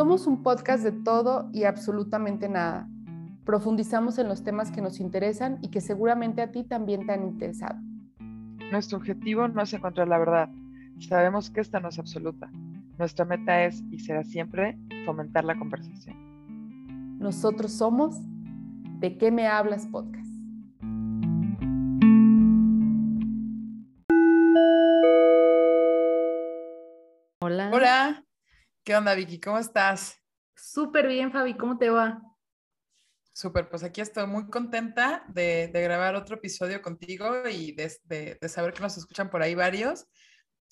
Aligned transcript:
Somos 0.00 0.26
un 0.26 0.42
podcast 0.42 0.82
de 0.82 0.92
todo 0.92 1.50
y 1.52 1.64
absolutamente 1.64 2.48
nada. 2.48 2.88
Profundizamos 3.44 4.16
en 4.18 4.28
los 4.28 4.42
temas 4.42 4.70
que 4.70 4.80
nos 4.80 4.98
interesan 4.98 5.58
y 5.60 5.68
que 5.68 5.82
seguramente 5.82 6.40
a 6.40 6.50
ti 6.50 6.64
también 6.64 7.04
te 7.04 7.12
han 7.12 7.22
interesado. 7.22 7.78
Nuestro 8.72 8.96
objetivo 8.96 9.46
no 9.48 9.60
es 9.60 9.74
encontrar 9.74 10.08
la 10.08 10.16
verdad. 10.16 10.48
Sabemos 11.00 11.50
que 11.50 11.60
esta 11.60 11.80
no 11.80 11.90
es 11.90 11.98
absoluta. 11.98 12.50
Nuestra 12.98 13.26
meta 13.26 13.62
es 13.66 13.82
y 13.90 13.98
será 13.98 14.24
siempre 14.24 14.78
fomentar 15.04 15.44
la 15.44 15.58
conversación. 15.58 16.16
Nosotros 17.18 17.70
somos 17.70 18.16
¿De 19.00 19.18
qué 19.18 19.30
me 19.30 19.48
hablas 19.48 19.86
podcast? 19.86 20.29
¿Qué 28.82 28.96
onda, 28.96 29.14
Vicky? 29.14 29.38
¿Cómo 29.38 29.58
estás? 29.58 30.16
Súper 30.56 31.06
bien, 31.06 31.30
Fabi. 31.30 31.54
¿Cómo 31.54 31.76
te 31.76 31.90
va? 31.90 32.22
Súper, 33.32 33.68
pues 33.68 33.82
aquí 33.82 34.00
estoy 34.00 34.26
muy 34.26 34.48
contenta 34.48 35.24
de, 35.28 35.70
grabar 35.72 36.14
otro 36.14 36.36
episodio 36.36 36.80
contigo 36.80 37.46
y 37.48 37.72
de, 37.72 37.92
de, 38.04 38.48
saber 38.48 38.72
que 38.72 38.80
nos 38.80 38.96
escuchan 38.96 39.28
por 39.28 39.42
ahí 39.42 39.54
varios. 39.54 40.06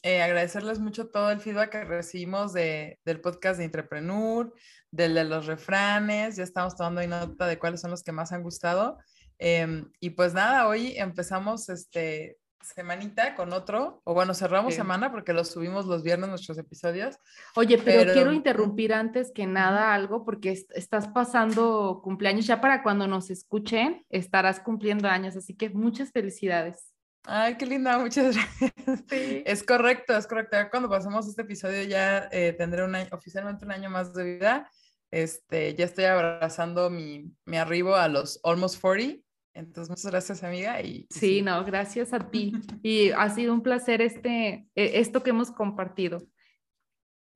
Eh, 0.03 0.23
agradecerles 0.23 0.79
mucho 0.79 1.09
todo 1.11 1.31
el 1.31 1.41
feedback 1.41 1.71
que 1.71 1.85
recibimos 1.85 2.55
de, 2.55 2.99
del 3.05 3.21
podcast 3.21 3.59
de 3.59 3.65
Entrepreneur, 3.65 4.55
del 4.91 5.15
de 5.15 5.25
los 5.25 5.47
refranes, 5.47 6.37
ya 6.37 6.45
estamos 6.45 6.77
tomando 6.77 7.07
nota 7.07 7.47
de 7.47 7.59
cuáles 7.59 7.83
son 7.83 7.91
los 7.91 8.03
que 8.03 8.13
más 8.13 8.33
han 8.33 8.43
gustado. 8.43 8.97
Em, 9.39 9.91
y 10.01 10.11
pues 10.11 10.33
nada, 10.33 10.67
hoy 10.67 10.95
empezamos 10.97 11.69
este 11.69 12.39
semanita 12.61 13.35
con 13.35 13.53
otro, 13.53 14.01
o 14.05 14.15
bueno, 14.15 14.35
cerramos 14.35 14.75
semana 14.75 15.11
porque 15.11 15.33
los 15.33 15.51
subimos 15.51 15.87
los 15.87 16.03
viernes 16.03 16.29
nuestros 16.29 16.59
episodios. 16.59 17.19
Oye, 17.55 17.79
pero, 17.79 18.13
quiero 18.13 18.33
interrumpir 18.33 18.93
antes 18.93 19.33
que 19.33 19.47
nada 19.47 19.95
algo 19.95 20.25
porque 20.25 20.51
estás 20.75 21.09
pasando 21.09 22.01
cumpleaños 22.03 22.47
ya 22.47 22.61
para 22.61 22.83
cuando 22.83 23.07
nos 23.07 23.31
escuchen, 23.31 24.05
estarás 24.11 24.61
cumpliendo 24.61 25.09
años, 25.09 25.37
así 25.37 25.55
que 25.55 25.71
muchas 25.71 26.11
felicidades. 26.11 26.93
Ay, 27.25 27.57
qué 27.57 27.67
linda, 27.67 27.99
muchas 27.99 28.35
gracias. 28.61 28.73
Es 29.11 29.63
correcto, 29.63 30.17
es 30.17 30.27
correcto. 30.27 30.57
Cuando 30.71 30.89
pasemos 30.89 31.29
este 31.29 31.43
episodio 31.43 31.83
ya 31.85 32.29
eh, 32.33 32.55
tendré 32.57 32.85
un 32.85 32.97
oficialmente 33.13 33.65
un 33.65 33.73
año 33.73 33.91
más 33.91 34.15
de 34.15 34.25
vida. 34.25 34.71
Este, 35.11 35.75
ya 35.75 35.85
estoy 35.85 36.05
abrazando 36.05 36.91
mi, 36.91 37.33
mi 37.45 37.57
arribo 37.57 37.95
a 37.97 38.09
los 38.09 38.41
almost 38.45 38.81
40. 38.81 39.28
Entonces, 39.59 39.91
muchas 39.91 40.11
gracias, 40.11 40.45
amiga. 40.45 40.81
Y, 40.81 41.07
sí, 41.11 41.43
no, 41.43 41.65
gracias 41.65 42.13
a 42.13 42.31
ti. 42.31 42.53
Y 42.83 43.11
ha 43.11 43.29
sido 43.31 43.53
un 43.53 43.63
placer 43.63 44.01
este, 44.01 44.69
e, 44.75 45.01
esto 45.01 45.23
que 45.23 45.31
hemos 45.31 45.51
compartido. 45.51 46.23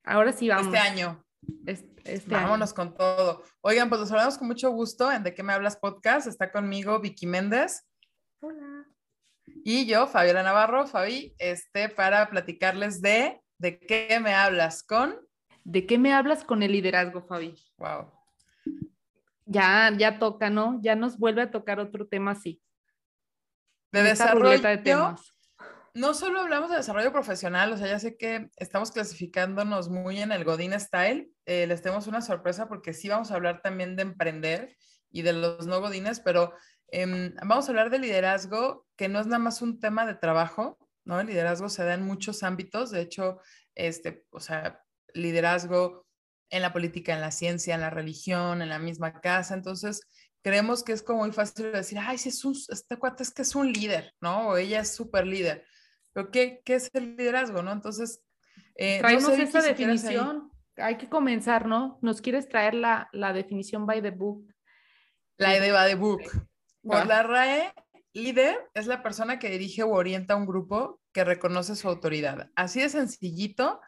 Ahora 0.05 0.31
sí 0.31 0.47
vamos. 0.47 0.67
Este 0.67 0.77
año. 0.77 1.23
Este, 1.65 2.29
Vámonos 2.29 2.73
con 2.73 2.95
todo. 2.95 3.43
Oigan, 3.61 3.89
pues 3.89 4.01
nos 4.01 4.11
hablamos 4.11 4.37
con 4.37 4.47
mucho 4.47 4.71
gusto 4.71 5.11
en 5.11 5.23
De 5.23 5.33
qué 5.33 5.43
me 5.43 5.53
hablas 5.53 5.77
podcast. 5.77 6.27
Está 6.27 6.51
conmigo 6.51 6.99
Vicky 6.99 7.27
Méndez. 7.27 7.85
Hola. 8.41 8.87
Y 9.65 9.85
yo, 9.85 10.07
Fabiola 10.07 10.43
Navarro, 10.43 10.87
Fabi, 10.87 11.35
este, 11.37 11.89
para 11.89 12.29
platicarles 12.29 13.01
de 13.01 13.43
¿De 13.63 13.79
qué 13.79 14.19
me 14.19 14.33
hablas 14.33 14.83
con? 14.83 15.15
¿De 15.63 15.85
qué 15.85 15.97
me 15.97 16.13
hablas 16.13 16.43
con 16.43 16.63
el 16.63 16.73
liderazgo, 16.73 17.21
Fabi? 17.21 17.55
Wow. 17.77 18.11
Ya, 19.45 19.91
ya 19.97 20.19
toca, 20.19 20.49
¿no? 20.49 20.79
Ya 20.81 20.95
nos 20.95 21.17
vuelve 21.17 21.41
a 21.41 21.51
tocar 21.51 21.79
otro 21.79 22.07
tema 22.07 22.31
así. 22.31 22.61
De 23.91 24.03
desarrollo. 24.03 24.59
De 24.59 24.77
temas. 24.77 25.33
No 25.95 26.15
solo 26.15 26.39
hablamos 26.39 26.71
de 26.71 26.77
desarrollo 26.77 27.11
profesional, 27.11 27.71
o 27.71 27.77
sea, 27.77 27.87
ya 27.87 27.99
sé 27.99 28.17
que 28.17 28.49
estamos 28.57 28.91
clasificándonos 28.91 29.89
muy 29.89 30.19
en 30.19 30.31
el 30.31 30.43
Godín 30.43 30.79
Style. 30.79 31.29
Eh, 31.45 31.67
les 31.67 31.83
tenemos 31.83 32.07
una 32.07 32.21
sorpresa 32.21 32.67
porque 32.67 32.93
sí 32.93 33.09
vamos 33.09 33.29
a 33.29 33.35
hablar 33.35 33.61
también 33.61 33.95
de 33.95 34.01
emprender 34.01 34.75
y 35.11 35.21
de 35.21 35.33
los 35.33 35.67
no 35.67 35.81
Godines, 35.81 36.19
pero 36.19 36.53
Em, 36.95 37.33
vamos 37.43 37.65
a 37.65 37.71
hablar 37.71 37.89
de 37.89 37.97
liderazgo, 37.97 38.85
que 38.95 39.09
no 39.09 39.19
es 39.19 39.25
nada 39.25 39.39
más 39.39 39.63
un 39.63 39.79
tema 39.79 40.05
de 40.05 40.13
trabajo, 40.13 40.77
¿no? 41.05 41.19
El 41.19 41.25
liderazgo 41.25 41.67
se 41.67 41.83
da 41.83 41.95
en 41.95 42.05
muchos 42.05 42.43
ámbitos, 42.43 42.91
de 42.91 43.01
hecho, 43.01 43.39
este, 43.73 44.27
o 44.29 44.39
sea, 44.39 44.79
liderazgo 45.15 46.05
en 46.53 46.61
la 46.61 46.71
política, 46.71 47.15
en 47.15 47.21
la 47.21 47.31
ciencia, 47.31 47.73
en 47.73 47.81
la 47.81 47.89
religión, 47.89 48.61
en 48.61 48.69
la 48.69 48.77
misma 48.77 49.19
casa, 49.21 49.55
entonces 49.55 50.07
creemos 50.43 50.83
que 50.83 50.91
es 50.91 51.01
como 51.01 51.21
muy 51.21 51.31
fácil 51.31 51.71
decir, 51.71 51.97
ay, 51.99 52.19
si 52.19 52.29
es 52.29 52.45
un, 52.45 52.55
este 52.69 52.97
cuate 52.97 53.23
es 53.23 53.33
que 53.33 53.41
es 53.41 53.55
un 53.55 53.73
líder, 53.73 54.13
¿no? 54.21 54.49
O 54.49 54.57
ella 54.57 54.81
es 54.81 54.93
súper 54.93 55.25
líder, 55.25 55.65
pero 56.13 56.29
¿qué, 56.29 56.61
¿qué, 56.63 56.75
es 56.75 56.91
el 56.93 57.15
liderazgo, 57.15 57.63
no? 57.63 57.71
Entonces, 57.71 58.21
eh, 58.75 58.99
traemos 58.99 59.29
esta 59.29 59.63
definición, 59.63 60.51
hay 60.77 60.97
que 60.97 61.09
comenzar, 61.09 61.65
¿no? 61.65 61.97
¿Nos 62.03 62.21
quieres 62.21 62.47
traer 62.47 62.75
la, 62.75 63.09
la 63.13 63.33
definición 63.33 63.87
by 63.87 64.03
the 64.03 64.11
book? 64.11 64.45
La 65.37 65.59
de 65.59 65.71
by 65.71 65.89
the 65.89 65.95
book. 65.95 66.21
Por 66.83 67.07
la 67.07 67.23
RAE, 67.23 67.73
líder 68.13 68.69
es 68.75 68.85
la 68.85 69.01
persona 69.01 69.39
que 69.39 69.49
dirige 69.49 69.81
o 69.81 69.89
orienta 69.89 70.35
un 70.35 70.45
grupo 70.45 71.01
que 71.11 71.23
reconoce 71.23 71.75
su 71.75 71.87
autoridad. 71.89 72.51
Así 72.55 72.79
de 72.79 72.89
sencillito. 72.89 73.81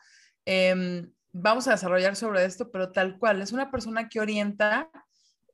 Em, 0.45 1.11
vamos 1.37 1.67
a 1.67 1.71
desarrollar 1.71 2.15
sobre 2.15 2.45
esto, 2.45 2.71
pero 2.71 2.91
tal 2.91 3.19
cual, 3.19 3.41
es 3.41 3.51
una 3.51 3.69
persona 3.69 4.07
que 4.07 4.21
orienta, 4.21 4.89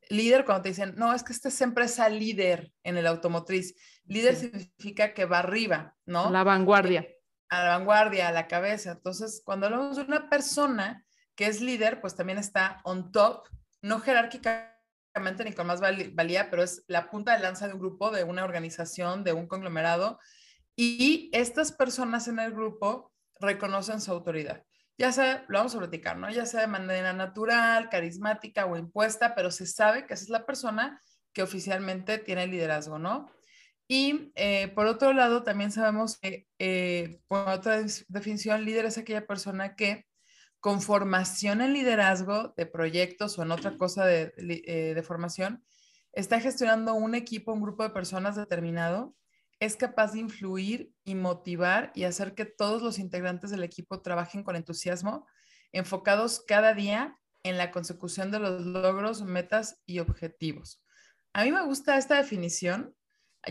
líder 0.10 0.46
cuando 0.46 0.64
te 0.64 0.70
dicen, 0.70 0.94
no, 0.96 1.14
es 1.14 1.24
que 1.24 1.34
esta 1.34 1.48
es 1.48 1.60
empresa 1.62 2.08
líder 2.08 2.72
en 2.84 2.98
el 2.98 3.08
automotriz. 3.08 3.76
Líder 4.06 4.36
significa 4.36 5.14
que 5.14 5.26
va 5.26 5.40
arriba, 5.40 5.96
¿no? 6.06 6.30
La 6.30 6.44
vanguardia. 6.44 7.08
A 7.50 7.64
la 7.64 7.78
vanguardia, 7.78 8.28
a 8.28 8.32
la 8.32 8.48
cabeza. 8.48 8.92
Entonces, 8.92 9.42
cuando 9.44 9.66
hablamos 9.66 9.98
de 9.98 10.04
una 10.04 10.30
persona 10.30 11.04
que 11.36 11.48
es 11.48 11.62
líder, 11.62 12.00
pues 12.00 12.16
también 12.16 12.38
está 12.38 12.80
on 12.84 13.12
top, 13.12 13.48
no 13.82 14.00
jerárquica 14.00 14.78
ni 15.44 15.52
con 15.54 15.68
más 15.68 15.82
valía, 15.82 16.50
pero 16.50 16.64
es 16.64 16.86
la 16.88 17.10
punta 17.10 17.34
de 17.34 17.40
lanza 17.40 17.68
de 17.68 17.74
un 17.74 17.80
grupo, 17.80 18.12
de 18.12 18.24
una 18.24 18.46
organización, 18.46 19.24
de 19.24 19.34
un 19.34 19.48
conglomerado. 19.48 20.20
Y 20.76 21.30
estas 21.34 21.72
personas 21.72 22.28
en 22.28 22.40
el 22.40 22.52
grupo 22.52 23.12
reconocen 23.40 24.00
su 24.00 24.12
autoridad. 24.12 24.64
Ya 25.02 25.12
sea, 25.12 25.46
lo 25.48 25.58
vamos 25.58 25.74
a 25.74 25.80
platicar, 25.80 26.16
¿no? 26.16 26.30
Ya 26.30 26.46
sea 26.46 26.62
de 26.62 26.68
manera 26.68 27.12
natural, 27.12 27.90
carismática 27.90 28.68
o 28.68 28.78
impuesta, 28.78 29.34
pero 29.34 29.50
se 29.50 29.66
sabe 29.66 30.06
que 30.06 30.14
esa 30.14 30.26
es 30.26 30.30
la 30.30 30.46
persona 30.46 31.02
que 31.34 31.42
oficialmente 31.42 32.20
tiene 32.20 32.46
liderazgo, 32.46 33.00
¿no? 33.00 33.32
Y 33.88 34.32
eh, 34.36 34.68
por 34.76 34.86
otro 34.86 35.12
lado, 35.14 35.42
también 35.42 35.72
sabemos 35.72 36.20
que, 36.20 36.48
eh, 36.60 37.20
por 37.28 37.50
otra 37.50 37.82
definición, 38.10 38.64
líder 38.64 38.86
es 38.86 39.00
aquella 39.00 39.26
persona 39.26 39.76
que 39.76 40.06
con 40.60 40.84
formación 40.84 41.62
en 41.62 41.74
liderazgo 41.74 42.54
de 42.56 42.68
proyectos 42.68 43.40
o 43.40 43.42
en 43.42 43.50
otra 43.50 43.80
cosa 43.80 44.06
de, 44.06 44.32
eh, 44.38 45.02
formación, 45.02 45.64
está 46.14 46.40
gestionando 46.40 46.94
un 46.94 47.16
equipo, 47.16 47.54
un 47.54 47.62
grupo 47.64 47.82
de 47.82 47.90
personas 47.90 48.36
determinado, 48.36 49.16
es 49.62 49.76
capaz 49.76 50.14
de 50.14 50.20
influir 50.20 50.92
y 51.04 51.14
motivar 51.14 51.92
y 51.94 52.06
hacer 52.06 52.34
que 52.34 52.46
todos 52.46 52.82
los 52.82 52.98
integrantes 52.98 53.52
del 53.52 53.64
equipo 53.64 54.02
trabajen 54.02 54.44
con 54.44 54.56
entusiasmo, 54.56 55.28
enfocados 55.72 56.44
cada 56.48 56.74
día 56.74 57.16
en 57.44 57.60
la 57.60 57.70
consecución 57.70 58.32
de 58.32 58.40
los 58.40 58.66
logros, 58.66 59.22
metas 59.22 59.80
y 59.86 60.00
objetivos. 60.00 60.84
A 61.34 61.44
mí 61.44 61.52
me 61.52 61.64
gusta 61.64 62.00
esta 62.00 62.16
definición. 62.16 62.96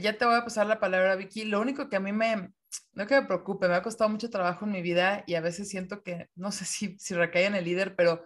Ya 0.02 0.18
te 0.18 0.24
voy 0.24 0.34
a 0.34 0.42
pasar 0.42 0.66
la 0.66 0.80
palabra, 0.80 1.14
Vicky. 1.14 1.44
Lo 1.44 1.60
único 1.60 1.88
que 1.88 1.96
a 1.96 2.00
mí 2.00 2.12
me, 2.12 2.52
no 2.92 3.06
que 3.06 3.20
me 3.20 3.26
preocupe, 3.26 3.68
me 3.68 3.76
ha 3.76 3.82
costado 3.82 4.10
mucho 4.10 4.30
trabajo 4.30 4.64
en 4.64 4.72
mi 4.72 4.82
vida 4.82 5.22
y 5.28 5.36
a 5.36 5.40
veces 5.40 5.68
siento 5.68 6.02
que, 6.02 6.28
no 6.34 6.50
sé 6.50 6.64
si, 6.64 6.98
si 6.98 7.14
recae 7.14 7.44
en 7.44 7.54
el 7.54 7.64
líder, 7.64 7.94
pero 7.94 8.24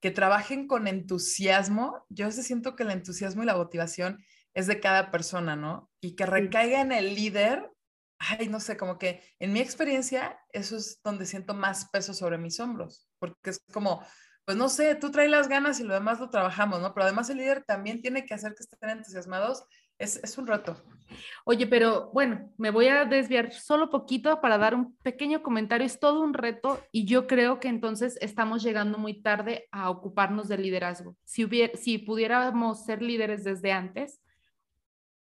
que 0.00 0.10
trabajen 0.10 0.66
con 0.66 0.88
entusiasmo. 0.88 2.02
Yo 2.08 2.24
a 2.24 2.28
veces 2.28 2.46
siento 2.46 2.76
que 2.76 2.84
el 2.84 2.92
entusiasmo 2.92 3.42
y 3.42 3.46
la 3.46 3.56
motivación 3.56 4.24
es 4.56 4.66
de 4.66 4.80
cada 4.80 5.10
persona, 5.10 5.54
¿no? 5.54 5.90
Y 6.00 6.16
que 6.16 6.24
recaiga 6.24 6.80
en 6.80 6.90
el 6.90 7.14
líder, 7.14 7.70
ay, 8.18 8.48
no 8.48 8.58
sé, 8.58 8.78
como 8.78 8.98
que 8.98 9.22
en 9.38 9.52
mi 9.52 9.60
experiencia 9.60 10.40
eso 10.50 10.78
es 10.78 10.98
donde 11.04 11.26
siento 11.26 11.52
más 11.52 11.90
peso 11.90 12.14
sobre 12.14 12.38
mis 12.38 12.58
hombros, 12.58 13.06
porque 13.18 13.50
es 13.50 13.60
como, 13.70 14.02
pues 14.46 14.56
no 14.56 14.70
sé, 14.70 14.94
tú 14.94 15.10
traes 15.10 15.30
las 15.30 15.48
ganas 15.48 15.78
y 15.78 15.84
lo 15.84 15.92
demás 15.92 16.20
lo 16.20 16.30
trabajamos, 16.30 16.80
¿no? 16.80 16.94
Pero 16.94 17.04
además 17.04 17.28
el 17.28 17.36
líder 17.36 17.64
también 17.64 18.00
tiene 18.00 18.24
que 18.24 18.32
hacer 18.32 18.54
que 18.54 18.62
estén 18.62 18.88
entusiasmados 18.88 19.66
es, 19.98 20.38
un 20.38 20.46
reto. 20.46 20.82
Oye, 21.44 21.66
pero 21.66 22.10
bueno, 22.12 22.52
me 22.58 22.70
voy 22.70 22.88
a 22.88 23.04
desviar 23.04 23.52
solo 23.52 23.90
poquito 23.90 24.40
para 24.40 24.58
dar 24.58 24.74
un 24.74 24.96
pequeño 24.98 25.42
comentario. 25.42 25.86
Es 25.86 25.98
todo 26.00 26.20
un 26.20 26.34
reto 26.34 26.82
y 26.92 27.06
yo 27.06 27.26
creo 27.26 27.60
que 27.60 27.68
entonces 27.68 28.18
estamos 28.20 28.62
llegando 28.62 28.98
muy 28.98 29.22
tarde 29.22 29.68
a 29.70 29.90
ocuparnos 29.90 30.48
del 30.48 30.62
liderazgo. 30.62 31.16
Si, 31.24 31.44
hubiera, 31.44 31.76
si 31.76 31.98
pudiéramos 31.98 32.84
ser 32.84 33.02
líderes 33.02 33.44
desde 33.44 33.72
antes, 33.72 34.20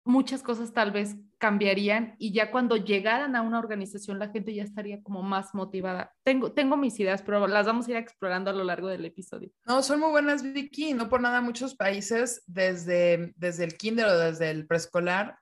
muchas 0.04 0.42
cosas 0.42 0.72
tal 0.72 0.90
vez 0.90 1.16
cambiarían 1.38 2.14
y 2.18 2.32
ya 2.32 2.50
cuando 2.50 2.76
llegaran 2.76 3.36
a 3.36 3.42
una 3.42 3.58
organización 3.58 4.18
la 4.18 4.30
gente 4.30 4.54
ya 4.54 4.64
estaría 4.64 5.02
como 5.02 5.22
más 5.22 5.54
motivada. 5.54 6.12
Tengo, 6.24 6.52
tengo 6.52 6.76
mis 6.76 6.98
ideas, 6.98 7.22
pero 7.22 7.46
las 7.46 7.66
vamos 7.66 7.86
a 7.86 7.92
ir 7.92 7.96
explorando 7.96 8.50
a 8.50 8.54
lo 8.54 8.64
largo 8.64 8.88
del 8.88 9.04
episodio. 9.04 9.50
No, 9.66 9.82
son 9.82 10.00
muy 10.00 10.10
buenas, 10.10 10.42
Vicky. 10.42 10.94
No 10.94 11.08
por 11.08 11.20
nada 11.20 11.40
muchos 11.40 11.74
países 11.74 12.42
desde, 12.46 13.32
desde 13.36 13.64
el 13.64 13.76
kinder 13.76 14.06
o 14.06 14.18
desde 14.18 14.50
el 14.50 14.66
preescolar 14.66 15.38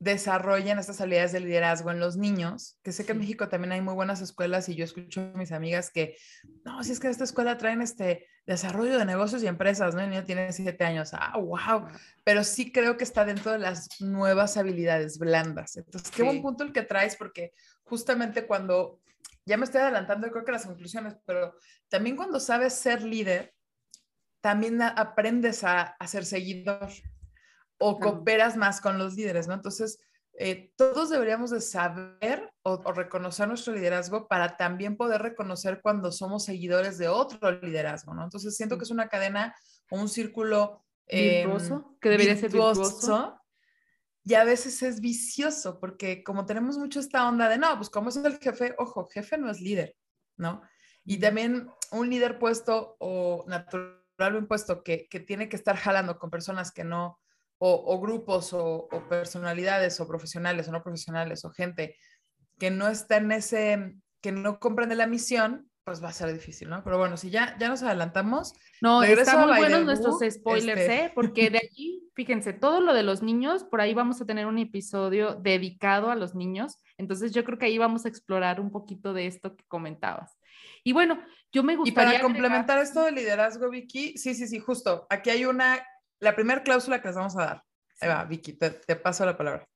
desarrollan 0.00 0.78
estas 0.78 1.00
habilidades 1.02 1.32
de 1.32 1.40
liderazgo 1.40 1.90
en 1.90 2.00
los 2.00 2.16
niños, 2.16 2.78
que 2.82 2.90
sé 2.90 3.04
que 3.04 3.12
en 3.12 3.18
México 3.18 3.48
también 3.50 3.72
hay 3.72 3.82
muy 3.82 3.92
buenas 3.92 4.22
escuelas 4.22 4.66
y 4.70 4.74
yo 4.74 4.84
escucho 4.84 5.20
a 5.20 5.36
mis 5.36 5.52
amigas 5.52 5.90
que, 5.90 6.16
no, 6.64 6.82
si 6.82 6.92
es 6.92 7.00
que 7.00 7.08
esta 7.08 7.24
escuela 7.24 7.58
traen 7.58 7.82
este, 7.82 8.26
desarrollo 8.50 8.98
de 8.98 9.04
negocios 9.04 9.42
y 9.42 9.46
empresas, 9.46 9.94
¿no? 9.94 10.00
El 10.00 10.10
niño 10.10 10.24
tiene 10.24 10.52
siete 10.52 10.84
años, 10.84 11.10
ah, 11.12 11.38
wow, 11.38 11.86
pero 12.24 12.42
sí 12.42 12.72
creo 12.72 12.96
que 12.96 13.04
está 13.04 13.24
dentro 13.24 13.52
de 13.52 13.58
las 13.58 14.00
nuevas 14.00 14.56
habilidades 14.56 15.18
blandas. 15.18 15.76
Entonces, 15.76 16.10
qué 16.10 16.24
buen 16.24 16.42
punto 16.42 16.64
el 16.64 16.72
que 16.72 16.82
traes, 16.82 17.14
porque 17.14 17.52
justamente 17.84 18.46
cuando, 18.46 19.00
ya 19.46 19.56
me 19.56 19.64
estoy 19.64 19.82
adelantando, 19.82 20.30
creo 20.30 20.44
que 20.44 20.52
las 20.52 20.66
conclusiones, 20.66 21.16
pero 21.24 21.54
también 21.88 22.16
cuando 22.16 22.40
sabes 22.40 22.74
ser 22.74 23.02
líder, 23.02 23.54
también 24.40 24.82
aprendes 24.82 25.62
a, 25.62 25.82
a 25.82 26.06
ser 26.08 26.24
seguidor 26.24 26.88
o 27.78 28.00
cooperas 28.00 28.56
más 28.56 28.80
con 28.80 28.98
los 28.98 29.14
líderes, 29.14 29.46
¿no? 29.46 29.54
Entonces, 29.54 30.00
eh, 30.38 30.72
todos 30.76 31.10
deberíamos 31.10 31.50
de 31.50 31.60
saber 31.60 32.52
o, 32.62 32.92
reconocer 32.92 33.46
nuestro 33.46 33.74
liderazgo 33.74 34.26
para 34.26 34.56
también 34.56 34.96
poder 34.96 35.20
reconocer 35.20 35.80
cuando 35.82 36.12
somos 36.12 36.44
seguidores 36.44 36.96
de 36.98 37.08
otro 37.08 37.50
liderazgo, 37.60 38.14
¿no? 38.14 38.24
Entonces 38.24 38.56
siento 38.56 38.78
que 38.78 38.84
es 38.84 38.90
una 38.90 39.08
cadena 39.08 39.54
o 39.90 40.00
un 40.00 40.08
círculo 40.08 40.84
eh, 41.06 41.46
que 42.00 42.08
debería 42.08 42.36
ser 42.36 42.50
virtuoso. 42.50 43.36
Y 44.24 44.34
a 44.34 44.44
veces 44.44 44.82
es 44.82 45.00
vicioso 45.00 45.78
porque 45.80 46.22
como 46.22 46.46
tenemos 46.46 46.78
mucho 46.78 47.00
esta 47.00 47.28
onda 47.28 47.48
de, 47.48 47.58
no, 47.58 47.76
pues 47.76 47.90
como 47.90 48.10
es 48.10 48.16
el 48.16 48.38
jefe, 48.38 48.74
ojo, 48.78 49.08
jefe 49.08 49.36
no 49.36 49.50
es 49.50 49.60
líder, 49.60 49.96
¿no? 50.36 50.62
Y 51.04 51.18
también 51.18 51.68
un 51.90 52.08
líder 52.08 52.38
puesto 52.38 52.96
o 52.98 53.44
natural 53.46 54.00
o 54.18 54.38
impuesto 54.38 54.82
que, 54.82 55.06
que 55.08 55.20
tiene 55.20 55.48
que 55.48 55.56
estar 55.56 55.76
jalando 55.76 56.18
con 56.18 56.30
personas 56.30 56.72
que 56.72 56.84
no, 56.84 57.19
o, 57.62 58.00
grupos 58.00 58.52
o, 58.54 58.88
personalidades 59.08 60.00
o 60.00 60.08
profesionales 60.08 60.66
o 60.68 60.72
no 60.72 60.82
profesionales 60.82 61.44
o 61.44 61.50
gente 61.50 61.94
que 62.58 62.70
no 62.70 62.88
está 62.88 63.18
en 63.18 63.32
ese, 63.32 63.94
que 64.22 64.32
no 64.32 64.58
comprende 64.58 64.94
la 64.94 65.06
misión, 65.06 65.70
pues 65.84 66.02
va 66.02 66.08
a 66.08 66.12
ser 66.12 66.32
difícil, 66.32 66.68
¿no? 66.70 66.82
Pero 66.84 66.98
bueno, 66.98 67.16
si 67.16 67.30
ya, 67.30 67.56
ya 67.58 67.68
nos 67.68 67.82
adelantamos. 67.82 68.54
No, 68.80 69.02
están 69.02 69.46
muy 69.46 69.58
buenos 69.58 69.84
nuestros 69.84 70.20
spoilers, 70.30 70.80
este 70.80 71.04
¿eh? 71.04 71.12
Porque 71.14 71.50
de 71.50 71.58
allí, 71.58 72.10
fíjense, 72.14 72.52
todo 72.52 72.80
lo 72.80 72.94
de 72.94 73.02
los 73.02 73.22
niños, 73.22 73.64
por 73.64 73.80
ahí 73.80 73.92
vamos 73.92 74.20
a 74.20 74.26
tener 74.26 74.46
un 74.46 74.58
episodio 74.58 75.34
dedicado 75.34 76.10
a 76.10 76.16
los 76.16 76.34
niños. 76.34 76.82
Entonces 76.96 77.32
yo 77.32 77.44
creo 77.44 77.58
que 77.58 77.66
ahí 77.66 77.76
vamos 77.76 78.04
a 78.04 78.08
explorar 78.08 78.60
un 78.60 78.70
poquito 78.70 79.12
de 79.12 79.26
esto 79.26 79.56
que 79.56 79.64
comentabas. 79.68 80.38
Y 80.82 80.92
bueno, 80.92 81.22
yo 81.52 81.62
me 81.62 81.76
gustaría... 81.76 82.10
Y 82.10 82.12
para 82.12 82.22
complementar 82.22 82.78
esto 82.78 83.02
de 83.04 83.12
liderazgo, 83.12 83.68
Vicky, 83.68 84.16
sí, 84.16 84.34
sí, 84.34 84.46
sí, 84.46 84.60
justo. 84.60 85.06
Aquí 85.10 85.30
hay 85.30 85.44
una 85.44 85.82
la 86.20 86.34
primera 86.34 86.62
cláusula 86.62 87.00
que 87.00 87.08
les 87.08 87.16
vamos 87.16 87.36
a 87.36 87.44
dar. 87.44 87.64
Ahí 88.00 88.08
va, 88.08 88.24
Vicky, 88.24 88.52
te, 88.52 88.96
paso 88.96 89.26
la 89.26 89.36
palabra. 89.36 89.66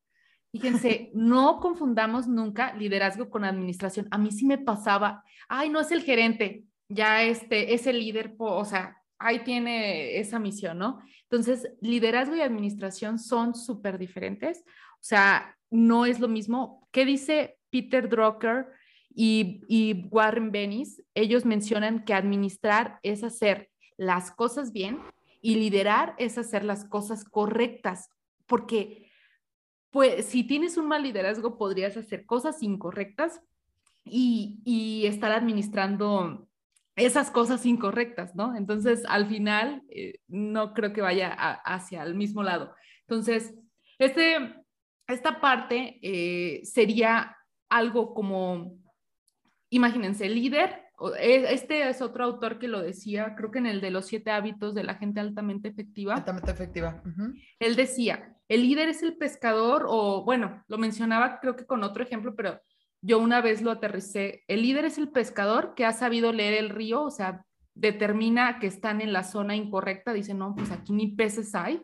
Fíjense, 0.52 1.10
no 1.14 1.58
confundamos 1.58 2.28
nunca 2.28 2.74
liderazgo 2.74 3.28
con 3.28 3.44
administración. 3.44 4.06
A 4.10 4.18
mí 4.18 4.30
sí 4.30 4.46
me 4.46 4.58
pasaba, 4.58 5.24
ay, 5.48 5.68
no 5.68 5.80
es 5.80 5.90
el 5.90 6.02
gerente, 6.02 6.64
ya 6.88 7.22
este, 7.24 7.74
es 7.74 7.86
el 7.86 7.98
líder, 7.98 8.34
o 8.38 8.64
sea, 8.64 8.96
ahí 9.18 9.40
tiene 9.40 10.18
esa 10.18 10.38
misión, 10.38 10.78
¿no? 10.78 11.00
Entonces, 11.22 11.72
liderazgo 11.80 12.36
y 12.36 12.40
administración 12.40 13.18
son 13.18 13.54
súper 13.54 13.98
diferentes. 13.98 14.62
O 14.94 15.06
sea, 15.06 15.56
no 15.70 16.06
es 16.06 16.20
lo 16.20 16.28
mismo. 16.28 16.86
¿Qué 16.92 17.04
dice 17.04 17.58
Peter 17.70 18.08
Drucker 18.08 18.68
y, 19.10 19.62
y 19.66 20.06
Warren 20.10 20.52
Bennis? 20.52 21.02
Ellos 21.14 21.44
mencionan 21.44 22.04
que 22.04 22.14
administrar 22.14 23.00
es 23.02 23.24
hacer 23.24 23.70
las 23.96 24.30
cosas 24.30 24.72
bien 24.72 25.00
y 25.44 25.56
liderar 25.56 26.14
es 26.16 26.38
hacer 26.38 26.64
las 26.64 26.86
cosas 26.86 27.22
correctas, 27.22 28.08
porque 28.46 29.10
pues 29.90 30.24
si 30.24 30.42
tienes 30.42 30.78
un 30.78 30.88
mal 30.88 31.02
liderazgo 31.02 31.58
podrías 31.58 31.98
hacer 31.98 32.24
cosas 32.24 32.62
incorrectas 32.62 33.42
y, 34.06 35.04
estar 35.04 35.32
administrando 35.32 36.48
esas 36.96 37.30
cosas 37.30 37.66
incorrectas, 37.66 38.34
¿no? 38.34 38.56
Entonces, 38.56 39.04
al 39.06 39.26
final, 39.26 39.82
eh, 39.90 40.20
no 40.28 40.72
creo 40.72 40.94
que 40.94 41.02
vaya 41.02 41.34
hacia 41.34 42.02
el 42.04 42.14
mismo 42.14 42.42
lado. 42.42 42.74
Entonces, 43.02 43.54
este, 43.98 44.64
esta 45.06 45.42
parte 45.42 45.98
eh, 46.00 46.64
sería 46.64 47.36
algo 47.68 48.14
como, 48.14 48.78
imagínense, 49.68 50.26
líder 50.26 50.83
este 51.18 51.88
es 51.88 52.00
otro 52.00 52.24
autor 52.24 52.58
que 52.58 52.68
lo 52.68 52.80
decía, 52.80 53.34
creo 53.36 53.50
que 53.50 53.58
en 53.58 53.66
el 53.66 53.80
de 53.80 53.90
los 53.90 54.06
siete 54.06 54.30
hábitos 54.30 54.74
de 54.74 54.84
la 54.84 54.94
gente 54.94 55.20
altamente 55.20 55.68
efectiva. 55.68 56.14
Altamente 56.14 56.50
efectiva. 56.50 57.02
Él 57.58 57.76
decía, 57.76 58.36
el 58.48 58.62
líder 58.62 58.88
es 58.88 59.02
el 59.02 59.16
pescador, 59.16 59.86
o 59.88 60.24
bueno, 60.24 60.62
lo 60.68 60.78
mencionaba 60.78 61.40
creo 61.40 61.56
que 61.56 61.66
con 61.66 61.82
otro 61.82 62.02
ejemplo, 62.02 62.34
pero 62.36 62.60
yo 63.00 63.18
una 63.18 63.40
vez 63.40 63.60
lo 63.60 63.70
aterricé. 63.70 64.44
El 64.48 64.62
líder 64.62 64.84
es 64.86 64.98
el 64.98 65.10
pescador 65.10 65.74
que 65.74 65.84
ha 65.84 65.92
sabido 65.92 66.32
leer 66.32 66.54
el 66.54 66.70
río, 66.70 67.02
o 67.02 67.10
sea, 67.10 67.44
determina 67.74 68.58
que 68.60 68.66
están 68.66 69.00
en 69.00 69.12
la 69.12 69.24
zona 69.24 69.56
incorrecta, 69.56 70.12
dice, 70.12 70.32
no, 70.32 70.54
pues 70.54 70.70
aquí 70.70 70.92
ni 70.92 71.08
peces 71.08 71.54
hay 71.54 71.82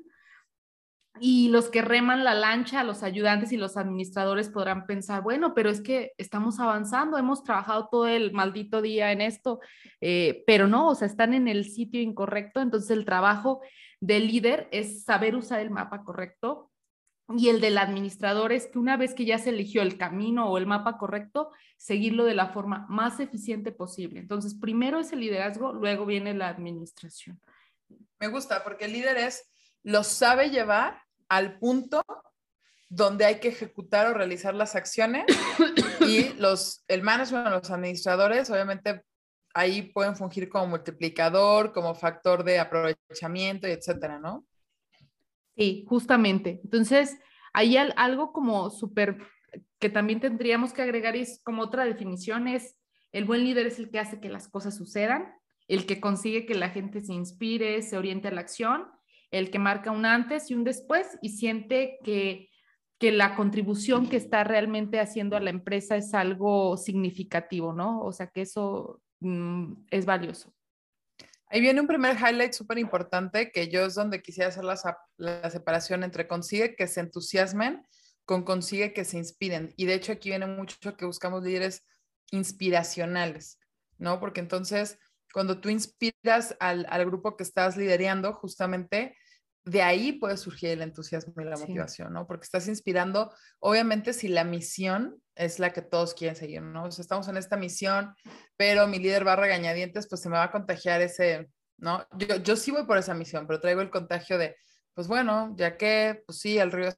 y 1.20 1.48
los 1.48 1.68
que 1.68 1.82
reman 1.82 2.24
la 2.24 2.34
lancha, 2.34 2.82
los 2.82 3.02
ayudantes 3.02 3.52
y 3.52 3.58
los 3.58 3.76
administradores 3.76 4.48
podrán 4.48 4.86
pensar, 4.86 5.22
bueno, 5.22 5.54
pero 5.54 5.68
es 5.68 5.82
que 5.82 6.12
estamos 6.16 6.58
avanzando, 6.58 7.18
hemos 7.18 7.44
trabajado 7.44 7.88
todo 7.90 8.08
el 8.08 8.32
maldito 8.32 8.80
día 8.80 9.12
en 9.12 9.20
esto, 9.20 9.60
eh, 10.00 10.42
pero 10.46 10.66
no, 10.66 10.88
o 10.88 10.94
sea, 10.94 11.06
están 11.06 11.34
en 11.34 11.46
el 11.46 11.66
sitio 11.66 12.00
incorrecto, 12.00 12.60
entonces 12.60 12.90
el 12.90 13.04
trabajo 13.04 13.60
del 14.00 14.28
líder 14.28 14.68
es 14.72 15.04
saber 15.04 15.36
usar 15.36 15.60
el 15.60 15.70
mapa 15.70 16.04
correcto 16.04 16.70
y 17.36 17.50
el 17.50 17.60
del 17.60 17.76
administrador 17.76 18.50
es 18.50 18.66
que 18.66 18.78
una 18.78 18.96
vez 18.96 19.14
que 19.14 19.26
ya 19.26 19.38
se 19.38 19.50
eligió 19.50 19.82
el 19.82 19.98
camino 19.98 20.48
o 20.48 20.56
el 20.56 20.66
mapa 20.66 20.96
correcto, 20.96 21.50
seguirlo 21.76 22.24
de 22.24 22.34
la 22.34 22.48
forma 22.48 22.86
más 22.88 23.20
eficiente 23.20 23.72
posible. 23.72 24.20
Entonces, 24.20 24.54
primero 24.54 24.98
es 24.98 25.12
el 25.12 25.20
liderazgo, 25.20 25.72
luego 25.72 26.06
viene 26.06 26.34
la 26.34 26.48
administración. 26.48 27.40
Me 28.18 28.28
gusta 28.28 28.64
porque 28.64 28.86
el 28.86 28.94
líder 28.94 29.18
es 29.18 29.48
lo 29.82 30.02
sabe 30.02 30.50
llevar 30.50 31.02
al 31.30 31.58
punto 31.58 32.04
donde 32.90 33.24
hay 33.24 33.38
que 33.38 33.48
ejecutar 33.48 34.08
o 34.08 34.14
realizar 34.14 34.52
las 34.54 34.74
acciones 34.74 35.24
y 36.06 36.34
los, 36.34 36.84
el 36.88 37.02
management, 37.02 37.48
los 37.48 37.70
administradores, 37.70 38.50
obviamente 38.50 39.04
ahí 39.54 39.82
pueden 39.82 40.16
fungir 40.16 40.48
como 40.48 40.66
multiplicador, 40.66 41.72
como 41.72 41.94
factor 41.94 42.44
de 42.44 42.58
aprovechamiento 42.58 43.68
y 43.68 43.70
etcétera, 43.70 44.18
¿no? 44.18 44.44
Sí, 45.56 45.84
justamente. 45.88 46.60
Entonces, 46.64 47.16
hay 47.52 47.76
algo 47.76 48.32
como 48.32 48.70
súper 48.70 49.18
que 49.78 49.88
también 49.88 50.20
tendríamos 50.20 50.72
que 50.72 50.82
agregar 50.82 51.16
es 51.16 51.40
como 51.42 51.62
otra 51.62 51.84
definición 51.84 52.46
es 52.46 52.76
el 53.12 53.24
buen 53.24 53.42
líder 53.44 53.66
es 53.66 53.78
el 53.78 53.90
que 53.90 53.98
hace 53.98 54.20
que 54.20 54.28
las 54.28 54.48
cosas 54.48 54.76
sucedan, 54.76 55.34
el 55.66 55.86
que 55.86 56.00
consigue 56.00 56.46
que 56.46 56.54
la 56.54 56.70
gente 56.70 57.00
se 57.00 57.12
inspire, 57.12 57.82
se 57.82 57.98
oriente 57.98 58.28
a 58.28 58.30
la 58.30 58.42
acción 58.42 58.86
el 59.30 59.50
que 59.50 59.58
marca 59.58 59.90
un 59.90 60.06
antes 60.06 60.50
y 60.50 60.54
un 60.54 60.64
después 60.64 61.18
y 61.22 61.30
siente 61.30 61.98
que, 62.04 62.48
la 63.00 63.34
contribución 63.34 64.10
que 64.10 64.18
está 64.18 64.44
realmente 64.44 65.00
haciendo 65.00 65.34
a 65.34 65.40
la 65.40 65.48
empresa 65.48 65.96
es 65.96 66.12
algo 66.12 66.76
significativo, 66.76 67.72
¿no? 67.72 68.02
O 68.02 68.12
sea, 68.12 68.26
que 68.26 68.42
eso 68.42 69.00
mm, 69.20 69.86
es 69.90 70.04
valioso. 70.04 70.54
Ahí 71.46 71.62
viene 71.62 71.80
un 71.80 71.86
primer 71.86 72.14
highlight 72.16 72.52
súper 72.52 72.76
importante 72.76 73.52
que 73.52 73.68
yo 73.68 73.86
es 73.86 73.94
donde 73.94 74.20
quisiera 74.20 74.50
hacer 74.50 74.64
la, 74.64 74.78
la, 75.16 75.48
separación 75.48 76.04
entre 76.04 76.28
consigue 76.28 76.76
que 76.76 76.86
se 76.86 77.00
entusiasmen 77.00 77.86
con 78.26 78.44
consigue 78.44 78.92
que 78.92 79.06
se 79.06 79.16
inspiren. 79.16 79.72
Y 79.76 79.86
de 79.86 79.94
hecho 79.94 80.12
aquí 80.12 80.28
viene 80.28 80.46
mucho 80.46 80.96
que 80.98 81.06
buscamos 81.06 81.42
líderes 81.42 81.86
inspiracionales, 82.30 83.58
¿no? 83.96 84.20
Porque 84.20 84.40
entonces 84.40 84.98
cuando 85.32 85.60
tú 85.60 85.68
inspiras 85.68 86.56
al, 86.60 86.86
al 86.88 87.06
grupo 87.06 87.36
que 87.36 87.42
estás 87.42 87.76
liderando, 87.76 88.32
justamente 88.34 89.16
de 89.64 89.82
ahí 89.82 90.12
puede 90.12 90.36
surgir 90.36 90.70
el 90.70 90.82
entusiasmo 90.82 91.34
y 91.38 91.44
la 91.44 91.56
motivación, 91.56 92.12
¿no? 92.12 92.26
Porque 92.26 92.44
estás 92.44 92.66
inspirando, 92.68 93.32
obviamente, 93.58 94.12
si 94.12 94.28
la 94.28 94.44
misión 94.44 95.20
es 95.34 95.58
la 95.58 95.72
que 95.72 95.82
todos 95.82 96.14
quieren 96.14 96.36
seguir, 96.36 96.62
¿no? 96.62 96.84
O 96.84 96.90
sea, 96.90 97.02
estamos 97.02 97.28
en 97.28 97.36
esta 97.36 97.56
misión, 97.56 98.14
pero 98.56 98.86
mi 98.86 98.98
líder 98.98 99.26
va 99.26 99.34
a 99.34 99.36
regañadientes, 99.36 100.08
pues 100.08 100.22
se 100.22 100.28
me 100.28 100.36
va 100.36 100.44
a 100.44 100.52
contagiar 100.52 101.02
ese, 101.02 101.50
¿no? 101.76 102.06
Yo, 102.16 102.36
yo 102.36 102.56
sí 102.56 102.70
voy 102.70 102.84
por 102.86 102.98
esa 102.98 103.14
misión, 103.14 103.46
pero 103.46 103.60
traigo 103.60 103.82
el 103.82 103.90
contagio 103.90 104.38
de, 104.38 104.56
pues 104.94 105.08
bueno, 105.08 105.54
ya 105.56 105.76
que, 105.76 106.22
pues 106.26 106.38
sí, 106.38 106.58
el 106.58 106.72
río 106.72 106.88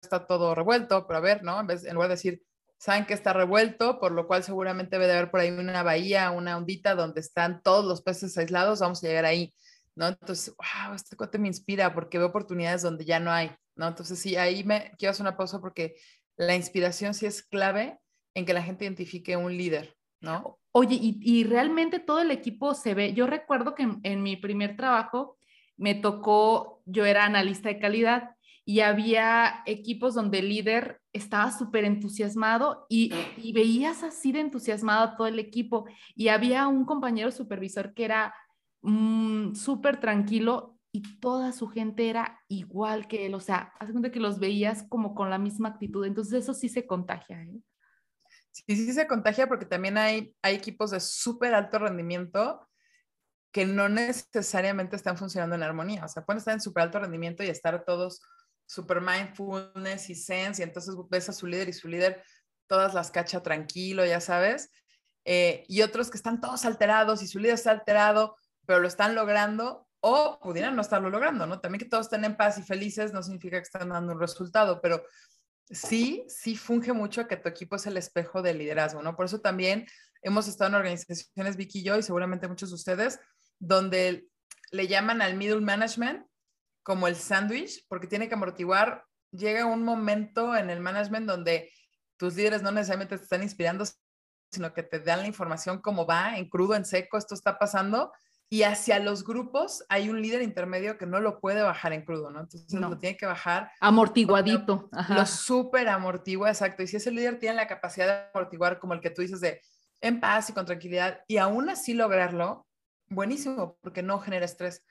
está 0.00 0.26
todo 0.26 0.54
revuelto, 0.54 1.06
pero 1.06 1.18
a 1.18 1.22
ver, 1.22 1.42
¿no? 1.42 1.60
En, 1.60 1.66
vez, 1.66 1.84
en 1.84 1.94
lugar 1.94 2.08
de 2.08 2.14
decir, 2.14 2.42
saben 2.78 3.06
que 3.06 3.14
está 3.14 3.32
revuelto, 3.32 3.98
por 3.98 4.12
lo 4.12 4.26
cual 4.26 4.42
seguramente 4.42 4.96
debe 4.96 5.06
de 5.06 5.14
haber 5.14 5.30
por 5.30 5.40
ahí 5.40 5.50
una 5.50 5.82
bahía, 5.82 6.30
una 6.30 6.56
ondita 6.56 6.94
donde 6.94 7.20
están 7.20 7.62
todos 7.62 7.84
los 7.84 8.02
peces 8.02 8.36
aislados, 8.38 8.80
vamos 8.80 9.02
a 9.02 9.06
llegar 9.06 9.24
ahí 9.24 9.54
¿no? 9.96 10.08
Entonces, 10.08 10.54
wow, 10.56 10.94
este 10.94 11.16
cuate 11.16 11.38
me 11.38 11.48
inspira 11.48 11.92
porque 11.92 12.18
veo 12.18 12.28
oportunidades 12.28 12.82
donde 12.82 13.04
ya 13.04 13.18
no 13.18 13.32
hay, 13.32 13.50
¿no? 13.74 13.88
Entonces, 13.88 14.18
sí, 14.18 14.36
ahí 14.36 14.62
me 14.62 14.92
quiero 14.98 15.10
hacer 15.10 15.24
una 15.24 15.36
pausa 15.36 15.60
porque 15.60 15.96
la 16.36 16.54
inspiración 16.54 17.14
sí 17.14 17.26
es 17.26 17.42
clave 17.42 17.98
en 18.34 18.44
que 18.44 18.52
la 18.52 18.62
gente 18.62 18.84
identifique 18.84 19.36
un 19.36 19.56
líder, 19.56 19.96
¿no? 20.20 20.60
Oye, 20.72 20.98
y, 21.00 21.44
realmente 21.44 21.98
todo 21.98 22.20
el 22.20 22.30
equipo 22.30 22.74
se 22.74 22.92
ve. 22.92 23.14
Yo 23.14 23.26
recuerdo 23.26 23.74
que 23.74 23.88
en, 24.02 24.22
mi 24.22 24.36
primer 24.36 24.76
trabajo 24.76 25.38
me 25.78 25.94
tocó, 25.94 26.82
yo 26.84 27.06
era 27.06 27.24
analista 27.24 27.70
de 27.70 27.78
calidad 27.78 28.35
y 28.68 28.80
había 28.80 29.62
equipos 29.64 30.14
donde 30.14 30.40
el 30.40 30.48
líder 30.48 31.00
estaba 31.12 31.52
súper 31.52 31.84
entusiasmado 31.84 32.84
y, 32.88 33.12
veías 33.54 34.02
así 34.02 34.32
de 34.32 34.40
entusiasmado 34.40 35.04
a 35.04 35.16
todo 35.16 35.28
el 35.28 35.38
equipo 35.38 35.86
y 36.16 36.28
había 36.28 36.66
un 36.66 36.84
compañero 36.84 37.30
supervisor 37.30 37.94
que 37.94 38.04
era 38.04 38.34
mm, 38.82 39.54
súper 39.54 40.00
tranquilo 40.00 40.80
y 40.90 41.20
toda 41.20 41.52
su 41.52 41.68
gente 41.68 42.10
era 42.10 42.40
igual 42.48 43.06
que 43.06 43.26
él, 43.26 43.34
o 43.34 43.40
sea, 43.40 43.72
hace 43.78 43.92
cuenta 43.92 44.10
que 44.10 44.18
los 44.18 44.40
veías 44.40 44.82
como 44.88 45.14
con 45.14 45.30
la 45.30 45.38
misma 45.38 45.68
actitud, 45.68 46.04
entonces 46.04 46.42
eso 46.42 46.52
sí 46.52 46.68
se 46.68 46.88
contagia. 46.88 47.40
¿eh? 47.42 47.60
Sí, 48.50 48.64
sí 48.74 48.92
se 48.92 49.06
contagia 49.06 49.46
porque 49.46 49.66
también 49.66 49.96
hay, 49.96 50.34
hay 50.42 50.56
equipos 50.56 50.90
de 50.90 50.98
súper 50.98 51.54
alto 51.54 51.78
rendimiento 51.78 52.66
que 53.52 53.64
no 53.64 53.88
necesariamente 53.88 54.96
están 54.96 55.16
funcionando 55.16 55.54
en 55.54 55.62
armonía, 55.62 56.04
o 56.04 56.08
sea, 56.08 56.24
pueden 56.24 56.38
estar 56.38 56.54
en 56.54 56.60
súper 56.60 56.82
alto 56.82 56.98
rendimiento 56.98 57.44
y 57.44 57.48
estar 57.48 57.84
todos 57.84 58.20
super 58.66 59.00
mindfulness 59.00 60.10
y 60.10 60.14
sense, 60.14 60.60
y 60.60 60.64
entonces 60.64 60.94
ves 61.08 61.28
a 61.28 61.32
su 61.32 61.46
líder 61.46 61.68
y 61.68 61.72
su 61.72 61.88
líder 61.88 62.22
todas 62.66 62.94
las 62.94 63.10
cacha 63.10 63.42
tranquilo, 63.42 64.04
ya 64.04 64.20
sabes, 64.20 64.70
eh, 65.24 65.64
y 65.68 65.82
otros 65.82 66.10
que 66.10 66.16
están 66.16 66.40
todos 66.40 66.64
alterados 66.64 67.22
y 67.22 67.26
su 67.26 67.38
líder 67.38 67.54
está 67.54 67.70
alterado, 67.70 68.36
pero 68.66 68.80
lo 68.80 68.88
están 68.88 69.14
logrando 69.14 69.86
o 70.00 70.38
pudieran 70.40 70.76
no 70.76 70.82
estarlo 70.82 71.10
logrando, 71.10 71.46
¿no? 71.46 71.60
También 71.60 71.80
que 71.80 71.88
todos 71.88 72.06
estén 72.06 72.24
en 72.24 72.36
paz 72.36 72.58
y 72.58 72.62
felices 72.62 73.12
no 73.12 73.22
significa 73.22 73.56
que 73.56 73.64
están 73.64 73.88
dando 73.88 74.12
un 74.12 74.20
resultado, 74.20 74.80
pero 74.80 75.02
sí, 75.68 76.24
sí 76.28 76.56
funge 76.56 76.92
mucho 76.92 77.26
que 77.26 77.36
tu 77.36 77.48
equipo 77.48 77.76
es 77.76 77.86
el 77.86 77.96
espejo 77.96 78.42
del 78.42 78.58
liderazgo, 78.58 79.02
¿no? 79.02 79.16
Por 79.16 79.26
eso 79.26 79.40
también 79.40 79.86
hemos 80.22 80.48
estado 80.48 80.68
en 80.68 80.76
organizaciones, 80.76 81.56
Vicky 81.56 81.80
y 81.80 81.82
yo, 81.84 81.98
y 81.98 82.02
seguramente 82.02 82.48
muchos 82.48 82.70
de 82.70 82.76
ustedes, 82.76 83.18
donde 83.58 84.28
le 84.70 84.86
llaman 84.86 85.22
al 85.22 85.36
middle 85.36 85.60
management 85.60 86.26
como 86.86 87.08
el 87.08 87.16
sándwich, 87.16 87.84
porque 87.88 88.06
tiene 88.06 88.28
que 88.28 88.34
amortiguar. 88.34 89.04
Llega 89.32 89.66
un 89.66 89.82
momento 89.82 90.54
en 90.54 90.70
el 90.70 90.78
management 90.78 91.26
donde 91.26 91.68
tus 92.16 92.36
líderes 92.36 92.62
no 92.62 92.70
necesariamente 92.70 93.18
te 93.18 93.24
están 93.24 93.42
inspirando, 93.42 93.84
sino 94.52 94.72
que 94.72 94.84
te 94.84 95.00
dan 95.00 95.22
la 95.22 95.26
información 95.26 95.80
como 95.80 96.06
va, 96.06 96.38
en 96.38 96.48
crudo, 96.48 96.76
en 96.76 96.84
seco, 96.84 97.18
esto 97.18 97.34
está 97.34 97.58
pasando. 97.58 98.12
Y 98.48 98.62
hacia 98.62 99.00
los 99.00 99.24
grupos 99.24 99.84
hay 99.88 100.08
un 100.08 100.22
líder 100.22 100.42
intermedio 100.42 100.96
que 100.96 101.06
no 101.06 101.18
lo 101.18 101.40
puede 101.40 101.60
bajar 101.60 101.92
en 101.92 102.04
crudo, 102.04 102.30
¿no? 102.30 102.38
Entonces 102.38 102.72
no. 102.72 102.90
lo 102.90 102.98
tiene 102.98 103.16
que 103.16 103.26
bajar. 103.26 103.68
Amortiguadito. 103.80 104.88
Lo 105.08 105.26
súper 105.26 105.88
amortigua, 105.88 106.50
exacto. 106.50 106.84
Y 106.84 106.86
si 106.86 106.98
ese 106.98 107.10
líder 107.10 107.40
tiene 107.40 107.56
la 107.56 107.66
capacidad 107.66 108.06
de 108.06 108.30
amortiguar, 108.32 108.78
como 108.78 108.94
el 108.94 109.00
que 109.00 109.10
tú 109.10 109.22
dices, 109.22 109.40
de 109.40 109.60
en 110.02 110.20
paz 110.20 110.50
y 110.50 110.52
con 110.52 110.64
tranquilidad, 110.64 111.24
y 111.26 111.38
aún 111.38 111.68
así 111.68 111.94
lograrlo, 111.94 112.64
buenísimo, 113.08 113.76
porque 113.82 114.04
no 114.04 114.20
genera 114.20 114.44
estrés. 114.44 114.84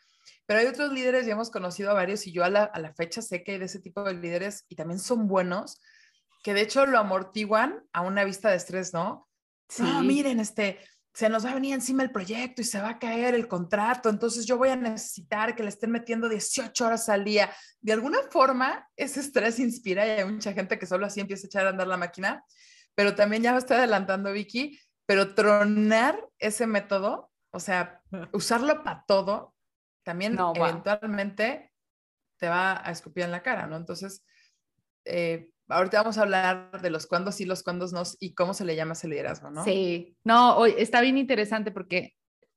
Pero 0.45 0.59
hay 0.59 0.67
otros 0.67 0.91
líderes, 0.91 1.25
ya 1.25 1.33
hemos 1.33 1.49
conocido 1.49 1.91
a 1.91 1.93
varios 1.93 2.25
y 2.27 2.31
yo 2.31 2.43
a 2.43 2.49
la, 2.49 2.63
a 2.63 2.79
la 2.79 2.93
fecha 2.93 3.21
sé 3.21 3.43
que 3.43 3.53
hay 3.53 3.57
de 3.57 3.65
ese 3.65 3.79
tipo 3.79 4.03
de 4.03 4.13
líderes 4.13 4.65
y 4.69 4.75
también 4.75 4.99
son 4.99 5.27
buenos, 5.27 5.81
que 6.43 6.53
de 6.53 6.61
hecho 6.61 6.85
lo 6.85 6.99
amortiguan 6.99 7.83
a 7.93 8.01
una 8.01 8.23
vista 8.23 8.49
de 8.49 8.57
estrés, 8.57 8.93
¿no? 8.93 9.27
Sí. 9.67 9.83
No, 9.83 10.03
miren, 10.03 10.39
este, 10.39 10.79
se 11.15 11.29
nos 11.29 11.45
va 11.45 11.51
a 11.51 11.55
venir 11.55 11.73
encima 11.73 12.03
el 12.03 12.11
proyecto 12.11 12.61
y 12.61 12.65
se 12.65 12.81
va 12.81 12.89
a 12.89 12.99
caer 12.99 13.35
el 13.35 13.47
contrato, 13.47 14.09
entonces 14.09 14.45
yo 14.45 14.57
voy 14.57 14.67
a 14.67 14.75
necesitar 14.75 15.55
que 15.55 15.63
le 15.63 15.69
estén 15.69 15.89
metiendo 15.89 16.27
18 16.27 16.85
horas 16.85 17.07
al 17.07 17.23
día. 17.23 17.49
De 17.79 17.93
alguna 17.93 18.19
forma, 18.29 18.85
ese 18.97 19.21
estrés 19.21 19.57
inspira 19.59 20.05
y 20.05 20.09
hay 20.09 20.25
mucha 20.25 20.51
gente 20.51 20.77
que 20.77 20.85
solo 20.85 21.05
así 21.05 21.21
empieza 21.21 21.45
a 21.45 21.47
echar 21.47 21.65
a 21.67 21.69
andar 21.69 21.87
la 21.87 21.95
máquina, 21.95 22.43
pero 22.95 23.15
también 23.15 23.43
ya 23.43 23.53
me 23.53 23.59
está 23.59 23.77
adelantando 23.77 24.33
Vicky, 24.33 24.77
pero 25.05 25.33
tronar 25.33 26.19
ese 26.37 26.67
método, 26.67 27.31
o 27.51 27.61
sea, 27.61 28.01
usarlo 28.33 28.83
para 28.83 29.05
todo, 29.07 29.54
también 30.05 30.37
eventualmente 30.55 31.73
te 32.37 32.47
va 32.47 32.87
a 32.87 32.91
escupir 32.91 33.23
en 33.23 33.31
la 33.31 33.41
cara, 33.41 33.67
¿no? 33.67 33.75
Entonces, 33.75 34.23
eh, 35.03 35.49
ahorita 35.67 36.01
vamos 36.01 36.17
a 36.17 36.21
hablar 36.21 36.79
de 36.81 36.89
los 36.89 37.07
cuándos 37.07 37.35
sí, 37.35 37.45
los 37.45 37.63
cuándos 37.63 37.91
no 37.91 38.03
y 38.19 38.33
cómo 38.35 38.53
se 38.53 38.65
le 38.65 38.75
llama 38.75 38.93
ese 38.93 39.07
liderazgo, 39.07 39.49
¿no? 39.49 39.63
Sí, 39.63 40.15
no, 40.23 40.55
hoy 40.57 40.75
está 40.77 41.01
bien 41.01 41.17
interesante 41.17 41.71
porque, 41.71 42.13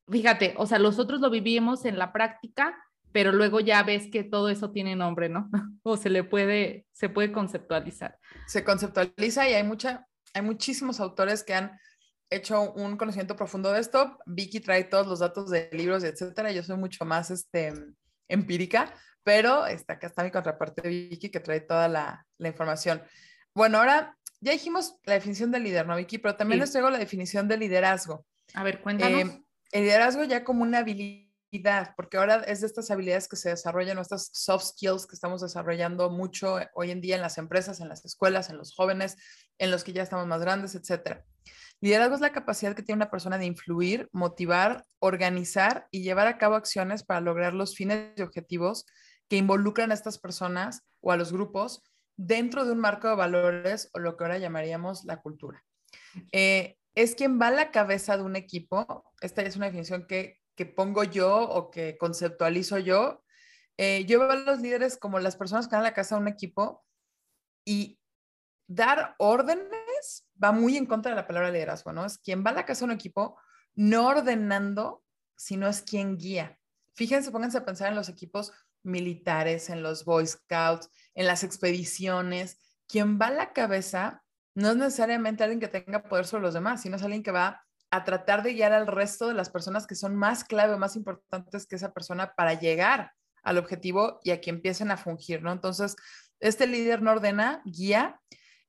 fíjate, 0.09 0.55
o 0.59 0.67
sea, 0.67 0.79
nosotros 0.79 1.21
lo 1.21 1.31
vivimos 1.31 1.87
en 1.87 1.99
la 1.99 2.13
práctica, 2.13 2.77
pero 3.13 3.33
luego 3.33 3.61
ya 3.61 3.83
ves 3.83 4.09
que 4.13 4.25
todo 4.25 4.51
eso 4.51 4.71
tiene 4.71 4.95
nombre, 4.95 5.31
¿no? 5.31 5.49
o 5.83 5.97
se 5.97 6.11
le 6.11 6.25
puede, 6.25 6.87
se 6.93 7.09
puede 7.09 7.33
conceptualizar. 7.33 8.19
Se 8.47 8.63
conceptualiza 8.63 9.49
y 9.49 9.55
hay 9.55 9.65
mucha, 9.65 10.07
hay 10.35 10.43
muchísimos 10.43 11.01
autores 11.01 11.45
que 11.45 11.55
han 11.55 11.79
hecho 12.31 12.73
un 12.73 12.97
conocimiento 12.97 13.37
profundo 13.37 13.73
de 13.73 13.81
esto. 13.81 14.19
Vicky 14.27 14.61
trae 14.61 14.85
todos 14.85 15.07
los 15.07 15.19
datos 15.21 15.51
de 15.51 15.69
libros, 15.73 16.05
etcétera. 16.05 16.53
Yo 16.53 16.63
soy 16.63 16.77
mucho 16.77 17.05
más 17.05 17.31
este, 17.31 17.73
empírica, 18.29 18.93
pero 19.23 19.67
está, 19.67 19.95
acá 19.95 20.07
está 20.07 20.23
mi 20.23 20.31
contraparte 20.31 20.87
Vicky 20.89 21.31
que 21.31 21.41
trae 21.41 21.61
toda 21.61 21.89
la, 21.89 22.27
la, 22.39 22.49
información. 22.49 23.03
Bueno, 23.55 23.79
ahora 23.79 24.17
ya 24.41 24.53
dijimos 24.53 24.97
la 25.05 25.15
definición 25.15 25.51
de 25.51 25.61
líder, 25.61 25.87
¿no, 25.87 25.97
Vicky? 25.97 26.19
Pero 26.19 26.37
también 26.37 26.59
sí. 26.59 26.63
les 26.63 26.73
traigo 26.73 26.91
la 26.91 26.99
definición 26.99 27.49
de 27.49 27.57
liderazgo. 27.57 28.25
A 28.55 28.63
ver, 28.63 28.81
cuéntanos. 28.81 29.21
Eh, 29.21 29.43
el 29.73 29.83
liderazgo 29.83 30.25
ya 30.25 30.45
como 30.45 30.63
una 30.63 30.79
habilidad, 30.79 31.95
porque 31.97 32.17
ahora 32.17 32.37
es 32.47 32.61
de 32.61 32.67
estas 32.67 32.91
habilidades 32.91 33.29
que 33.29 33.37
se 33.37 33.51
desarrollan, 33.51 33.99
estas 33.99 34.31
soft 34.33 34.65
skills 34.65 35.07
que 35.07 35.15
estamos 35.15 35.43
desarrollando 35.43 36.11
mucho 36.11 36.59
hoy 36.75 36.91
en 36.91 37.01
día 37.01 37.17
en 37.17 37.23
las 37.23 37.39
empresas, 37.39 37.81
en 37.81 37.89
las 37.89 38.05
escuelas, 38.05 38.49
en 38.49 38.57
los 38.57 38.75
jóvenes, 38.75 39.17
en 39.59 39.71
los 39.71 39.85
que 39.85 39.93
ya 39.93 40.03
estamos 40.03 40.27
más 40.27 40.41
grandes, 40.41 40.75
etcétera. 40.75 41.25
Liderazgo 41.81 42.17
es 42.17 42.21
la 42.21 42.33
capacidad 42.33 42.75
que 42.75 42.83
tiene 42.83 42.99
una 42.99 43.11
persona 43.11 43.39
de 43.39 43.47
influir, 43.47 44.09
motivar, 44.13 44.85
organizar 44.99 45.87
y 45.91 46.03
llevar 46.03 46.27
a 46.27 46.39
cabo 46.39 46.57
acciones 46.57 47.05
para 47.05 47.21
lograr 47.21 47.55
los 47.55 47.77
fines 47.77 48.13
y 48.17 48.23
objetivos 48.23 48.85
que 49.29 49.37
involucran 49.37 49.91
a 49.91 49.95
estas 49.95 50.19
personas 50.19 50.83
o 51.01 51.13
a 51.13 51.17
los 51.17 51.33
grupos 51.33 51.83
dentro 52.17 52.65
de 52.65 52.73
un 52.73 52.81
marco 52.81 53.09
de 53.09 53.15
valores 53.15 53.91
o 53.93 54.01
lo 54.01 54.17
que 54.17 54.25
ahora 54.25 54.39
llamaríamos 54.39 55.05
la 55.05 55.21
cultura. 55.21 55.65
Eh, 56.33 56.77
es 56.97 57.15
quien 57.15 57.41
va 57.41 57.49
a 57.49 57.53
la 57.53 57.71
cabeza 57.71 58.17
de 58.17 58.25
un 58.25 58.35
equipo. 58.35 59.05
Esta 59.21 59.43
es 59.43 59.55
una 59.55 59.67
definición 59.67 60.07
que, 60.09 60.41
que 60.57 60.67
pongo 60.67 61.05
yo 61.05 61.43
o 61.43 61.71
que 61.71 61.97
conceptualizo 61.97 62.79
yo. 62.79 63.23
Eh, 63.77 64.05
yo 64.07 64.19
veo 64.19 64.33
a 64.33 64.37
los 64.37 64.61
líderes 64.61 64.97
como 64.97 65.21
las 65.21 65.37
personas 65.37 65.69
que 65.69 65.77
van 65.77 65.83
a 65.83 65.89
la 65.91 65.95
casa 65.95 66.17
de 66.17 66.23
un 66.23 66.29
equipo 66.29 66.85
y 67.65 68.01
dar 68.67 69.15
órdenes 69.19 69.78
va 70.43 70.53
muy 70.53 70.77
en 70.77 70.87
contra 70.87 71.11
de 71.11 71.17
la 71.17 71.27
palabra 71.27 71.51
liderazgo, 71.51 71.93
¿no? 71.93 72.05
Es 72.05 72.19
quien 72.19 72.45
va 72.45 72.51
a 72.51 72.55
la 72.55 72.67
casa 72.67 72.81
de 72.81 72.87
un 72.87 72.91
equipo 72.93 73.39
no 73.75 74.09
ordenando, 74.09 75.03
sino 75.37 75.69
es 75.69 75.83
quien 75.83 76.17
guía. 76.17 76.59
Fíjense, 76.95 77.31
pónganse 77.31 77.59
a 77.59 77.65
pensar 77.65 77.89
en 77.89 77.95
los 77.95 78.09
equipos 78.09 78.53
militares, 78.83 79.71
en 79.71 79.83
los 79.83 80.05
Boy 80.05 80.27
Scouts, 80.27 80.91
en 81.15 81.27
las 81.27 81.45
expediciones. 81.45 82.59
Quien 82.87 83.19
va 83.21 83.27
a 83.27 83.33
la 83.33 83.53
cabeza 83.53 84.23
no 84.55 84.71
es 84.71 84.77
necesariamente 84.77 85.45
alguien 85.45 85.61
que 85.61 85.69
tenga 85.69 86.03
poder 86.03 86.27
sobre 86.27 86.43
los 86.43 86.55
demás, 86.55 86.83
sino 86.83 86.97
es 86.97 87.03
alguien 87.03 87.23
que 87.23 87.31
va 87.31 87.65
a 87.91 88.05
tratar 88.05 88.43
de 88.43 88.55
guiar 88.55 88.73
al 88.73 88.87
resto 88.87 89.29
de 89.29 89.35
las 89.35 89.51
personas 89.51 89.87
que 89.87 89.95
son 89.95 90.17
más 90.17 90.45
clave 90.45 90.75
o 90.75 90.79
más 90.79 90.97
importantes 90.97 91.67
que 91.67 91.77
esa 91.77 91.93
persona 91.93 92.35
para 92.37 92.55
llegar 92.55 93.13
al 93.43 93.59
objetivo 93.59 94.21
y 94.25 94.31
a 94.31 94.41
que 94.41 94.51
empiecen 94.51 94.91
a 94.91 94.97
fungir, 94.97 95.43
¿no? 95.43 95.53
Entonces, 95.53 95.97
este 96.41 96.67
líder 96.67 97.03
no 97.03 97.13
ordena, 97.13 97.63
guía, 97.65 98.21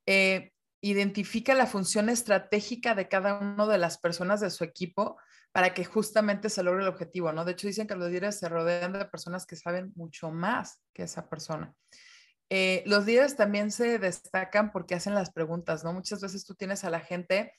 eh, 0.05 0.53
identifica 0.81 1.53
la 1.53 1.67
función 1.67 2.09
estratégica 2.09 2.95
de 2.95 3.07
cada 3.07 3.39
una 3.39 3.67
de 3.67 3.77
las 3.77 3.97
personas 3.97 4.39
de 4.39 4.49
su 4.49 4.63
equipo 4.63 5.17
para 5.51 5.73
que 5.73 5.83
justamente 5.83 6.49
se 6.49 6.63
logre 6.63 6.83
el 6.83 6.89
objetivo, 6.89 7.31
¿no? 7.33 7.43
De 7.43 7.53
hecho, 7.53 7.67
dicen 7.67 7.87
que 7.87 7.95
los 7.95 8.09
líderes 8.09 8.39
se 8.39 8.49
rodean 8.49 8.93
de 8.93 9.05
personas 9.05 9.45
que 9.45 9.55
saben 9.55 9.91
mucho 9.95 10.31
más 10.31 10.81
que 10.93 11.03
esa 11.03 11.27
persona. 11.27 11.73
Eh, 12.49 12.83
los 12.85 13.05
líderes 13.05 13.35
también 13.35 13.71
se 13.71 13.99
destacan 13.99 14.71
porque 14.71 14.95
hacen 14.95 15.15
las 15.15 15.31
preguntas, 15.31 15.83
¿no? 15.83 15.93
Muchas 15.93 16.21
veces 16.21 16.45
tú 16.45 16.55
tienes 16.55 16.83
a 16.83 16.89
la 16.89 16.99
gente 16.99 17.53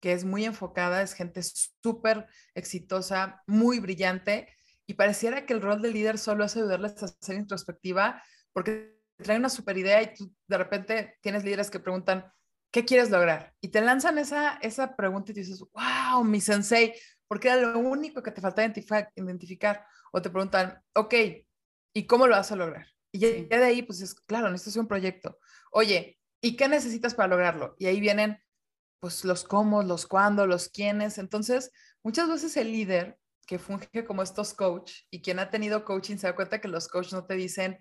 que 0.00 0.12
es 0.12 0.24
muy 0.24 0.44
enfocada, 0.44 1.02
es 1.02 1.12
gente 1.12 1.42
súper 1.42 2.26
exitosa, 2.54 3.42
muy 3.46 3.80
brillante, 3.80 4.48
y 4.86 4.94
pareciera 4.94 5.44
que 5.46 5.52
el 5.52 5.60
rol 5.60 5.82
del 5.82 5.92
líder 5.92 6.18
solo 6.18 6.44
es 6.44 6.56
ayudarles 6.56 7.02
a 7.02 7.06
hacer 7.06 7.36
introspectiva, 7.36 8.22
porque 8.52 8.98
traen 9.18 9.40
una 9.40 9.50
super 9.50 9.76
idea 9.76 10.02
y 10.02 10.14
tú 10.14 10.34
de 10.48 10.58
repente 10.58 11.18
tienes 11.20 11.44
líderes 11.44 11.70
que 11.70 11.80
preguntan, 11.80 12.32
¿qué 12.70 12.84
quieres 12.84 13.10
lograr? 13.10 13.54
Y 13.60 13.68
te 13.68 13.80
lanzan 13.80 14.18
esa, 14.18 14.58
esa 14.62 14.96
pregunta 14.96 15.32
y 15.32 15.34
dices, 15.34 15.62
wow, 15.72 16.24
mi 16.24 16.40
sensei, 16.40 16.94
porque 17.28 17.48
era 17.48 17.56
lo 17.56 17.78
único 17.78 18.22
que 18.22 18.30
te 18.30 18.40
faltaba 18.40 18.72
identificar. 19.14 19.84
O 20.12 20.20
te 20.20 20.30
preguntan, 20.30 20.82
ok, 20.94 21.14
¿y 21.94 22.06
cómo 22.06 22.26
lo 22.26 22.34
vas 22.34 22.50
a 22.52 22.56
lograr? 22.56 22.86
Y 23.12 23.18
ya, 23.18 23.28
de 23.58 23.64
ahí, 23.64 23.82
pues 23.82 24.00
es 24.00 24.14
claro, 24.14 24.50
necesitas 24.50 24.76
un 24.76 24.88
proyecto. 24.88 25.38
Oye, 25.72 26.18
¿y 26.40 26.56
qué 26.56 26.68
necesitas 26.68 27.14
para 27.14 27.28
lograrlo? 27.28 27.74
Y 27.78 27.86
ahí 27.86 28.00
vienen, 28.00 28.42
pues, 29.00 29.24
los 29.24 29.44
cómo, 29.44 29.82
los 29.82 30.06
cuándo, 30.06 30.46
los 30.46 30.68
quiénes. 30.68 31.18
Entonces, 31.18 31.70
muchas 32.02 32.28
veces 32.28 32.56
el 32.56 32.72
líder 32.72 33.18
que 33.46 33.58
funge 33.58 34.04
como 34.04 34.22
estos 34.22 34.54
coach 34.54 34.92
y 35.10 35.22
quien 35.22 35.40
ha 35.40 35.50
tenido 35.50 35.84
coaching 35.84 36.16
se 36.16 36.28
da 36.28 36.36
cuenta 36.36 36.60
que 36.60 36.68
los 36.68 36.88
coaches 36.88 37.12
no 37.12 37.26
te 37.26 37.34
dicen, 37.34 37.78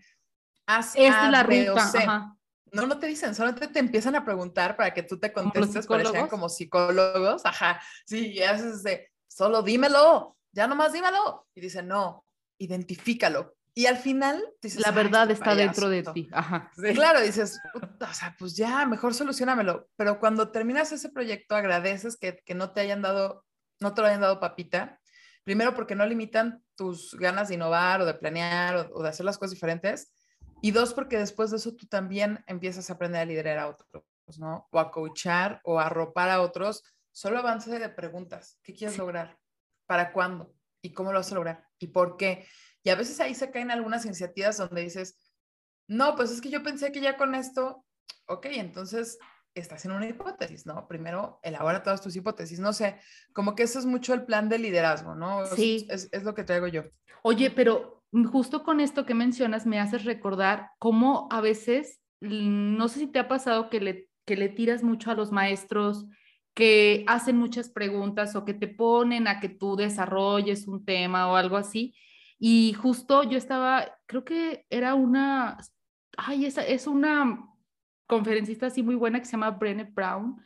haz 0.66 0.96
Esta 0.96 1.26
es 1.26 1.32
la 1.32 1.44
ruta. 1.44 2.39
No, 2.72 2.86
no 2.88 3.00
te 3.00 3.08
dicen, 3.08 3.36
solamente 3.36 3.68
te 3.68 3.80
empiezan 3.80 4.16
a 4.16 4.26
preguntar 4.26 4.76
para 4.76 4.94
que 4.94 5.04
tú 5.04 5.20
te 5.20 5.32
contestes, 5.34 5.88
parecían 5.88 6.28
como 6.28 6.50
psicólogos, 6.50 7.46
ajá, 7.46 7.82
sí, 8.06 8.34
y 8.34 8.42
haces 8.42 8.84
de, 8.84 9.12
solo 9.28 9.62
dímelo, 9.62 10.38
ya 10.52 10.68
nomás 10.68 10.94
dímelo. 10.94 11.48
Y 11.56 11.62
dice, 11.62 11.84
no, 11.84 12.26
identifícalo. 12.58 13.56
Y 13.74 13.86
al 13.86 13.98
final 13.98 14.44
dices, 14.62 14.82
la 14.82 14.92
verdad 14.92 15.32
está 15.32 15.56
dentro 15.56 15.90
de 15.90 16.04
ti. 16.04 16.28
Ajá. 16.34 16.72
Claro, 16.76 17.22
dices, 17.22 17.60
o 17.74 18.14
sea, 18.14 18.36
pues 18.38 18.56
ya, 18.58 18.86
mejor 18.86 19.14
solucionamelo. 19.14 19.88
Pero 19.96 20.20
cuando 20.20 20.52
terminas 20.52 20.92
ese 20.92 21.10
proyecto, 21.10 21.56
agradeces 21.56 22.18
que, 22.18 22.42
que, 22.46 22.56
no 22.56 22.72
te 22.72 22.82
hayan 22.82 23.02
dado, 23.02 23.46
no 23.80 23.94
te 23.94 24.02
lo 24.02 24.08
hayan 24.08 24.22
dado 24.22 24.40
papita. 24.40 25.00
Primero 25.46 25.74
porque 25.76 25.96
no 25.96 26.06
limitan 26.06 26.62
tus 26.76 27.16
ganas 27.18 27.48
de 27.48 27.56
innovar 27.56 28.02
o 28.02 28.06
de 28.06 28.16
planear 28.16 28.90
o, 28.94 29.02
de 29.02 29.10
hacer 29.10 29.26
las 29.26 29.38
cosas 29.38 29.52
diferentes. 29.52 30.12
Y 30.62 30.72
dos, 30.72 30.94
porque 30.94 31.18
después 31.18 31.52
de 31.52 31.58
eso 31.58 31.76
tú 31.76 31.88
también 31.88 32.44
empiezas 32.48 32.90
a 32.90 32.94
aprender 32.94 33.22
a 33.22 33.26
liderar 33.26 33.60
a 33.60 33.70
otros, 33.70 34.04
¿no? 34.38 34.68
O 34.72 34.80
a 34.80 34.92
coachar 34.92 35.62
o 35.64 35.80
a 35.80 35.86
arropar 35.86 36.30
a 36.30 36.42
otros. 36.42 36.84
Solo 37.12 37.40
avance 37.40 37.78
de 37.78 37.90
preguntas. 37.90 38.60
¿Qué 38.64 38.74
quieres 38.74 38.98
lograr? 38.98 39.38
¿Para 39.88 40.12
cuándo? 40.12 40.54
¿Y 40.82 40.94
cómo 40.94 41.12
lo 41.12 41.20
vas 41.20 41.32
a 41.32 41.36
lograr? 41.36 41.68
¿Y 41.80 41.88
por 41.88 42.18
qué? 42.18 42.48
Y 42.84 42.90
a 42.90 42.96
veces 42.96 43.20
ahí 43.20 43.36
se 43.36 43.52
caen 43.52 43.72
algunas 43.72 44.06
iniciativas 44.06 44.58
donde 44.58 44.82
dices, 44.82 45.18
no, 45.88 46.16
pues 46.16 46.32
es 46.32 46.42
que 46.42 46.50
yo 46.50 46.64
pensé 46.64 46.92
que 46.92 47.02
ya 47.02 47.18
con 47.18 47.36
esto, 47.36 47.86
ok, 48.28 48.46
entonces 48.52 49.18
estás 49.56 49.84
en 49.86 49.92
una 49.92 50.08
hipótesis, 50.08 50.66
¿no? 50.66 50.88
Primero 50.88 51.40
elabora 51.44 51.84
todas 51.84 52.02
tus 52.02 52.16
hipótesis, 52.16 52.60
no 52.60 52.74
sé, 52.74 53.00
como 53.34 53.56
que 53.56 53.64
eso 53.64 53.80
es 53.80 53.86
mucho 53.86 54.14
el 54.14 54.26
plan 54.26 54.50
de 54.50 54.60
liderazgo, 54.60 55.16
¿no? 55.16 55.46
Sí. 55.48 55.88
Es, 55.90 56.10
es, 56.12 56.24
lo 56.24 56.36
que 56.36 56.44
traigo 56.44 56.68
yo. 56.68 56.84
Oye, 57.24 57.52
pero 57.52 57.99
justo 58.32 58.64
con 58.64 58.80
esto 58.80 59.06
que 59.06 59.14
mencionas 59.14 59.66
me 59.66 59.80
haces 59.80 60.06
recordar 60.06 60.72
cómo 60.80 61.28
a 61.32 61.42
veces, 61.42 62.02
no 62.22 62.88
sé 62.88 63.00
si 63.00 63.08
te 63.08 63.20
ha 63.20 63.28
pasado 63.28 63.70
que 63.70 63.80
le, 63.80 64.10
que 64.26 64.36
le 64.36 64.50
tiras 64.50 64.84
mucho 64.84 65.12
a 65.12 65.16
los 65.16 65.32
maestros, 65.32 66.06
que 66.54 67.04
hacen 67.08 67.38
muchas 67.38 67.70
preguntas 67.70 68.36
o 68.36 68.46
que 68.46 68.54
te 68.54 68.68
ponen 68.68 69.28
a 69.28 69.40
que 69.40 69.50
tú 69.50 69.76
desarrolles 69.76 70.68
un 70.68 70.84
tema 70.84 71.32
o 71.32 71.36
algo 71.36 71.56
así. 71.56 71.96
Y 72.40 72.74
justo 72.74 73.24
yo 73.24 73.38
estaba, 73.38 73.98
creo 74.06 74.24
que 74.26 74.66
era 74.70 74.96
una, 74.96 75.58
ay, 76.18 76.46
esa 76.46 76.66
es 76.66 76.88
una 76.88 77.46
conferencista 78.08 78.68
así 78.68 78.82
muy 78.82 78.96
buena 78.96 79.20
que 79.20 79.26
se 79.26 79.34
llama 79.34 79.52
Brené 79.52 79.84
Brown. 79.84 80.42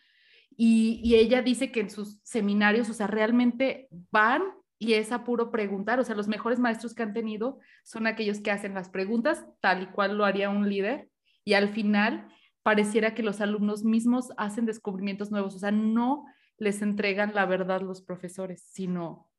Y, 0.55 1.01
y, 1.03 1.15
ella 1.15 1.41
dice 1.41 1.71
que 1.71 1.79
en 1.79 1.89
sus 1.89 2.19
seminarios, 2.23 2.89
o 2.89 2.93
sea, 2.93 3.07
realmente 3.07 3.87
van 4.11 4.43
y 4.83 4.93
es 4.95 5.13
a 5.13 5.23
puro 5.23 5.49
preguntar, 5.49 5.99
o 5.99 6.03
sea, 6.03 6.15
los 6.15 6.27
mejores 6.27 6.59
maestros 6.59 6.93
que 6.93 7.03
han 7.03 7.13
tenido 7.13 7.59
son 7.83 8.05
aquellos 8.05 8.41
que 8.41 8.51
hacen 8.51 8.73
las 8.73 8.89
preguntas 8.89 9.45
tal 9.61 9.83
y 9.83 9.87
cual 9.87 10.17
lo 10.17 10.25
haría 10.25 10.49
un 10.49 10.67
líder 10.67 11.09
y 11.45 11.53
al 11.53 11.69
final 11.69 12.27
pareciera 12.63 13.15
que 13.15 13.23
los 13.23 13.39
alumnos 13.39 13.83
mismos 13.83 14.31
hacen 14.35 14.65
descubrimientos 14.65 15.31
nuevos, 15.31 15.55
o 15.55 15.59
sea, 15.59 15.71
no 15.71 16.25
les 16.57 16.81
entregan 16.81 17.33
la 17.33 17.45
verdad 17.45 17.81
los 17.81 18.01
profesores, 18.01 18.63
sino 18.71 19.29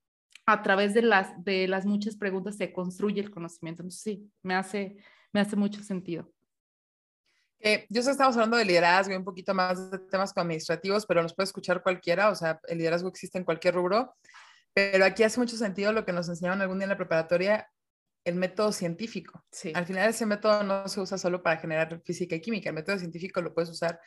a 0.46 0.62
través 0.62 0.94
de 0.94 1.02
las, 1.02 1.44
de 1.44 1.68
las 1.68 1.84
muchas 1.84 2.16
preguntas 2.16 2.56
se 2.56 2.72
construye 2.72 3.20
el 3.20 3.30
conocimiento. 3.30 3.82
Entonces, 3.82 4.02
sí, 4.02 4.30
me 4.42 4.54
hace, 4.54 4.96
me 5.32 5.40
hace 5.40 5.56
mucho 5.56 5.82
sentido. 5.82 6.30
Eh, 7.60 7.86
yo 7.88 8.02
sé 8.02 8.10
estamos 8.10 8.36
hablando 8.36 8.58
de 8.58 8.64
liderazgo 8.66 9.14
y 9.14 9.16
un 9.16 9.24
poquito 9.24 9.54
más 9.54 9.90
de 9.90 9.98
temas 9.98 10.36
administrativos, 10.36 11.06
pero 11.06 11.22
nos 11.22 11.34
puede 11.34 11.46
escuchar 11.46 11.82
cualquiera, 11.82 12.28
o 12.28 12.34
sea, 12.34 12.60
el 12.68 12.76
liderazgo 12.76 13.08
existe 13.08 13.38
en 13.38 13.44
cualquier 13.44 13.74
rubro, 13.74 14.14
pero 14.74 15.04
aquí 15.04 15.22
hace 15.22 15.40
mucho 15.40 15.56
sentido 15.56 15.92
lo 15.92 16.04
que 16.04 16.12
nos 16.12 16.28
enseñaron 16.28 16.60
algún 16.60 16.78
día 16.78 16.84
en 16.84 16.90
la 16.90 16.96
preparatoria, 16.96 17.70
el 18.24 18.34
método 18.34 18.72
científico. 18.72 19.44
Sí. 19.50 19.72
Al 19.74 19.86
final 19.86 20.10
ese 20.10 20.26
método 20.26 20.64
no 20.64 20.88
se 20.88 21.00
usa 21.00 21.16
solo 21.16 21.42
para 21.42 21.58
generar 21.58 22.00
física 22.04 22.34
y 22.34 22.40
química, 22.40 22.70
el 22.70 22.74
método 22.74 22.98
científico 22.98 23.40
lo 23.40 23.54
puedes 23.54 23.70
usar 23.70 24.00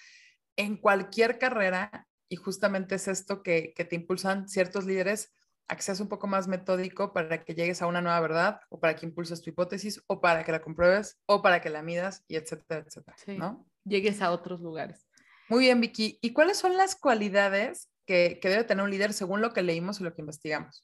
en 0.57 0.77
cualquier 0.77 1.39
carrera 1.39 2.07
y 2.29 2.35
justamente 2.35 2.95
es 2.95 3.07
esto 3.07 3.41
que, 3.41 3.73
que 3.75 3.85
te 3.85 3.95
impulsan 3.95 4.49
ciertos 4.49 4.85
líderes 4.85 5.33
a 5.69 5.75
que 5.75 5.81
seas 5.81 5.99
un 5.99 6.07
poco 6.07 6.27
más 6.27 6.47
metódico 6.47 7.13
para 7.13 7.43
que 7.43 7.53
llegues 7.53 7.81
a 7.81 7.87
una 7.87 8.01
nueva 8.01 8.19
verdad 8.19 8.59
o 8.69 8.79
para 8.79 8.95
que 8.95 9.05
impulses 9.05 9.41
tu 9.41 9.49
hipótesis 9.49 10.01
o 10.07 10.21
para 10.21 10.43
que 10.43 10.51
la 10.51 10.61
compruebes 10.61 11.19
o 11.25 11.41
para 11.41 11.61
que 11.61 11.69
la 11.69 11.81
midas 11.81 12.23
y 12.27 12.37
etcétera, 12.37 12.83
etcétera, 12.85 13.17
¿no? 13.37 13.65
Llegues 13.83 14.21
a 14.21 14.31
otros 14.31 14.61
lugares. 14.61 15.07
Muy 15.49 15.65
bien, 15.65 15.79
Vicky. 15.79 16.19
¿Y 16.21 16.33
cuáles 16.33 16.57
son 16.57 16.75
las 16.75 16.95
cualidades 16.95 17.89
que, 18.07 18.39
debe 18.41 18.63
tener 18.63 18.83
un 18.83 18.89
líder 18.89 19.13
según 19.13 19.41
lo 19.41 19.53
que 19.53 19.61
leímos 19.61 19.99
y 19.99 20.03
lo 20.03 20.15
que 20.15 20.21
investigamos? 20.21 20.83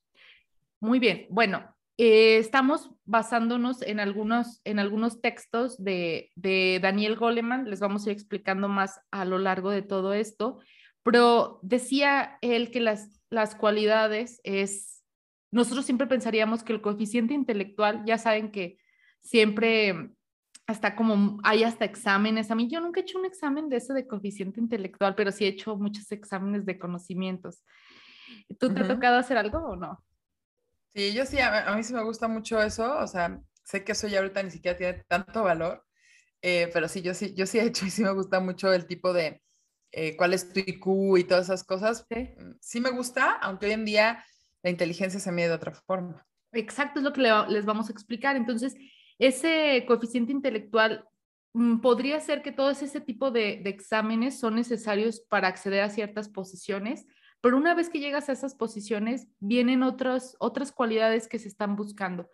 Muy 0.80 1.00
bien. 1.00 1.25
Bueno, 1.30 1.75
eh, 1.98 2.38
estamos 2.38 2.91
basándonos 3.06 3.82
en 3.82 4.00
algunos, 4.00 4.62
en 4.65 4.78
algunos 4.78 5.21
textos 5.21 5.84
de, 5.84 6.32
de 6.36 6.80
Daniel 6.82 7.15
Goleman. 7.15 7.69
Les 7.69 7.80
vamos 7.80 8.06
a 8.06 8.12
ir 8.12 8.13
explicando 8.13 8.67
más 8.67 9.02
a 9.10 9.26
lo 9.26 9.39
largo 9.39 9.71
de 9.71 9.82
todo 9.82 10.13
esto. 10.13 10.60
Pero 11.04 11.60
decía 11.63 12.38
él 12.41 12.69
que 12.71 12.80
las, 12.80 13.21
las 13.30 13.56
cualidades 13.56 14.39
es, 14.43 15.04
nosotros 15.52 15.86
siempre 15.86 16.08
pensaríamos 16.08 16.63
que 16.63 16.74
el 16.74 16.82
coeficiente 16.82 17.34
intelectual, 17.34 18.04
ya 18.06 18.17
saben 18.17 18.52
que 18.52 18.78
siempre 19.19 20.12
hasta 20.65 20.95
como 20.95 21.39
hay 21.43 21.63
hasta 21.63 21.86
exámenes. 21.86 22.52
A 22.52 22.56
mí 22.56 22.69
yo 22.69 22.80
nunca 22.80 22.99
he 22.99 23.04
hecho 23.04 23.19
un 23.19 23.26
examen 23.26 23.69
de 23.69 23.78
ese 23.78 23.93
de 23.93 24.08
coeficiente 24.08 24.60
intelectual, 24.60 25.15
pero 25.15 25.32
sí 25.32 25.45
he 25.45 25.49
hecho 25.49 25.76
muchos 25.76 26.12
exámenes 26.12 26.65
de 26.65 26.80
conocimientos. 26.80 27.63
¿Tú 28.60 28.73
te 28.73 28.82
ha 28.82 28.88
tocado 28.88 29.17
hacer 29.17 29.38
algo 29.38 29.60
o 29.60 29.76
no? 29.76 30.04
Sí, 30.95 31.13
yo 31.13 31.26
sí, 31.26 31.39
a, 31.39 31.73
mí 31.76 31.84
sí 31.84 31.93
me 31.93 32.04
gusta 32.04 32.28
mucho 32.28 32.62
eso, 32.62 32.99
o 32.99 33.08
sea, 33.08 33.41
sé 33.63 33.84
que 33.84 33.93
eso 33.93 34.08
ya 34.08 34.19
ahorita 34.19 34.43
ni 34.43 34.52
siquiera 34.52 34.78
tiene 34.78 35.04
tanto 35.08 35.43
valor, 35.43 35.84
eh, 36.41 36.69
pero 36.71 36.88
sí, 36.88 37.02
yo 37.02 37.13
sí, 37.13 37.34
yo 37.34 37.45
sí 37.47 37.58
he 37.58 37.63
hecho 37.63 37.86
y 37.86 37.89
sí 37.89 38.04
me 38.04 38.13
gusta 38.13 38.39
mucho 38.39 38.71
el 38.71 38.86
tipo 38.86 39.12
de, 39.12 39.41
eh, 39.91 40.15
cuál 40.17 40.34
es 40.34 40.54
tu 40.54 40.60
IQ 40.60 41.17
y 41.17 41.23
todas 41.23 41.45
esas 41.45 41.63
cosas. 41.63 42.06
Mm, 42.10 42.52
sí. 42.60 42.80
me 42.80 42.91
gusta, 42.91 43.34
aunque 43.41 43.67
hoy 43.67 43.71
en 43.73 43.86
día 43.86 44.23
la 44.62 44.69
inteligencia 44.69 45.19
se 45.19 45.32
mide 45.32 45.49
de 45.49 45.56
otra 45.56 45.73
forma. 45.73 46.26
Exacto, 46.52 46.99
es 46.99 47.04
lo 47.04 47.13
que 47.13 47.21
les 47.21 47.65
vamos 47.65 47.89
a 47.89 47.91
explicar. 47.91 48.36
Entonces, 48.36 48.76
ese 49.19 49.84
coeficiente 49.88 50.32
intelectual 50.32 51.08
mm, 51.54 51.80
podría 51.80 52.19
ser 52.19 52.41
que 52.41 52.52
todo 52.52 52.69
ese 52.69 53.02
tipo 53.02 53.32
de, 53.32 53.62
exámenes 53.65 54.39
son 54.39 54.56
necesarios 54.56 55.21
para 55.21 55.47
acceder 55.47 55.82
a 55.82 55.89
ciertas 55.89 56.30
posiciones, 56.30 57.06
pero 57.41 57.58
una 57.58 57.76
vez 57.76 57.89
que 57.89 57.99
llegas 57.99 58.30
a 58.30 58.34
esas 58.34 58.56
posiciones, 58.56 59.28
vienen 59.39 59.84
otras, 59.84 60.36
otras 60.39 60.71
cualidades 60.71 61.28
que 61.28 61.39
se 61.39 61.49
están 61.49 61.76
buscando. 61.76 62.30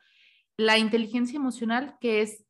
La 0.57 0.77
inteligencia 0.77 1.37
emocional, 1.37 1.97
que 1.99 2.21
es 2.21 2.45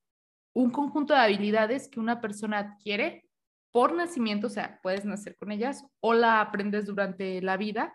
un 0.54 0.72
conjunto 0.72 1.13
de 1.13 1.20
habilidades 1.20 1.88
que 1.88 2.00
una 2.00 2.20
persona 2.20 2.60
adquiere 2.60 3.30
por 3.72 3.94
nacimiento, 3.94 4.48
o 4.48 4.50
sea, 4.50 4.80
puedes 4.82 5.06
nacer 5.06 5.38
con 5.38 5.52
ellas 5.52 5.86
o 6.00 6.13
la 6.13 6.42
aprendes 6.42 6.86
durante 6.86 7.42
la 7.42 7.56
vida 7.56 7.94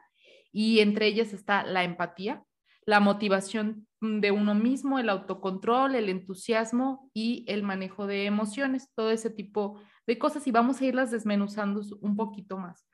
y 0.53 0.79
entre 0.81 1.07
ellas 1.09 1.33
está 1.33 1.65
la 1.65 1.83
empatía, 1.83 2.45
la 2.87 3.01
motivación 3.01 3.87
de 4.01 4.31
uno 4.31 4.55
mismo, 4.55 4.99
el 4.99 5.09
autocontrol, 5.09 5.95
el 5.95 6.09
entusiasmo 6.09 7.11
y 7.15 7.45
el 7.49 7.63
manejo 7.63 8.07
de 8.07 8.27
emociones, 8.27 8.91
todo 8.95 9.11
ese 9.11 9.31
tipo 9.31 9.81
de 10.07 10.19
cosas 10.19 10.47
y 10.47 10.51
vamos 10.51 10.81
a 10.81 10.85
irlas 10.85 11.11
desmenuzando 11.11 11.83
un 12.01 12.17
poquito 12.17 12.59
más. 12.59 12.87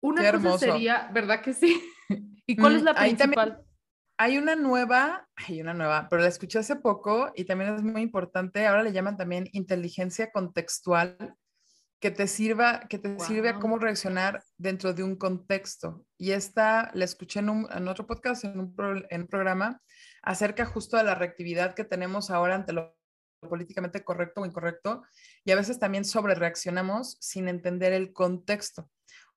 Una 0.00 0.32
cosa 0.32 0.58
sería, 0.58 1.10
¿verdad 1.12 1.42
que 1.42 1.52
sí? 1.52 1.82
¿Y 2.46 2.56
cuál 2.56 2.76
es 2.76 2.82
la 2.82 2.92
mm, 2.92 2.96
principal? 2.96 3.66
hay 4.18 4.38
una 4.38 4.56
nueva, 4.56 5.28
hay 5.34 5.60
una 5.60 5.74
nueva, 5.74 6.08
pero 6.08 6.22
la 6.22 6.28
escuché 6.28 6.58
hace 6.58 6.76
poco 6.76 7.32
y 7.34 7.44
también 7.44 7.74
es 7.74 7.82
muy 7.82 8.02
importante, 8.02 8.66
ahora 8.66 8.82
le 8.82 8.92
llaman 8.92 9.16
también 9.16 9.48
inteligencia 9.52 10.30
contextual 10.32 11.36
que 12.00 12.10
te 12.10 12.26
sirva, 12.28 12.80
que 12.88 12.98
te 12.98 13.18
sirve 13.20 13.48
a 13.48 13.58
cómo 13.58 13.78
reaccionar 13.78 14.42
dentro 14.58 14.92
de 14.92 15.02
un 15.02 15.16
contexto. 15.16 16.04
Y 16.18 16.32
esta 16.32 16.90
la 16.94 17.04
escuché 17.04 17.40
en, 17.40 17.48
un, 17.48 17.68
en 17.72 17.88
otro 17.88 18.06
podcast, 18.06 18.44
en 18.44 18.60
un, 18.60 18.74
en 19.10 19.22
un, 19.22 19.26
programa, 19.26 19.80
acerca 20.22 20.66
justo 20.66 20.96
de 20.96 21.04
la 21.04 21.14
reactividad 21.14 21.74
que 21.74 21.84
tenemos 21.84 22.30
ahora 22.30 22.54
ante 22.54 22.72
lo 22.72 22.96
políticamente 23.48 24.02
correcto 24.02 24.40
o 24.40 24.46
incorrecto, 24.46 25.02
y 25.44 25.52
a 25.52 25.56
veces 25.56 25.78
también 25.78 26.04
sobre 26.04 26.34
reaccionamos 26.34 27.16
sin 27.20 27.48
entender 27.48 27.92
el 27.92 28.12
contexto. 28.12 28.90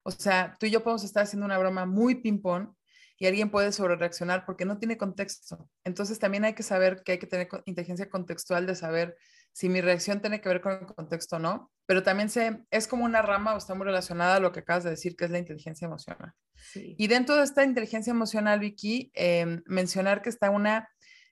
O 0.04 0.12
sea, 0.12 0.56
tú 0.60 0.66
y 0.66 0.72
yo 0.72 0.84
podemos 0.84 1.04
estar 1.04 1.24
haciendo 1.24 1.46
una 1.46 1.58
broma 1.58 1.86
muy 1.86 2.16
ping-pong 2.16 2.74
y 3.18 3.28
alguien 3.28 3.52
puede 3.52 3.72
sobre 3.72 3.98
reaccionar 3.98 4.46
porque 4.46 4.66
no 4.66 4.80
tiene 4.80 4.98
contexto. 4.98 5.70
Entonces 5.84 6.20
también 6.20 6.46
hay 6.46 6.54
que 6.54 6.64
saber 6.64 7.04
que 7.04 7.14
hay 7.14 7.20
que 7.20 7.28
tener 7.28 7.50
inteligencia 7.66 8.10
contextual 8.10 8.66
de 8.66 8.76
saber 8.76 9.18
si 9.60 9.68
mi 9.68 9.82
reacción 9.82 10.22
tiene 10.22 10.40
que 10.40 10.48
ver 10.48 10.62
con 10.62 10.72
el 10.72 10.86
contexto 10.86 11.36
o 11.36 11.40
no, 11.40 11.70
pero 11.86 12.02
también 12.02 12.30
se, 12.30 12.64
es 12.72 12.88
como 12.88 13.04
una 13.04 13.22
rama 13.22 13.54
o 13.54 13.58
está 13.58 13.76
muy 13.76 13.86
relacionada 13.86 14.38
a 14.38 14.40
lo 14.40 14.54
que 14.54 14.62
acabas 14.62 14.86
de 14.86 14.92
decir, 14.92 15.18
que 15.18 15.26
es 15.26 15.32
la 15.32 15.38
inteligencia 15.38 15.86
emocional. 15.86 16.32
Y 16.76 17.08
dentro 17.08 17.36
de 17.36 17.44
esta 17.44 17.66
inteligencia 17.66 18.12
emocional, 18.12 18.62
Vicky, 18.62 19.12
em, 19.14 19.62
mencionar 19.66 20.22
que 20.22 20.30
está 20.30 20.50
una 20.50 20.88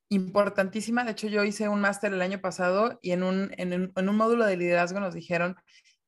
importantísima, 0.09 1.05
de 1.05 1.11
hecho 1.11 1.29
yo 1.29 1.45
hice 1.45 1.69
un 1.69 1.79
máster 1.79 2.11
el 2.11 2.21
año 2.21 2.41
pasado 2.41 2.99
y 3.01 3.11
en 3.11 3.23
un, 3.23 3.49
en, 3.55 3.93
un, 3.95 4.15
módulo 4.17 4.45
de 4.45 4.57
liderazgo 4.57 4.99
nos 4.99 5.13
dijeron 5.13 5.55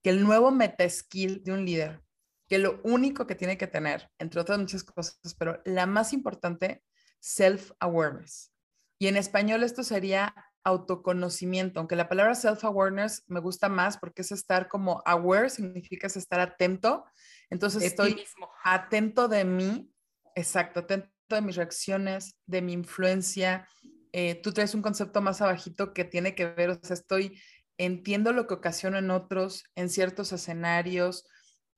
que 0.03 0.09
el 0.09 0.21
nuevo 0.21 0.51
meta 0.51 0.89
skill 0.89 1.41
de 1.41 1.53
un 1.53 1.63
líder, 1.63 2.01
que 2.49 2.57
lo 2.57 2.81
único 2.83 3.27
que 3.27 3.35
tiene 3.35 3.57
que 3.57 3.67
tener, 3.67 4.09
entre 4.19 4.41
otras 4.41 4.59
muchas 4.59 4.83
cosas, 4.83 5.21
pero 5.37 5.61
la 5.63 5.85
más 5.85 6.11
importante, 6.11 6.83
self-awareness. 7.21 8.51
Y 8.99 9.07
en 9.07 9.15
español 9.15 9.63
esto 9.63 9.83
sería 9.83 10.35
autoconocimiento, 10.63 11.79
aunque 11.79 11.95
la 11.95 12.09
palabra 12.09 12.35
self-awareness 12.35 13.23
me 13.27 13.39
gusta 13.39 13.69
más 13.69 13.97
porque 13.97 14.21
es 14.21 14.31
estar 14.31 14.67
como 14.67 15.01
aware, 15.05 15.49
significa 15.49 16.07
estar 16.07 16.39
atento. 16.39 17.05
Entonces 17.49 17.83
estoy 17.83 18.23
atento 18.63 19.27
de 19.27 19.45
mí, 19.45 19.91
exacto, 20.35 20.81
atento 20.81 21.09
de 21.29 21.41
mis 21.41 21.55
reacciones, 21.55 22.35
de 22.45 22.61
mi 22.61 22.73
influencia. 22.73 23.67
Eh, 24.11 24.35
tú 24.35 24.51
traes 24.51 24.75
un 24.75 24.81
concepto 24.81 25.21
más 25.21 25.41
abajito 25.41 25.93
que 25.93 26.03
tiene 26.03 26.35
que 26.35 26.47
ver, 26.47 26.71
o 26.71 26.79
sea, 26.81 26.95
estoy, 26.95 27.39
entiendo 27.77 28.33
lo 28.33 28.47
que 28.47 28.55
ocasiona 28.55 28.99
en 28.99 29.11
otros, 29.11 29.63
en 29.75 29.89
ciertos 29.89 30.33
escenarios, 30.33 31.25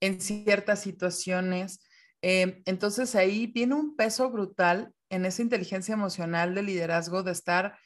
en 0.00 0.20
ciertas 0.20 0.80
situaciones. 0.80 1.80
Eh, 2.22 2.62
entonces 2.66 3.14
ahí 3.14 3.46
viene 3.46 3.74
un 3.74 3.96
peso 3.96 4.30
brutal 4.30 4.92
en 5.10 5.26
esa 5.26 5.42
inteligencia 5.42 5.92
emocional 5.92 6.54
de 6.54 6.62
liderazgo, 6.62 7.22
de 7.22 7.32
estar, 7.32 7.78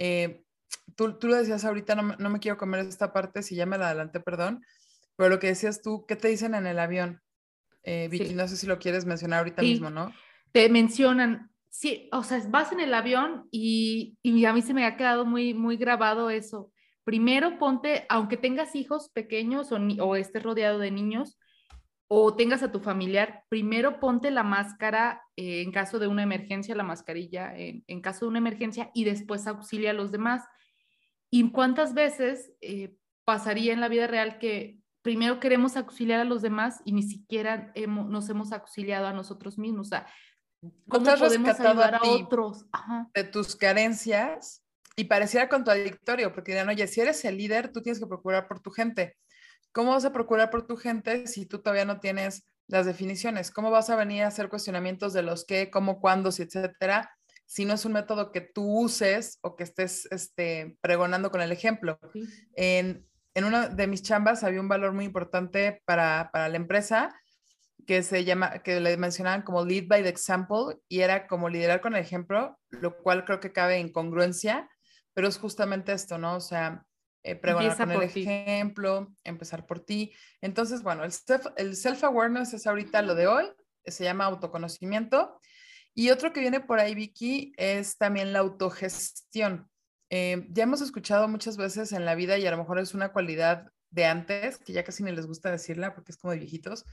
eh, 0.00 0.42
tú, 0.96 1.18
tú, 1.18 1.28
lo 1.28 1.36
decías 1.36 1.64
ahorita, 1.66 1.94
no, 1.94 2.16
no, 2.18 2.30
me 2.30 2.40
quiero 2.40 2.56
comer 2.56 2.80
esta 2.86 3.12
parte, 3.12 3.42
si 3.42 3.54
ya 3.54 3.66
me 3.66 3.76
la 3.76 3.88
adelanté, 3.88 4.18
perdón, 4.18 4.64
pero 5.14 5.28
lo 5.28 5.38
que 5.38 5.48
decías 5.48 5.82
tú, 5.82 6.06
¿qué 6.08 6.16
te 6.16 6.28
dicen 6.28 6.54
en 6.54 6.66
el 6.66 6.78
avión? 6.78 7.20
Eh, 7.82 8.08
Vicky, 8.10 8.32
no 8.32 8.48
sé 8.48 8.56
si 8.56 8.66
lo 8.66 8.78
quieres 8.78 9.04
mencionar 9.04 9.40
ahorita 9.40 9.60
mismo, 9.60 9.90
¿no? 9.90 10.10
Te 10.52 10.70
mencionan, 10.70 11.50
sí, 11.68 12.08
o 12.12 12.22
sea, 12.22 12.42
vas 12.48 12.72
en 12.72 12.80
el 12.80 12.94
avión 12.94 13.46
y, 13.50 14.16
y, 14.22 14.46
a 14.46 14.54
mí 14.54 14.62
se 14.62 14.72
me 14.72 14.86
ha 14.86 14.96
quedado 14.96 15.26
muy, 15.26 15.52
muy 15.52 15.76
grabado 15.76 16.30
eso. 16.30 16.72
Primero 17.04 17.58
ponte, 17.58 18.06
aunque 18.08 18.38
tengas 18.38 18.74
hijos 18.74 19.10
pequeños 19.10 19.70
o, 19.72 19.76
o 19.76 20.16
estés 20.16 20.42
rodeado 20.42 20.78
de 20.78 20.90
niños, 20.90 21.38
o 22.12 22.34
tengas 22.34 22.64
a 22.64 22.72
tu 22.72 22.80
familiar, 22.80 23.44
primero 23.48 24.00
ponte 24.00 24.32
la 24.32 24.42
máscara 24.42 25.22
eh, 25.36 25.62
en 25.62 25.70
caso 25.70 26.00
de 26.00 26.08
una 26.08 26.24
emergencia, 26.24 26.74
la 26.74 26.82
mascarilla 26.82 27.56
en, 27.56 27.84
en, 27.86 28.00
caso 28.00 28.24
de 28.24 28.30
una 28.30 28.38
emergencia 28.38 28.90
y 28.94 29.04
después 29.04 29.46
auxilia 29.46 29.90
a 29.90 29.94
los 29.94 30.10
demás. 30.10 30.42
¿Y 31.30 31.48
cuántas 31.52 31.94
veces 31.94 32.50
eh, 32.62 32.96
pasaría 33.24 33.72
en 33.72 33.80
la 33.80 33.86
vida 33.86 34.08
real 34.08 34.40
que 34.40 34.80
primero 35.02 35.38
queremos 35.38 35.76
auxiliar 35.76 36.18
a 36.18 36.24
los 36.24 36.42
demás 36.42 36.82
y 36.84 36.94
ni 36.94 37.04
siquiera 37.04 37.70
hemos, 37.76 38.08
nos 38.08 38.28
hemos 38.28 38.50
auxiliado 38.50 39.06
a 39.06 39.12
nosotros 39.12 39.56
mismos? 39.56 39.86
O 39.86 39.90
sea, 39.90 40.06
¿cómo 40.88 41.14
podemos 41.16 41.60
ayudar 41.60 41.94
a, 41.94 41.98
a 41.98 42.10
otros? 42.10 42.66
Ajá. 42.72 43.08
De 43.14 43.22
tus 43.22 43.54
carencias 43.54 44.64
y 44.96 45.04
pareciera 45.04 45.48
contradictorio, 45.48 46.32
porque 46.34 46.50
dirán, 46.50 46.70
oye, 46.70 46.88
si 46.88 47.02
eres 47.02 47.24
el 47.24 47.36
líder, 47.36 47.70
tú 47.70 47.82
tienes 47.82 48.00
que 48.00 48.08
procurar 48.08 48.48
por 48.48 48.58
tu 48.58 48.72
gente 48.72 49.16
¿Cómo 49.72 49.92
vas 49.92 50.04
a 50.04 50.12
procurar 50.12 50.50
por 50.50 50.66
tu 50.66 50.76
gente 50.76 51.26
si 51.26 51.46
tú 51.46 51.60
todavía 51.60 51.84
no 51.84 52.00
tienes 52.00 52.48
las 52.66 52.86
definiciones? 52.86 53.50
¿Cómo 53.50 53.70
vas 53.70 53.90
a 53.90 53.96
venir 53.96 54.22
a 54.22 54.28
hacer 54.28 54.48
cuestionamientos 54.48 55.12
de 55.12 55.22
los 55.22 55.44
qué, 55.44 55.70
cómo, 55.70 56.00
cuándo, 56.00 56.32
si, 56.32 56.42
etcétera? 56.42 57.10
Si 57.46 57.64
no 57.64 57.74
es 57.74 57.84
un 57.84 57.92
método 57.92 58.32
que 58.32 58.40
tú 58.40 58.64
uses 58.64 59.38
o 59.42 59.56
que 59.56 59.64
estés 59.64 60.06
este, 60.10 60.76
pregonando 60.80 61.30
con 61.30 61.40
el 61.40 61.52
ejemplo. 61.52 61.98
En, 62.54 63.06
en 63.34 63.44
una 63.44 63.68
de 63.68 63.86
mis 63.86 64.02
chambas 64.02 64.44
había 64.44 64.60
un 64.60 64.68
valor 64.68 64.92
muy 64.92 65.04
importante 65.04 65.82
para, 65.84 66.30
para 66.32 66.48
la 66.48 66.56
empresa 66.56 67.14
que 67.86 68.02
se 68.02 68.24
llama, 68.24 68.62
que 68.62 68.80
le 68.80 68.96
mencionaban 68.96 69.42
como 69.42 69.64
lead 69.64 69.88
by 69.88 70.02
the 70.02 70.08
example 70.08 70.76
y 70.88 71.00
era 71.00 71.26
como 71.26 71.48
liderar 71.48 71.80
con 71.80 71.94
el 71.94 72.00
ejemplo, 72.00 72.58
lo 72.70 72.96
cual 72.98 73.24
creo 73.24 73.40
que 73.40 73.52
cabe 73.52 73.78
en 73.78 73.90
congruencia, 73.90 74.68
pero 75.12 75.28
es 75.28 75.38
justamente 75.38 75.92
esto, 75.92 76.18
¿no? 76.18 76.36
O 76.36 76.40
sea, 76.40 76.84
eh, 77.22 77.36
pregonar 77.36 77.76
con 77.76 77.90
el 77.90 78.02
ejemplo, 78.02 79.14
empezar 79.24 79.66
por 79.66 79.80
ti. 79.80 80.12
Entonces, 80.40 80.82
bueno, 80.82 81.04
el, 81.04 81.12
self, 81.12 81.46
el 81.56 81.76
self-awareness 81.76 82.54
es 82.54 82.66
ahorita 82.66 83.02
lo 83.02 83.14
de 83.14 83.26
hoy, 83.26 83.44
se 83.84 84.04
llama 84.04 84.24
autoconocimiento. 84.24 85.38
Y 85.94 86.10
otro 86.10 86.32
que 86.32 86.40
viene 86.40 86.60
por 86.60 86.78
ahí, 86.78 86.94
Vicky, 86.94 87.52
es 87.56 87.98
también 87.98 88.32
la 88.32 88.38
autogestión. 88.38 89.68
Eh, 90.08 90.46
ya 90.50 90.62
hemos 90.62 90.80
escuchado 90.80 91.28
muchas 91.28 91.56
veces 91.56 91.92
en 91.92 92.04
la 92.04 92.14
vida 92.14 92.38
y 92.38 92.46
a 92.46 92.50
lo 92.50 92.56
mejor 92.56 92.78
es 92.78 92.94
una 92.94 93.12
cualidad 93.12 93.70
de 93.90 94.06
antes, 94.06 94.58
que 94.58 94.72
ya 94.72 94.84
casi 94.84 95.02
ni 95.02 95.12
les 95.12 95.26
gusta 95.26 95.50
decirla 95.50 95.94
porque 95.94 96.12
es 96.12 96.18
como 96.18 96.32
de 96.32 96.38
viejitos, 96.38 96.86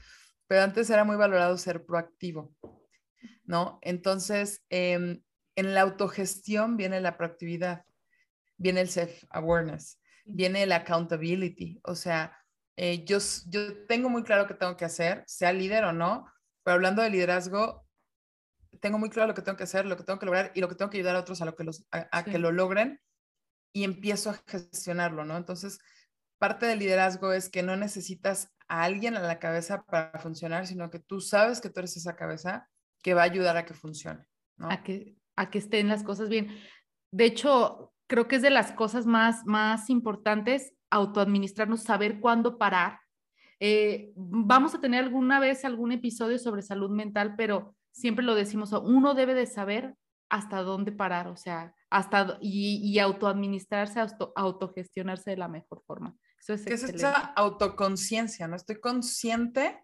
pero 0.46 0.62
antes 0.62 0.90
era 0.90 1.04
muy 1.04 1.16
valorado 1.16 1.56
ser 1.56 1.86
proactivo, 1.86 2.54
¿no? 3.44 3.78
Entonces, 3.82 4.62
em, 4.68 5.22
en 5.56 5.74
la 5.74 5.82
autogestión 5.82 6.76
viene 6.76 7.00
la 7.00 7.16
proactividad, 7.16 7.84
viene 8.56 8.80
el 8.80 8.88
self-awareness 8.88 9.97
viene 10.28 10.62
el 10.62 10.72
accountability. 10.72 11.80
O 11.84 11.94
sea, 11.94 12.36
eh, 12.76 13.04
yo, 13.04 13.18
yo 13.48 13.86
tengo 13.86 14.08
muy 14.08 14.22
claro 14.22 14.46
qué 14.46 14.54
tengo 14.54 14.76
que 14.76 14.84
hacer, 14.84 15.24
sea 15.26 15.52
líder 15.52 15.84
o 15.84 15.92
no, 15.92 16.26
pero 16.62 16.76
hablando 16.76 17.02
de 17.02 17.10
liderazgo, 17.10 17.86
tengo 18.80 18.98
muy 18.98 19.10
claro 19.10 19.28
lo 19.28 19.34
que 19.34 19.42
tengo 19.42 19.56
que 19.56 19.64
hacer, 19.64 19.86
lo 19.86 19.96
que 19.96 20.04
tengo 20.04 20.18
que 20.18 20.26
lograr 20.26 20.52
y 20.54 20.60
lo 20.60 20.68
que 20.68 20.74
tengo 20.74 20.90
que 20.90 20.98
ayudar 20.98 21.16
a 21.16 21.20
otros 21.20 21.42
a, 21.42 21.44
lo 21.44 21.56
que, 21.56 21.64
los, 21.64 21.84
a, 21.90 22.24
que 22.24 22.38
lo 22.38 22.52
logren 22.52 23.00
y 23.72 23.84
empiezo 23.84 24.30
a 24.30 24.40
gestionarlo, 24.46 25.24
¿no? 25.24 25.36
Entonces, 25.36 25.78
parte 26.38 26.66
del 26.66 26.78
liderazgo 26.78 27.32
es 27.32 27.48
que 27.48 27.62
no 27.62 27.76
necesitas 27.76 28.54
a 28.68 28.84
alguien 28.84 29.16
a 29.16 29.20
la 29.20 29.38
cabeza 29.38 29.84
para 29.84 30.18
funcionar, 30.20 30.66
sino 30.66 30.90
que 30.90 31.00
tú 31.00 31.20
sabes 31.20 31.60
que 31.60 31.70
tú 31.70 31.80
eres 31.80 31.96
esa 31.96 32.14
cabeza 32.14 32.68
que 33.02 33.14
va 33.14 33.22
a 33.22 33.24
ayudar 33.24 33.56
a 33.56 33.64
que 33.64 33.74
funcione, 33.74 34.24
¿no? 34.56 34.70
A 34.70 34.82
que, 34.82 35.16
a 35.36 35.50
que 35.50 35.58
estén 35.58 35.88
las 35.88 36.04
cosas 36.04 36.28
bien. 36.28 36.56
De 37.10 37.24
hecho, 37.24 37.94
creo 38.08 38.26
que 38.26 38.36
es 38.36 38.42
de 38.42 38.50
las 38.50 38.72
cosas 38.72 39.06
más, 39.06 39.46
más 39.46 39.90
importantes 39.90 40.74
autoadministrarnos, 40.90 41.82
saber 41.82 42.18
cuándo 42.18 42.58
parar. 42.58 43.00
Eh, 43.60 44.12
vamos 44.16 44.74
a 44.74 44.80
tener 44.80 45.04
alguna 45.04 45.38
vez 45.38 45.64
algún 45.64 45.92
episodio 45.92 46.38
sobre 46.38 46.62
salud 46.62 46.90
mental, 46.90 47.34
pero 47.36 47.76
siempre 47.92 48.24
lo 48.24 48.34
decimos, 48.34 48.72
uno 48.72 49.14
debe 49.14 49.34
de 49.34 49.46
saber 49.46 49.94
hasta 50.30 50.62
dónde 50.62 50.92
parar, 50.92 51.28
o 51.28 51.36
sea, 51.36 51.74
hasta 51.90 52.38
y, 52.40 52.80
y 52.82 52.98
autoadministrarse, 52.98 54.00
auto, 54.00 54.32
autogestionarse 54.36 55.30
de 55.30 55.36
la 55.36 55.48
mejor 55.48 55.82
forma. 55.86 56.16
Eso 56.38 56.54
es, 56.54 56.66
es 56.66 56.82
esa 56.84 57.12
autoconciencia, 57.12 58.46
¿no? 58.46 58.56
Estoy 58.56 58.80
consciente 58.80 59.82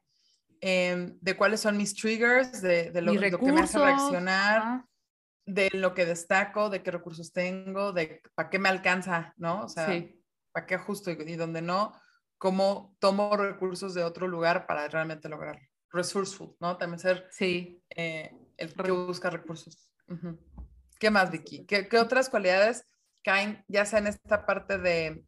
eh, 0.61 1.13
de 1.21 1.37
cuáles 1.37 1.61
son 1.61 1.77
mis 1.77 1.95
triggers, 1.95 2.63
de, 2.63 2.91
de 2.91 3.03
lo, 3.03 3.15
lo, 3.15 3.39
que 3.39 3.53
me 3.53 3.61
hace 3.61 3.79
reaccionar, 3.79 4.85
de 5.47 5.71
lo 5.73 5.95
que 5.95 6.07
destaco, 6.07 6.71
de 6.71 6.83
qué 6.83 6.91
recursos 6.91 7.33
tengo, 7.33 7.93
de 7.93 8.23
para 8.35 8.51
qué 8.51 8.59
me 8.59 8.69
alcanza, 8.69 9.35
¿no? 9.37 9.65
O 9.65 9.69
sea, 9.69 9.87
para 10.53 10.67
qué 10.67 10.75
ajusto 10.77 11.11
y, 11.11 11.17
y, 11.27 11.37
donde 11.37 11.63
no, 11.63 11.93
cómo 12.39 12.97
tomo 12.99 13.37
recursos 13.37 13.95
de 13.95 14.05
otro 14.05 14.29
lugar 14.29 14.67
para 14.67 14.89
realmente 14.89 15.29
lograrlo. 15.29 15.67
Resourceful, 15.91 16.57
¿no? 16.61 16.77
También 16.77 16.99
ser 16.99 17.27
sí. 17.31 17.83
Eh, 17.91 18.33
el 18.57 18.73
que 18.75 18.91
busca 18.91 19.31
recursos. 19.31 19.91
¿Qué 20.99 21.11
más, 21.11 21.31
Vicky? 21.31 21.67
¿Qué, 21.67 21.89
¿Qué, 21.89 21.99
otras 21.99 22.29
cualidades 22.29 22.87
caen, 23.23 23.65
ya 23.69 23.85
sea 23.85 23.99
en 23.99 24.07
esta 24.07 24.47
parte 24.47 24.79
de, 24.79 25.25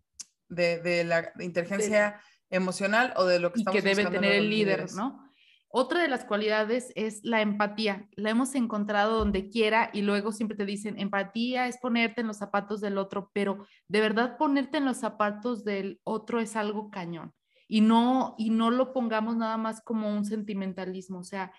de, 0.49 0.81
de 0.81 1.05
la 1.05 1.33
inteligencia 1.39 2.21
emocional 2.51 3.13
o 3.17 3.25
de 3.25 3.39
lo 3.39 3.53
que 3.53 3.61
y 3.61 3.65
que 3.65 3.83
debe 3.83 4.07
tener 4.07 4.33
el 4.33 4.51
líder, 4.51 4.93
¿no? 4.93 5.26
Otra 5.69 6.01
de 6.01 6.09
las 6.09 6.25
cualidades 6.25 6.93
es 6.95 7.21
la 7.25 7.43
empatía. 7.43 8.09
La 8.13 8.31
hemos 8.31 8.55
encontrado 8.55 9.19
donde 9.19 9.51
quiera 9.51 9.91
y 9.93 10.03
luego 10.03 10.33
siempre 10.33 10.57
te 10.57 10.65
dicen, 10.65 10.99
empatía 10.99 11.69
es 11.69 11.79
ponerte 11.79 12.21
en 12.21 12.29
los 12.29 12.39
zapatos 12.39 12.81
del 12.81 12.99
otro, 12.99 13.31
pero 13.33 13.67
de 13.89 14.01
verdad 14.01 14.39
ponerte 14.39 14.79
en 14.79 14.85
los 14.85 14.99
zapatos 14.99 15.65
del 15.65 16.01
otro 16.05 16.41
es 16.41 16.57
algo 16.57 16.91
cañón. 16.91 17.35
Y 17.69 17.81
no, 17.81 18.37
y 18.39 18.51
no 18.51 18.71
lo 18.71 18.93
pongamos 18.93 19.37
nada 19.37 19.57
más 19.57 19.81
como 19.83 20.09
un 20.09 20.25
sentimentalismo, 20.25 21.19
o 21.19 21.25
sea, 21.25 21.53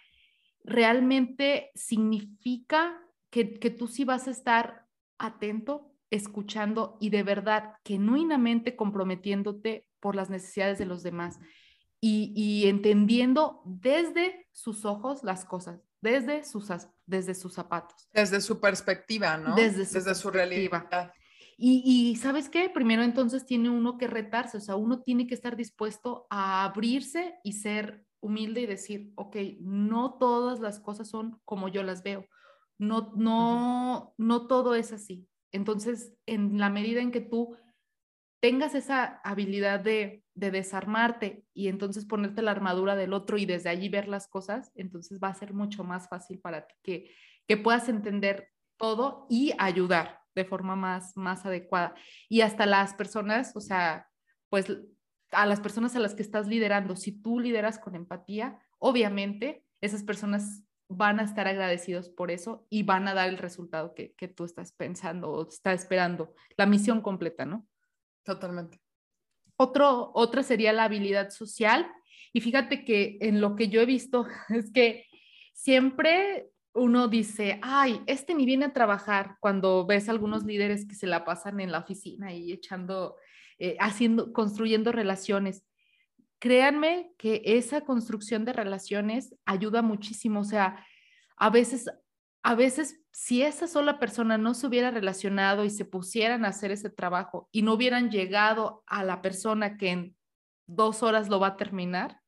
realmente 0.63 1.69
significa 1.75 2.97
que, 3.29 3.59
que 3.59 3.69
tú 3.69 3.87
sí 3.87 4.05
vas 4.05 4.27
a 4.29 4.31
estar 4.31 4.85
atento, 5.17 5.91
escuchando 6.09 6.97
y 7.01 7.09
de 7.09 7.23
verdad, 7.23 7.73
genuinamente 7.83 8.77
comprometiéndote 8.77 9.89
por 9.99 10.15
las 10.15 10.29
necesidades 10.29 10.77
de 10.77 10.85
los 10.85 11.03
demás 11.03 11.39
y, 11.99 12.67
entendiendo 12.67 13.61
desde 13.65 14.47
sus 14.51 14.85
ojos 14.85 15.23
las 15.23 15.45
cosas, 15.45 15.81
desde 16.01 16.43
sus, 16.43 16.69
desde 17.05 17.33
sus 17.33 17.53
zapatos. 17.53 18.07
Desde 18.13 18.41
su 18.41 18.59
perspectiva, 18.59 19.37
¿no? 19.37 19.55
Desde 19.55 19.85
su, 19.85 19.95
desde 19.95 20.15
su 20.15 20.29
realidad. 20.29 21.11
Y, 21.57 21.81
y, 21.85 22.15
sabes 22.17 22.49
qué, 22.49 22.69
primero 22.69 23.03
entonces 23.03 23.45
tiene 23.45 23.69
uno 23.69 23.97
que 23.97 24.07
retarse, 24.07 24.57
o 24.57 24.61
sea, 24.61 24.75
uno 24.75 25.01
tiene 25.01 25.25
que 25.25 25.33
estar 25.33 25.55
dispuesto 25.55 26.27
a 26.29 26.65
abrirse 26.65 27.39
y 27.43 27.53
ser 27.53 28.05
humilde 28.19 28.61
y 28.61 28.65
decir, 28.67 29.11
ok, 29.15 29.35
no 29.59 30.17
todas 30.19 30.59
las 30.59 30.79
cosas 30.79 31.09
son 31.09 31.39
como 31.45 31.67
yo 31.67 31.81
las 31.81 32.03
veo, 32.03 32.27
no, 32.77 33.11
no, 33.15 34.13
no 34.17 34.47
todo 34.47 34.75
es 34.75 34.91
así. 34.91 35.27
Entonces, 35.51 36.13
en 36.27 36.59
la 36.59 36.69
medida 36.69 37.01
en 37.01 37.11
que 37.11 37.21
tú 37.21 37.57
tengas 38.39 38.75
esa 38.75 39.19
habilidad 39.23 39.79
de, 39.79 40.23
desarmarte 40.37 41.45
y 41.53 41.67
entonces 41.67 42.05
ponerte 42.05 42.41
la 42.41 42.51
armadura 42.51 42.95
del 42.95 43.13
otro 43.13 43.37
y 43.37 43.45
desde 43.45 43.69
allí 43.69 43.89
ver 43.89 44.07
las 44.07 44.27
cosas, 44.27 44.71
entonces 44.75 45.19
va 45.21 45.29
a 45.29 45.33
ser 45.33 45.53
mucho 45.53 45.83
más 45.83 46.07
fácil 46.07 46.39
para 46.39 46.67
ti 46.67 46.75
que, 46.83 47.11
que 47.47 47.57
puedas 47.57 47.89
entender 47.89 48.49
todo 48.77 49.25
y 49.29 49.53
ayudar 49.57 50.21
de 50.35 50.45
forma 50.45 50.75
más, 50.75 51.17
más 51.17 51.45
adecuada. 51.45 51.95
Y 52.29 52.41
hasta 52.41 52.65
las 52.67 52.93
personas, 52.93 53.55
o 53.55 53.61
sea, 53.61 54.07
pues 54.49 54.67
a 55.31 55.45
las 55.45 55.59
personas 55.59 55.95
a 55.95 55.99
las 55.99 56.13
que 56.13 56.21
estás 56.21 56.47
liderando, 56.47 56.95
si 56.95 57.11
tú 57.11 57.39
lideras 57.39 57.79
con 57.79 57.95
empatía, 57.95 58.59
obviamente 58.77 59.65
esas 59.81 60.03
personas 60.03 60.63
van 60.89 61.19
a 61.19 61.23
estar 61.23 61.47
agradecidos 61.47 62.09
por 62.09 62.31
eso 62.31 62.65
y 62.69 62.83
van 62.83 63.07
a 63.07 63.13
dar 63.13 63.27
el 63.27 63.37
resultado 63.37 63.93
que, 63.93 64.13
que 64.13 64.27
tú 64.27 64.45
estás 64.45 64.71
pensando 64.71 65.31
o 65.31 65.47
estás 65.47 65.81
esperando, 65.81 66.33
la 66.55 66.65
misión 66.65 67.01
completa, 67.01 67.45
¿no? 67.45 67.67
Totalmente. 68.23 68.86
Otro, 69.57 70.11
otra 70.13 70.43
sería 70.43 70.71
la 70.71 70.85
habilidad 70.85 71.31
social. 71.31 71.91
Y 72.31 72.41
fíjate 72.41 72.85
que 72.85 73.17
en 73.21 73.41
lo 73.41 73.55
que 73.55 73.69
yo 73.69 73.81
he 73.81 73.85
visto 73.85 74.27
es 74.49 74.71
que 74.71 75.05
siempre 75.53 76.49
uno 76.73 77.07
dice, 77.07 77.59
ay, 77.63 78.01
este 78.05 78.35
ni 78.35 78.45
viene 78.45 78.65
a 78.65 78.73
trabajar 78.73 79.37
cuando 79.39 79.85
ves 79.87 80.07
a 80.07 80.11
algunos 80.11 80.43
líderes 80.43 80.85
que 80.85 80.93
se 80.93 81.07
la 81.07 81.25
pasan 81.25 81.59
en 81.59 81.71
la 81.71 81.79
oficina 81.79 82.31
y 82.33 82.51
echando, 82.51 83.15
eh, 83.57 83.75
haciendo, 83.79 84.31
construyendo 84.31 84.91
relaciones. 84.91 85.65
Créanme 86.37 87.11
que 87.17 87.41
esa 87.43 87.81
construcción 87.81 88.45
de 88.45 88.53
relaciones 88.53 89.35
ayuda 89.45 89.81
muchísimo. 89.81 90.41
O 90.41 90.43
sea, 90.43 90.85
a 91.35 91.49
veces 91.49 91.89
a 92.47 92.55
veces 92.55 93.01
si 93.11 93.41
esa 93.41 93.67
sola 93.67 93.99
persona 93.99 94.37
no 94.37 94.53
se 94.53 94.67
hubiera 94.67 94.89
relacionado 94.89 95.65
y 95.65 95.69
se 95.69 95.83
pusieran 95.83 96.45
a 96.45 96.47
hacer 96.47 96.71
ese 96.71 96.89
trabajo 96.89 97.49
y 97.51 97.61
no 97.61 97.73
hubieran 97.73 98.09
llegado 98.09 98.85
a 98.87 99.03
la 99.03 99.21
persona 99.21 99.75
que 99.75 99.89
en 99.89 100.15
dos 100.65 101.03
horas 101.03 101.27
lo 101.27 101.41
va 101.41 101.47
a 101.47 101.57
terminar, 101.57 102.21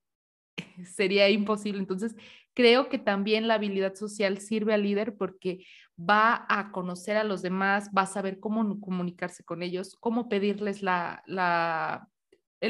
sería 0.83 1.29
imposible. 1.29 1.79
Entonces, 1.79 2.17
creo 2.53 2.89
que 2.89 2.99
también 2.99 3.47
la 3.47 3.53
habilidad 3.53 3.95
social 3.95 4.39
sirve 4.39 4.73
al 4.73 4.83
líder 4.83 5.15
porque 5.15 5.65
va 5.97 6.45
a 6.49 6.73
conocer 6.73 7.15
a 7.15 7.23
los 7.23 7.41
demás, 7.41 7.89
va 7.97 8.01
a 8.01 8.05
saber 8.05 8.41
cómo 8.41 8.81
comunicarse 8.81 9.45
con 9.45 9.63
ellos, 9.63 9.95
cómo 10.01 10.27
pedirles 10.27 10.83
la, 10.83 11.23
la, 11.27 12.09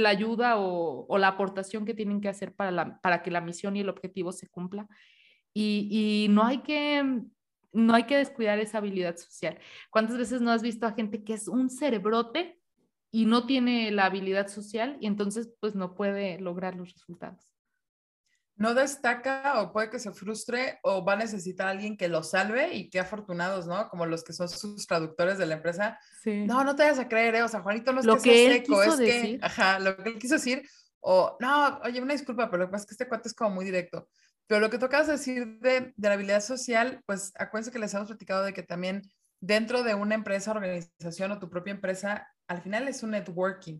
ayuda 0.07 0.57
o, 0.59 1.17
la 1.17 1.29
aportación 1.29 1.83
que 1.83 1.95
tienen 1.95 2.21
que 2.21 2.29
hacer 2.29 2.53
para, 2.53 3.01
para 3.01 3.23
que 3.23 3.31
la 3.31 3.41
misión 3.41 3.75
y 3.75 3.79
el 3.79 3.89
objetivo 3.89 4.31
se 4.31 4.47
cumpla. 4.47 4.87
Y, 5.53 6.27
no 6.29 6.43
hay 6.45 6.59
que 6.59 7.23
no 7.71 7.93
hay 7.93 8.05
que 8.05 8.17
descuidar 8.17 8.59
esa 8.59 8.79
habilidad 8.79 9.17
social. 9.17 9.59
¿Cuántas 9.89 10.17
veces 10.17 10.41
no 10.41 10.51
has 10.51 10.61
visto 10.61 10.85
a 10.85 10.93
gente 10.93 11.23
que 11.23 11.33
es 11.33 11.47
un 11.47 11.69
cerebrote 11.69 12.59
y 13.11 13.25
no 13.25 13.45
tiene 13.45 13.91
la 13.91 14.05
habilidad 14.05 14.47
social 14.47 14.97
y 14.99 15.07
entonces 15.07 15.49
pues 15.59 15.75
no 15.75 15.95
puede 15.95 16.39
lograr 16.39 16.75
los 16.75 16.93
resultados? 16.93 17.49
no 18.59 18.73
destaca 18.73 19.61
o 19.61 19.71
puede 19.71 19.89
que 19.89 19.99
se 19.99 20.11
frustre 20.11 20.79
o 20.83 21.03
va 21.03 21.13
a 21.13 21.15
necesitar 21.15 21.67
a 21.67 21.71
alguien 21.71 21.95
que 21.95 22.09
lo 22.09 22.23
salve 22.23 22.75
y 22.75 22.89
qué 22.89 22.99
afortunados, 22.99 23.67
¿no? 23.67 23.87
Como 23.87 24.05
los 24.05 24.21
que 24.21 24.33
son 24.33 24.49
sus 24.49 24.85
traductores 24.85 25.37
de 25.37 25.45
la 25.45 25.55
empresa. 25.55 25.97
Sí. 26.21 26.45
No, 26.45 26.65
no 26.65 26.75
te 26.75 26.83
vayas 26.83 26.99
a 26.99 27.07
creer, 27.07 27.35
¿eh? 27.35 27.43
o 27.43 27.47
sea, 27.47 27.61
Juanito 27.61 27.93
no 27.93 28.01
es 28.01 28.05
lo 28.05 28.17
que, 28.17 28.51
seco, 28.51 28.83
es 28.83 28.97
que, 28.97 29.39
ajá, 29.41 29.79
lo 29.79 29.95
que 29.95 30.09
él 30.09 30.19
quiso 30.19 30.33
decir, 30.33 30.61
o 30.99 31.37
no, 31.39 31.79
oye, 31.85 32.01
una 32.01 32.13
disculpa, 32.13 32.51
pero 32.51 32.63
lo 32.63 32.67
que 32.67 32.73
pasa 32.73 32.83
es 32.83 32.87
que 32.87 32.93
este 32.95 33.07
cuate 33.07 33.29
es 33.29 33.33
como 33.33 33.51
muy 33.51 33.63
directo. 33.63 34.09
Pero 34.49 34.61
lo 34.61 34.71
que 34.71 34.79
tocas 34.79 35.05
decir 35.05 35.59
de, 35.59 35.93
de 35.95 36.07
la 36.07 36.15
habilidad 36.15 36.41
social, 36.41 37.03
pues 37.05 37.31
acuérdense 37.35 37.71
que 37.71 37.77
les 37.77 37.93
hemos 37.93 38.07
platicado 38.07 38.43
de 38.43 38.51
que 38.51 38.63
también 38.63 39.03
dentro 39.39 39.83
de 39.83 39.93
una 39.93 40.15
empresa, 40.15 40.49
organización 40.49 41.31
o 41.31 41.39
tu 41.39 41.51
propia 41.51 41.69
empresa, 41.69 42.27
al 42.47 42.63
final 42.63 42.87
es 42.87 43.03
un 43.03 43.11
networking, 43.11 43.79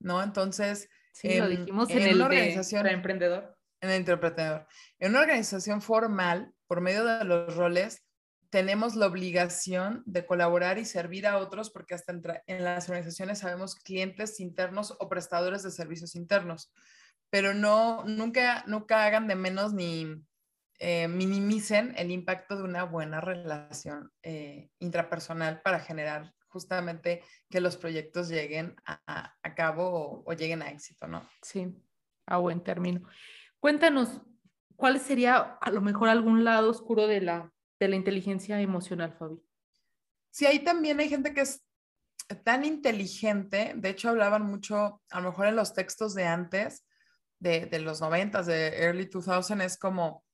¿no? 0.00 0.20
Entonces, 0.20 0.88
sí, 1.12 1.38
lo 1.38 1.48
dijimos 1.48 1.88
en, 1.90 2.02
el 2.02 2.20
organización, 2.20 2.82
de 2.82 2.90
emprendedor 2.90 3.56
en 3.80 3.90
el 3.90 4.00
interpretador. 4.00 4.66
En 4.98 5.12
una 5.12 5.20
organización 5.20 5.80
formal, 5.80 6.52
por 6.66 6.80
medio 6.80 7.04
de 7.04 7.24
los 7.24 7.54
roles, 7.54 8.02
tenemos 8.50 8.96
la 8.96 9.06
obligación 9.06 10.02
de 10.06 10.26
colaborar 10.26 10.78
y 10.78 10.84
servir 10.84 11.26
a 11.26 11.38
otros 11.38 11.70
porque 11.70 11.94
hasta 11.94 12.12
en, 12.46 12.64
las 12.64 12.88
organizaciones 12.88 13.40
sabemos 13.40 13.76
clientes 13.76 14.40
internos 14.40 14.96
o 14.98 15.08
prestadores 15.08 15.62
de 15.62 15.70
servicios 15.70 16.14
internos, 16.16 16.72
pero 17.30 17.54
no, 17.54 18.04
nunca, 18.04 18.64
nunca 18.66 19.04
hagan 19.04 19.28
de 19.28 19.34
menos 19.34 19.72
ni 19.72 20.24
eh, 20.78 21.08
minimicen 21.08 21.94
el 21.96 22.10
impacto 22.10 22.56
de 22.56 22.62
una 22.62 22.84
buena 22.84 23.20
relación 23.20 24.12
eh, 24.22 24.70
intrapersonal 24.78 25.60
para 25.62 25.80
generar 25.80 26.34
justamente 26.48 27.22
que 27.50 27.60
los 27.60 27.76
proyectos 27.76 28.28
lleguen 28.28 28.76
a, 28.86 29.34
cabo 29.54 29.88
o, 29.88 30.22
o, 30.24 30.32
lleguen 30.34 30.62
a 30.62 30.70
éxito, 30.70 31.08
¿no? 31.08 31.28
Sí, 31.42 31.74
a 32.26 32.38
buen 32.38 32.62
término. 32.62 33.06
Cuéntanos, 33.58 34.20
¿cuál 34.76 35.00
sería 35.00 35.36
a 35.36 35.70
lo 35.70 35.80
mejor 35.80 36.08
algún 36.08 36.44
lado 36.44 36.70
oscuro 36.70 37.06
de 37.06 37.20
la, 37.20 37.52
de 37.80 37.88
la 37.88 37.96
inteligencia 37.96 38.60
emocional, 38.60 39.14
Fabi? 39.18 39.42
Sí, 40.30 40.46
ahí 40.46 40.60
también 40.60 41.00
hay 41.00 41.08
gente 41.08 41.34
que 41.34 41.40
es 41.40 41.64
tan 42.44 42.64
inteligente, 42.64 43.72
de 43.74 43.88
hecho 43.88 44.10
hablaban 44.10 44.42
mucho, 44.42 45.02
a 45.10 45.20
lo 45.20 45.30
mejor 45.30 45.46
en 45.46 45.56
los 45.56 45.74
textos 45.74 46.14
de 46.14 46.26
antes, 46.26 46.86
de, 47.38 47.66
de 47.66 47.78
los 47.78 48.00
noventas, 48.00 48.46
de 48.46 48.68
early 48.82 49.06
2000, 49.06 49.60
es 49.60 49.78
como 49.78 50.24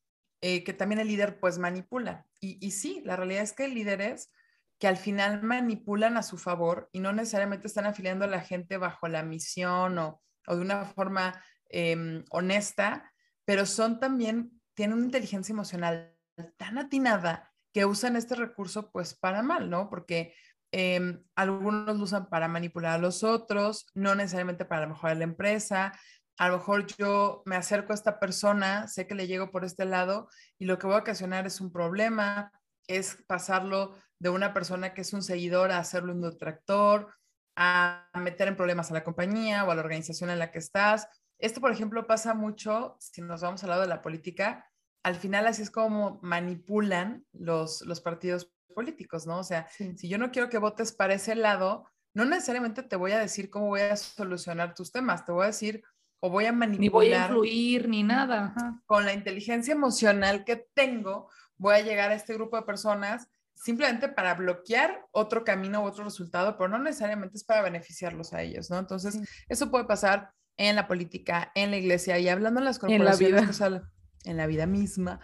eh, 0.41 0.65
que 0.65 0.73
también 0.73 1.01
el 1.01 1.09
líder 1.09 1.39
pues 1.41 1.59
manipula. 1.59 2.27
Y, 2.41 2.65
y 2.65 2.73
sí, 2.73 3.03
la 3.05 3.17
realidad 3.17 3.43
es 3.43 3.53
que 3.53 3.65
hay 3.65 3.75
líderes 3.75 4.31
que 4.79 4.89
al 4.89 4.97
final 4.97 5.43
manipulan 5.43 6.17
a 6.17 6.23
su 6.23 6.37
favor 6.37 6.89
y 6.93 7.01
no 7.01 7.13
necesariamente 7.13 7.67
están 7.67 7.87
afiliando 7.87 8.25
a 8.25 8.29
la 8.29 8.41
gente 8.41 8.77
bajo 8.77 9.09
la 9.09 9.23
misión 9.23 9.99
o, 9.99 10.23
o 10.47 10.57
de 10.57 10.61
una 10.61 10.85
forma 10.85 11.43
eh, 11.71 12.23
honesta, 12.31 13.13
pero 13.45 13.67
son 13.67 14.01
también, 14.01 14.61
tienen 14.75 14.97
una 14.97 15.07
inteligencia 15.07 15.53
emocional 15.53 16.15
tan 16.57 16.79
atinada 16.79 17.53
que 17.73 17.85
usan 17.85 18.17
este 18.17 18.35
recurso 18.35 18.91
pues 18.91 19.15
para 19.15 19.43
mal, 19.43 19.71
¿no? 19.71 19.91
Porque 19.91 20.35
em, 20.73 21.25
algunos 21.35 21.97
lo 21.97 22.05
usan 22.05 22.29
para 22.29 22.49
manipular 22.49 22.93
a 22.93 22.99
los 22.99 23.25
otros, 23.25 23.87
no 23.95 24.15
necesariamente 24.15 24.65
para 24.65 24.87
mejorar 24.87 25.17
la 25.17 25.25
empresa. 25.25 25.93
A 26.37 26.49
lo 26.49 26.59
mejor 26.59 26.87
yo 26.99 27.43
me 27.47 27.57
acerco 27.57 27.93
a 27.93 27.95
esta 27.95 28.19
persona, 28.19 28.89
sé 28.89 29.07
que 29.07 29.15
le 29.15 29.27
llego 29.27 29.51
por 29.51 29.65
este 29.65 29.85
lado 29.85 30.29
y 30.59 30.65
lo 30.65 30.79
que 30.79 30.87
voy 30.87 30.97
a 30.97 31.01
ocasionar 31.01 31.47
es 31.47 31.61
un 31.61 31.73
problema, 31.73 32.53
es 32.87 33.19
pasarlo 33.27 33.95
de 34.19 34.31
una 34.31 34.53
persona 34.53 34.95
que 34.95 35.03
es 35.03 35.13
un 35.13 35.23
seguidor 35.23 35.71
a 35.71 35.79
hacerlo 35.79 36.13
un 36.13 36.23
detractor, 36.23 37.15
a 37.57 38.11
meter 38.15 38.49
en 38.49 38.57
problemas 38.57 38.91
a 38.91 38.95
la 38.95 39.05
compañía 39.05 39.65
o 39.65 39.71
a 39.71 39.75
la 39.75 39.83
organización 39.83 40.31
en 40.31 40.41
la 40.41 40.51
que 40.51 40.59
estás 40.59 41.09
esto, 41.39 41.61
por 41.61 41.73
ejemplo, 41.73 42.07
pasa 42.07 42.35
mucho, 42.35 42.97
si 43.01 43.21
nos 43.21 43.43
vamos 43.43 43.63
al 43.63 43.71
lado 43.71 43.83
de 43.83 43.89
la 43.89 44.03
política, 44.03 44.71
al 45.03 45.17
final 45.17 45.47
así 45.47 45.63
es 45.63 45.71
como 45.71 46.19
manipulan 46.23 47.27
los, 47.33 47.83
los 47.83 48.01
partidos 48.01 48.51
políticos, 48.75 49.27
¿no? 49.27 49.39
O 49.39 49.45
sea, 49.45 49.69
si 49.69 50.09
yo 50.09 50.19
no 50.19 50.31
quiero 50.31 50.49
que 50.49 50.59
votes 50.59 50.93
para 50.93 51.15
ese 51.15 51.35
lado, 51.35 51.87
no 52.15 52.25
necesariamente 52.25 52.83
te 52.83 52.97
voy 52.97 53.13
a 53.13 53.19
decir 53.19 53.51
cómo 53.51 53.67
voy 53.67 53.83
a 53.83 53.97
solucionar 53.97 54.75
tus 54.75 54.93
temas, 54.93 55.25
te 55.25 55.33
voy 55.33 55.45
a 55.45 55.49
decir 55.49 55.83
o 56.25 56.31
voy 56.31 56.47
a 56.47 56.53
manipular. 56.53 56.81
Ni 56.81 56.89
voy 56.89 57.13
a 57.13 57.27
influir 57.27 57.87
ni 57.87 58.03
nada. 58.03 58.55
Con 58.87 59.05
la 59.05 59.13
inteligencia 59.13 59.73
emocional 59.73 60.43
que 60.45 60.57
tengo, 60.57 61.29
voy 61.59 61.75
a 61.75 61.81
llegar 61.83 62.11
a 62.11 62.15
este 62.15 62.33
grupo 62.33 62.57
de 62.57 62.63
personas 62.63 63.29
simplemente 63.55 64.09
para 64.09 64.33
bloquear 64.33 65.05
otro 65.13 65.45
camino 65.45 65.83
u 65.83 65.85
otro 65.85 66.03
resultado, 66.03 66.57
pero 66.57 66.69
no 66.69 66.79
necesariamente 66.79 67.37
es 67.37 67.45
para 67.45 67.61
beneficiarlos 67.61 68.33
a 68.33 68.41
ellos, 68.41 68.71
¿no? 68.71 68.79
Entonces, 68.79 69.19
eso 69.51 69.71
puede 69.71 69.85
pasar 69.85 70.31
en 70.57 70.77
la 70.77 70.89
política, 70.89 71.53
en 71.55 71.71
la 71.71 71.77
iglesia 71.77 72.19
y 72.19 72.31
hablando 72.31 72.59
en 72.59 72.65
las 72.65 72.79
corporaciones, 72.79 73.61
en 73.61 73.61
la 73.61 73.69
vida, 73.69 73.91
en 74.25 74.37
la 74.39 74.47
vida 74.47 74.67
misma. 74.67 75.21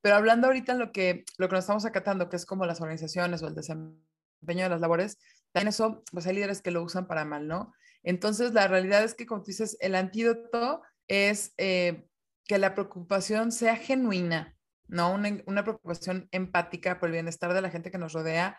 Pero 0.00 0.16
hablando 0.16 0.48
ahorita 0.48 0.72
en 0.72 0.80
lo 0.80 0.90
que, 0.90 1.24
lo 1.38 1.48
que 1.48 1.54
nos 1.54 1.62
estamos 1.62 1.84
acatando, 1.84 2.28
que 2.28 2.34
es 2.34 2.44
como 2.44 2.66
las 2.66 2.80
organizaciones 2.80 3.40
o 3.44 3.46
el 3.46 3.54
desempeño 3.54 4.64
de 4.64 4.68
las 4.68 4.80
labores, 4.80 5.16
también 5.52 5.68
eso, 5.68 6.02
pues 6.10 6.26
hay 6.26 6.34
líderes 6.34 6.60
que 6.60 6.72
lo 6.72 6.82
usan 6.82 7.06
para 7.06 7.24
mal, 7.24 7.46
¿no? 7.46 7.72
Entonces, 8.02 8.52
la 8.52 8.68
realidad 8.68 9.04
es 9.04 9.14
que, 9.14 9.26
como 9.26 9.42
tú 9.42 9.48
dices, 9.48 9.76
el 9.80 9.94
antídoto 9.94 10.82
es 11.08 11.52
eh, 11.58 12.06
que 12.46 12.58
la 12.58 12.74
preocupación 12.74 13.52
sea 13.52 13.76
genuina, 13.76 14.56
¿no? 14.88 15.12
Una, 15.12 15.42
una, 15.46 15.62
preocupación 15.62 16.28
empática 16.32 16.98
por 16.98 17.08
el 17.08 17.14
bienestar 17.14 17.52
de 17.52 17.62
la 17.62 17.70
gente 17.70 17.90
que 17.90 17.98
nos 17.98 18.12
rodea. 18.12 18.58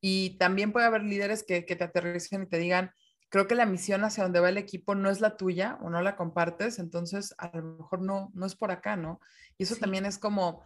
Y 0.00 0.36
también 0.38 0.72
puede 0.72 0.86
haber 0.86 1.02
líderes 1.02 1.44
que, 1.44 1.64
que 1.64 1.76
te 1.76 1.84
aterricen 1.84 2.42
y 2.42 2.48
te 2.48 2.58
digan, 2.58 2.92
creo 3.32 3.48
que 3.48 3.54
la 3.54 3.64
misión 3.64 4.04
hacia 4.04 4.24
donde 4.24 4.40
va 4.40 4.50
el 4.50 4.58
equipo 4.58 4.94
no 4.94 5.08
es 5.08 5.20
la 5.20 5.38
tuya 5.38 5.78
o 5.80 5.88
no 5.88 6.02
la 6.02 6.16
compartes, 6.16 6.78
entonces 6.78 7.34
a 7.38 7.56
lo 7.56 7.62
mejor 7.78 8.02
no, 8.02 8.30
no 8.34 8.44
es 8.44 8.54
por 8.54 8.70
acá, 8.70 8.94
¿no? 8.96 9.20
Y 9.56 9.62
eso 9.62 9.74
también 9.76 10.04
es 10.04 10.18
como, 10.18 10.62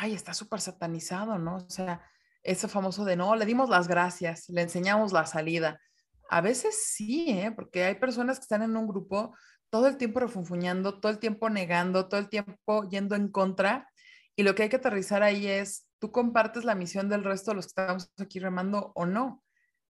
ay, 0.00 0.14
está 0.14 0.32
súper 0.32 0.62
satanizado, 0.62 1.38
¿no? 1.38 1.56
O 1.56 1.68
sea, 1.68 2.02
ese 2.42 2.66
famoso 2.66 3.04
de 3.04 3.16
no, 3.16 3.36
le 3.36 3.44
dimos 3.44 3.68
las 3.68 3.88
gracias, 3.88 4.48
le 4.48 4.62
enseñamos 4.62 5.12
la 5.12 5.26
salida. 5.26 5.82
A 6.28 6.40
veces 6.40 6.84
sí, 6.86 7.30
¿eh? 7.30 7.52
Porque 7.54 7.84
hay 7.84 7.94
personas 7.96 8.38
que 8.38 8.42
están 8.42 8.62
en 8.62 8.76
un 8.76 8.86
grupo 8.86 9.34
todo 9.70 9.86
el 9.86 9.96
tiempo 9.96 10.20
refunfuñando, 10.20 11.00
todo 11.00 11.12
el 11.12 11.18
tiempo 11.18 11.50
negando, 11.50 12.08
todo 12.08 12.20
el 12.20 12.28
tiempo 12.28 12.88
yendo 12.88 13.16
en 13.16 13.28
contra. 13.28 13.88
Y 14.36 14.42
lo 14.42 14.54
que 14.54 14.64
hay 14.64 14.68
que 14.68 14.76
aterrizar 14.76 15.22
ahí 15.22 15.46
es, 15.46 15.86
tú 15.98 16.12
compartes 16.12 16.64
la 16.64 16.74
misión 16.74 17.08
del 17.08 17.24
resto 17.24 17.50
de 17.50 17.56
los 17.56 17.66
que 17.66 17.70
estamos 17.70 18.10
aquí 18.18 18.38
remando 18.38 18.92
o 18.94 19.06
no. 19.06 19.42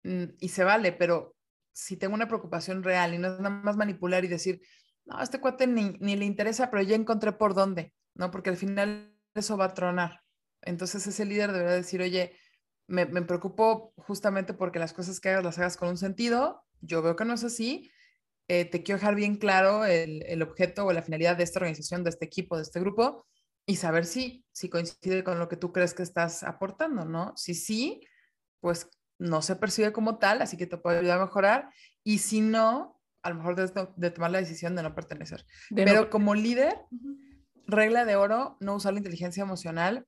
Mm, 0.04 0.24
y 0.38 0.48
se 0.48 0.64
vale, 0.64 0.92
pero 0.92 1.34
si 1.72 1.96
tengo 1.96 2.14
una 2.14 2.28
preocupación 2.28 2.82
real 2.82 3.14
y 3.14 3.18
no 3.18 3.28
es 3.28 3.40
nada 3.40 3.50
más 3.50 3.76
manipular 3.76 4.24
y 4.24 4.28
decir, 4.28 4.62
no, 5.04 5.20
este 5.20 5.40
cuate 5.40 5.66
ni, 5.66 6.16
le 6.16 6.24
interesa, 6.24 6.70
pero 6.70 6.82
ya 6.82 6.96
encontré 6.96 7.32
por 7.32 7.54
dónde, 7.54 7.92
¿no? 8.14 8.30
Porque 8.30 8.50
al 8.50 8.56
final 8.56 9.14
eso 9.34 9.56
va 9.56 9.66
a 9.66 9.74
tronar. 9.74 10.22
Entonces 10.62 11.06
ese 11.06 11.24
líder 11.24 11.52
deberá 11.52 11.74
decir, 11.74 12.00
oye, 12.00 12.36
me, 12.86 13.06
me 13.06 13.22
preocupo 13.22 13.92
justamente 13.96 14.54
porque 14.54 14.78
las 14.78 14.92
cosas 14.92 15.20
que 15.20 15.30
hagas 15.30 15.44
las 15.44 15.58
hagas 15.58 15.76
con 15.76 15.88
un 15.88 15.96
sentido, 15.96 16.64
yo 16.80 17.02
veo 17.02 17.16
que 17.16 17.24
no 17.24 17.34
es 17.34 17.44
así, 17.44 17.90
eh, 18.48 18.64
te 18.64 18.82
quiero 18.82 19.00
dejar 19.00 19.16
bien 19.16 19.36
claro 19.36 19.84
el, 19.84 20.22
el, 20.26 20.42
objeto 20.42 20.86
o 20.86 20.92
la 20.92 21.02
finalidad 21.02 21.36
de 21.36 21.42
esta 21.42 21.58
organización, 21.58 22.04
de 22.04 22.10
este 22.10 22.26
equipo, 22.26 22.56
de 22.56 22.62
este 22.62 22.78
grupo, 22.78 23.26
y 23.66 23.76
saber 23.76 24.04
si, 24.04 24.44
si 24.52 24.68
coincide 24.68 25.24
con 25.24 25.40
lo 25.40 25.48
que 25.48 25.56
tú 25.56 25.72
crees 25.72 25.94
que 25.94 26.04
estás 26.04 26.44
aportando, 26.44 27.04
¿no? 27.04 27.32
Si 27.36 27.54
sí, 27.54 28.00
pues 28.60 28.88
no 29.18 29.42
se 29.42 29.56
percibe 29.56 29.92
como 29.92 30.18
tal, 30.18 30.42
así 30.42 30.56
que 30.56 30.66
te 30.66 30.78
puede 30.78 30.98
ayudar 30.98 31.18
a 31.18 31.24
mejorar. 31.24 31.70
Y 32.04 32.18
si 32.18 32.40
no, 32.40 33.00
a 33.22 33.30
lo 33.30 33.36
mejor 33.36 33.56
de, 33.56 33.88
de 33.96 34.10
tomar 34.12 34.30
la 34.30 34.38
decisión 34.38 34.76
de 34.76 34.84
no 34.84 34.94
pertenecer. 34.94 35.44
Pero 35.74 36.10
como 36.10 36.36
líder, 36.36 36.78
regla 37.66 38.04
de 38.04 38.14
oro, 38.14 38.56
no 38.60 38.76
usar 38.76 38.92
la 38.92 39.00
inteligencia 39.00 39.42
emocional 39.42 40.06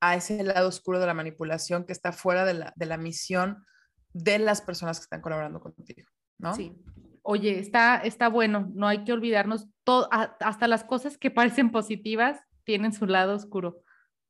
a 0.00 0.16
ese 0.16 0.42
lado 0.42 0.68
oscuro 0.68 0.98
de 0.98 1.06
la 1.06 1.14
manipulación 1.14 1.84
que 1.84 1.92
está 1.92 2.12
fuera 2.12 2.44
de 2.44 2.54
la, 2.54 2.72
de 2.76 2.86
la 2.86 2.96
misión 2.96 3.64
de 4.12 4.38
las 4.38 4.62
personas 4.62 4.98
que 4.98 5.04
están 5.04 5.20
colaborando 5.20 5.60
contigo, 5.60 6.08
¿no? 6.38 6.54
Sí. 6.54 6.76
Oye, 7.22 7.58
está, 7.58 7.98
está 7.98 8.28
bueno, 8.28 8.70
no 8.74 8.88
hay 8.88 9.04
que 9.04 9.12
olvidarnos, 9.12 9.68
todo, 9.84 10.08
hasta 10.10 10.66
las 10.66 10.84
cosas 10.84 11.18
que 11.18 11.30
parecen 11.30 11.70
positivas 11.70 12.40
tienen 12.64 12.92
su 12.92 13.06
lado 13.06 13.34
oscuro. 13.34 13.82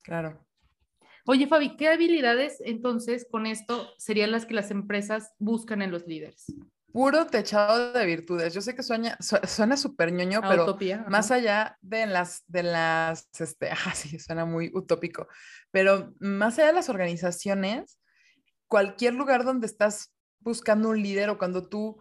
Claro. 0.02 0.44
Oye, 1.26 1.46
Fabi, 1.46 1.76
¿qué 1.76 1.88
habilidades 1.88 2.60
entonces 2.64 3.26
con 3.30 3.46
esto 3.46 3.88
serían 3.98 4.32
las 4.32 4.46
que 4.46 4.54
las 4.54 4.70
empresas 4.70 5.34
buscan 5.38 5.82
en 5.82 5.92
los 5.92 6.06
líderes? 6.06 6.46
Puro 6.92 7.26
techado 7.26 7.92
de 7.92 8.06
virtudes. 8.06 8.52
Yo 8.52 8.60
sé 8.60 8.74
que 8.74 8.82
suena 8.82 9.16
suena 9.20 9.76
súper 9.76 10.12
ñoño, 10.12 10.40
pero 10.42 10.76
más 11.08 11.30
allá 11.30 11.78
de 11.80 12.06
las, 12.06 12.42
de 12.46 12.62
las, 12.62 13.28
este, 13.38 13.70
ah, 13.86 13.94
sí, 13.94 14.18
suena 14.18 14.44
muy 14.44 14.70
utópico, 14.74 15.28
pero 15.70 16.12
más 16.18 16.58
allá 16.58 16.68
de 16.68 16.74
las 16.74 16.88
organizaciones, 16.88 17.98
cualquier 18.66 19.14
lugar 19.14 19.44
donde 19.44 19.66
estás 19.66 20.12
buscando 20.40 20.88
un 20.88 21.02
líder 21.02 21.30
o 21.30 21.38
cuando 21.38 21.68
tú, 21.68 22.00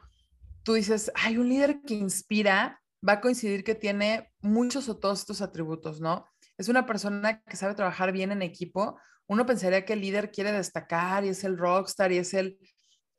tú 0.64 0.74
dices, 0.74 1.12
hay 1.16 1.38
un 1.38 1.50
líder 1.50 1.82
que 1.82 1.96
inspira, 1.96 2.82
va 3.08 3.14
a 3.14 3.22
coincidir 3.22 3.64
que 3.64 3.76
tiene 3.76 4.32
muchos 4.42 4.90
o 4.90 4.98
todos 4.98 5.20
estos 5.20 5.42
atributos, 5.42 6.02
¿no? 6.02 6.26
Es 6.58 6.68
una 6.68 6.86
persona 6.86 7.42
que 7.44 7.56
sabe 7.56 7.74
trabajar 7.74 8.12
bien 8.12 8.32
en 8.32 8.42
equipo. 8.42 9.00
Uno 9.28 9.46
pensaría 9.46 9.86
que 9.86 9.94
el 9.94 10.02
líder 10.02 10.32
quiere 10.32 10.52
destacar 10.52 11.24
y 11.24 11.30
es 11.30 11.44
el 11.44 11.58
rockstar 11.58 12.12
y 12.12 12.18
es 12.18 12.34
el, 12.34 12.60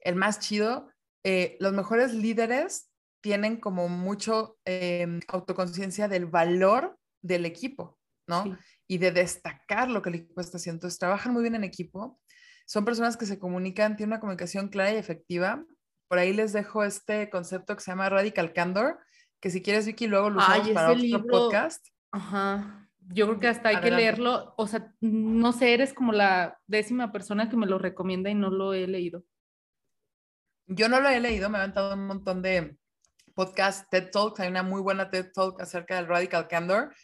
el 0.00 0.16
más 0.16 0.40
chido. 0.40 0.90
Eh, 1.24 1.56
los 1.60 1.72
mejores 1.72 2.14
líderes 2.14 2.90
tienen 3.20 3.58
como 3.58 3.88
mucho 3.88 4.58
eh, 4.64 5.20
autoconciencia 5.28 6.08
del 6.08 6.26
valor 6.26 6.98
del 7.22 7.44
equipo, 7.44 7.98
¿no? 8.26 8.56
Y 8.88 8.98
de 8.98 9.12
destacar 9.12 9.90
lo 9.90 10.02
que 10.02 10.08
el 10.08 10.14
equipo 10.16 10.40
está 10.40 10.56
haciendo. 10.56 10.78
Entonces, 10.78 10.98
trabajan 10.98 11.32
muy 11.32 11.42
bien 11.42 11.54
en 11.54 11.64
equipo. 11.64 12.18
Son 12.66 12.84
personas 12.84 13.16
que 13.16 13.26
se 13.26 13.38
comunican, 13.38 13.96
tienen 13.96 14.12
una 14.12 14.20
comunicación 14.20 14.68
clara 14.68 14.92
y 14.92 14.96
efectiva. 14.96 15.64
Por 16.08 16.18
ahí 16.18 16.32
les 16.32 16.52
dejo 16.52 16.82
este 16.84 17.28
concepto 17.30 17.76
que 17.76 17.82
se 17.82 17.90
llama 17.90 18.08
Radical 18.08 18.52
Candor, 18.52 18.98
que 19.40 19.50
si 19.50 19.62
quieres, 19.62 19.86
Vicky, 19.86 20.06
luego 20.06 20.30
lo 20.30 20.38
usamos 20.38 20.68
para 20.70 20.92
otro 20.92 21.26
podcast. 21.26 21.86
Ajá. 22.12 22.88
Yo 23.12 23.26
creo 23.26 23.40
que 23.40 23.48
hasta 23.48 23.70
hay 23.70 23.80
que 23.80 23.90
leerlo. 23.90 24.54
O 24.56 24.66
sea, 24.66 24.94
no 25.00 25.52
sé, 25.52 25.74
eres 25.74 25.92
como 25.92 26.12
la 26.12 26.58
décima 26.66 27.10
persona 27.10 27.48
que 27.48 27.56
me 27.56 27.66
lo 27.66 27.78
recomienda 27.78 28.30
y 28.30 28.34
no 28.34 28.50
lo 28.50 28.72
he 28.72 28.86
leído. 28.86 29.24
Yo 30.72 30.88
no 30.88 31.00
lo 31.00 31.08
he 31.08 31.20
leído, 31.20 31.50
me 31.50 31.58
he 31.58 31.60
aventado 31.60 31.94
un 31.94 32.06
montón 32.06 32.42
de 32.42 32.76
podcasts, 33.34 33.88
TED 33.90 34.10
Talks. 34.10 34.40
Hay 34.40 34.48
una 34.48 34.62
muy 34.62 34.80
buena 34.80 35.10
TED 35.10 35.32
Talk 35.32 35.60
acerca 35.60 35.96
del 35.96 36.06
Radical 36.06 36.48
Candor, 36.48 36.94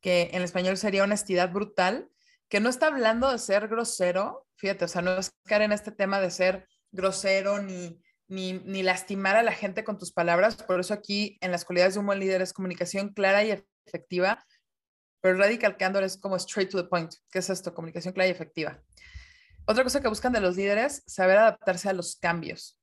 que 0.00 0.30
en 0.32 0.42
español 0.42 0.76
sería 0.76 1.04
honestidad 1.04 1.52
brutal, 1.52 2.08
que 2.48 2.60
no 2.60 2.68
está 2.68 2.86
hablando 2.86 3.30
de 3.30 3.38
ser 3.38 3.68
grosero, 3.68 4.46
fíjate, 4.56 4.84
o 4.84 4.88
sea, 4.88 5.02
no 5.02 5.18
es 5.18 5.32
caer 5.44 5.62
en 5.62 5.72
este 5.72 5.90
tema 5.90 6.20
de 6.20 6.30
ser 6.30 6.66
grosero 6.92 7.60
ni 7.60 8.00
ni, 8.28 8.82
lastimar 8.82 9.36
a 9.36 9.42
la 9.42 9.52
gente 9.52 9.84
con 9.84 9.98
tus 9.98 10.12
palabras. 10.12 10.56
Por 10.62 10.80
eso 10.80 10.94
aquí 10.94 11.38
en 11.40 11.50
las 11.50 11.64
cualidades 11.64 11.94
de 11.94 12.00
un 12.00 12.06
buen 12.06 12.20
líder 12.20 12.42
es 12.42 12.52
comunicación 12.52 13.12
clara 13.12 13.44
y 13.44 13.62
efectiva, 13.86 14.44
pero 15.20 15.38
radical 15.38 15.76
candor 15.76 16.04
es 16.04 16.18
como 16.18 16.36
straight 16.36 16.70
to 16.70 16.82
the 16.82 16.88
point. 16.88 17.12
¿Qué 17.30 17.40
es 17.40 17.50
esto? 17.50 17.74
Comunicación 17.74 18.14
clara 18.14 18.28
y 18.28 18.32
efectiva. 18.32 18.80
Otra 19.66 19.84
cosa 19.84 20.00
que 20.00 20.08
buscan 20.08 20.32
de 20.32 20.40
los 20.40 20.56
líderes, 20.56 21.02
saber 21.06 21.38
adaptarse 21.38 21.88
a 21.88 21.92
los 21.92 22.16
cambios. 22.16 22.77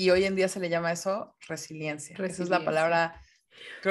Y 0.00 0.08
hoy 0.08 0.24
en 0.24 0.34
día 0.34 0.48
se 0.48 0.60
le 0.60 0.70
llama 0.70 0.92
eso 0.92 1.36
resiliencia. 1.46 2.16
Esa 2.16 2.42
es 2.42 2.48
la 2.48 2.64
palabra, 2.64 3.20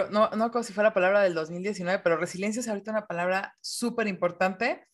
no, 0.10 0.32
no 0.32 0.50
como 0.50 0.63
si 0.63 0.74
fuera 0.74 0.89
la 0.89 0.93
palabra 0.95 1.22
del 1.22 1.36
2019, 1.36 2.02
pero 2.04 2.17
resiliencia 2.17 2.62
es 2.62 2.67
ahorita 2.67 2.89
una 2.89 3.06
palabra 3.06 3.56
súper 3.62 4.08
importante 4.08 4.88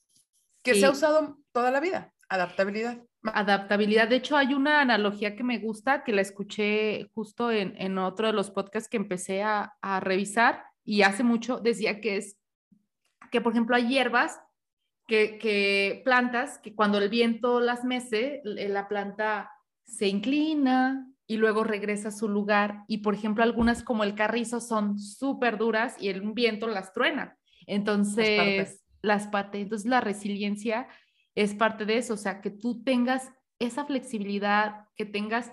que 0.61 0.75
se 0.75 0.85
ha 0.85 0.91
usado 0.91 1.37
toda 1.53 1.71
la 1.71 1.79
vida. 1.79 2.11
Adaptabilidad. 2.27 2.97
Adaptabilidad. 3.23 4.09
De 4.09 4.17
hecho, 4.17 4.35
hay 4.35 4.53
una 4.53 4.81
analogía 4.81 5.37
que 5.37 5.45
me 5.45 5.57
gusta, 5.59 6.03
que 6.03 6.11
la 6.11 6.19
escuché 6.19 7.09
justo 7.13 7.49
en, 7.49 7.97
otro 7.97 8.27
de 8.27 8.33
los 8.33 8.51
podcasts 8.51 8.89
que 8.89 8.97
empecé 8.97 9.41
a, 9.41 9.71
revisar 10.01 10.65
y 10.83 11.03
hace 11.03 11.23
mucho 11.23 11.61
decía 11.61 12.01
que 12.01 12.17
es 12.17 12.37
que, 13.31 13.39
por 13.39 13.53
ejemplo, 13.53 13.77
hay 13.77 13.87
hierbas 13.87 14.41
que, 15.07 15.37
que, 15.37 16.01
plantas 16.03 16.57
que 16.57 16.75
cuando 16.75 16.97
el 16.97 17.07
viento 17.07 17.61
las 17.61 17.85
mece, 17.85 18.41
la 18.43 18.89
planta 18.89 19.54
se 19.87 20.07
inclina 20.07 21.07
y 21.27 21.37
luego 21.37 21.63
regresa 21.63 22.09
a 22.09 22.11
su 22.11 22.29
lugar. 22.29 22.83
Y, 22.87 22.99
por 22.99 23.13
ejemplo, 23.13 23.43
algunas 23.43 23.83
como 23.83 24.03
el 24.03 24.15
carrizo 24.15 24.59
son 24.59 24.99
súper 24.99 25.57
duras 25.57 25.95
y 25.99 26.09
el 26.09 26.21
viento 26.33 26.67
las 26.67 26.93
truena. 26.93 27.37
Entonces, 27.67 28.83
las 29.01 29.27
partes. 29.27 29.61
Entonces, 29.61 29.89
la 29.89 30.01
resiliencia 30.01 30.87
es 31.35 31.53
parte 31.53 31.85
de 31.85 31.97
eso, 31.97 32.13
o 32.13 32.17
sea, 32.17 32.41
que 32.41 32.49
tú 32.49 32.83
tengas 32.83 33.31
esa 33.59 33.85
flexibilidad, 33.85 34.87
que 34.95 35.05
tengas, 35.05 35.51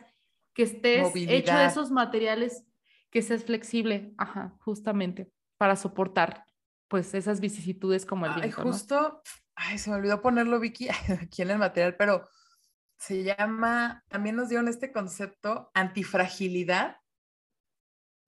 que 0.54 0.62
estés 0.62 1.14
hecho 1.14 1.56
de 1.56 1.66
esos 1.66 1.90
materiales, 1.90 2.64
que 3.10 3.22
seas 3.22 3.44
flexible, 3.44 4.14
ajá, 4.16 4.54
justamente, 4.60 5.30
para 5.58 5.76
soportar 5.76 6.44
pues 6.88 7.14
esas 7.14 7.40
vicisitudes 7.40 8.04
como 8.04 8.26
el 8.26 8.34
viento. 8.34 8.60
Ay, 8.60 8.64
justo, 8.64 9.22
ay, 9.54 9.78
se 9.78 9.88
me 9.88 9.96
olvidó 9.96 10.20
ponerlo, 10.20 10.60
Vicky, 10.60 10.88
aquí 11.22 11.40
en 11.40 11.50
el 11.50 11.58
material, 11.58 11.96
pero 11.96 12.28
se 13.02 13.24
llama, 13.24 14.04
también 14.08 14.36
nos 14.36 14.48
dieron 14.48 14.68
este 14.68 14.92
concepto, 14.92 15.72
antifragilidad. 15.74 16.98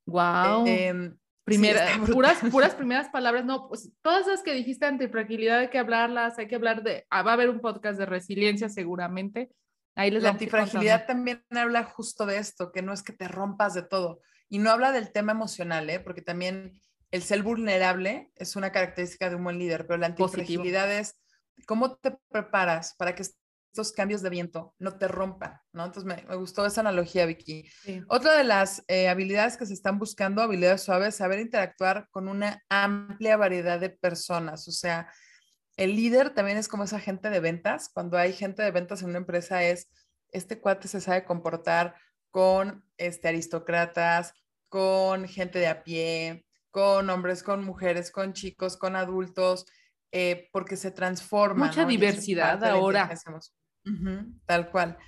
Wow. 0.07 0.65
Primera, 1.45 1.87
puras, 2.13 2.39
puras 2.51 2.75
primeras 2.75 3.09
palabras, 3.11 3.45
no, 3.45 3.69
pues 3.69 3.93
todas 4.03 4.27
las 4.27 4.43
que 4.43 4.53
dijiste 4.53 4.87
ante 4.87 5.09
fragilidad 5.09 5.61
hay 5.61 5.71
que 5.71 5.79
hablarlas, 5.79 6.39
hay 6.39 6.49
que 6.49 6.57
hablar 6.57 6.83
de, 6.83 7.07
ah, 7.11 7.23
va 7.23 7.33
a 7.33 7.35
haber 7.35 7.51
un 7.51 7.61
podcast 7.61 7.99
de 7.99 8.07
resiliencia 8.07 8.69
seguramente. 8.69 9.53
Ahí 9.95 10.11
les 10.11 10.25
la 10.25 10.31
antifragilidad 10.31 11.07
también 11.07 11.45
habla 11.51 11.85
justo 11.85 12.27
de 12.27 12.39
esto, 12.39 12.73
que 12.73 12.83
no 12.83 12.93
es 12.93 13.05
que 13.05 13.13
te 13.13 13.29
rompas 13.29 13.75
de 13.75 13.83
todo. 13.83 14.23
Y 14.49 14.59
no 14.59 14.71
habla 14.71 14.91
del 14.91 15.13
tema 15.13 15.31
emocional, 15.31 15.89
¿eh? 15.89 16.01
porque 16.01 16.23
también 16.23 16.81
el 17.13 17.23
ser 17.23 17.45
vulnerable 17.45 18.33
es 18.35 18.57
una 18.57 18.73
característica 18.73 19.31
de 19.31 19.37
un 19.37 19.45
buen 19.45 19.59
líder, 19.59 19.87
pero 19.87 19.99
la 19.99 20.07
antifragilidad 20.07 20.93
es 20.93 21.17
cómo 21.65 21.95
te 21.95 22.19
preparas 22.29 22.97
para 22.99 23.15
que 23.15 23.23
estos 23.75 23.91
cambios 23.91 24.23
de 24.23 24.31
viento 24.31 24.73
no 24.79 24.99
te 24.99 25.09
rompan, 25.09 25.61
¿no? 25.73 25.85
Entonces 25.85 26.05
me, 26.05 26.37
gustó 26.37 26.65
esa 26.65 26.81
analogía, 26.83 27.27
Vicky. 27.27 27.69
Otra 28.07 28.39
de 28.39 28.45
las 28.45 28.85
eh, 28.87 29.09
habilidades 29.09 29.57
que 29.57 29.67
se 29.67 29.75
están 29.75 29.99
buscando, 29.99 30.43
habilidades 30.43 30.83
suaves, 30.83 31.17
saber 31.17 31.41
interactuar 31.41 32.07
con 32.13 32.29
una 32.29 32.63
amplia 32.69 33.37
variedad 33.37 33.81
de 33.81 33.91
personas. 33.91 34.69
O 34.69 34.71
sea, 34.71 35.11
el 35.77 35.97
líder 35.97 36.31
también 36.31 36.57
es 36.57 36.69
como 36.69 36.85
esa 36.85 37.01
gente 37.01 37.31
de 37.31 37.41
ventas. 37.41 37.91
Cuando 37.93 38.17
hay 38.17 38.33
gente 38.33 38.63
de 38.63 38.71
ventas 38.71 39.03
en 39.03 39.09
una 39.09 39.19
empresa 39.19 39.65
es, 39.65 39.91
este 40.31 40.61
cuate 40.61 40.87
se 40.87 41.01
sabe 41.01 41.25
comportar 41.25 41.97
con 42.31 42.85
este, 42.97 43.27
aristócratas, 43.27 44.35
con 44.69 45.27
gente 45.27 45.59
de 45.59 45.67
a 45.67 45.83
pie, 45.83 46.47
con 46.71 47.11
hombres, 47.11 47.43
con 47.43 47.65
mujeres, 47.65 48.13
con 48.13 48.35
chicos, 48.35 48.77
con 48.77 48.95
adultos, 48.95 49.67
eh, 50.13 50.49
porque 50.53 50.77
se 50.77 50.93
transforma. 50.93 51.67
Mucha 51.67 51.85
diversidad 51.85 52.63
ahora 52.63 53.11
tal 54.47 54.71
cual. 54.71 54.99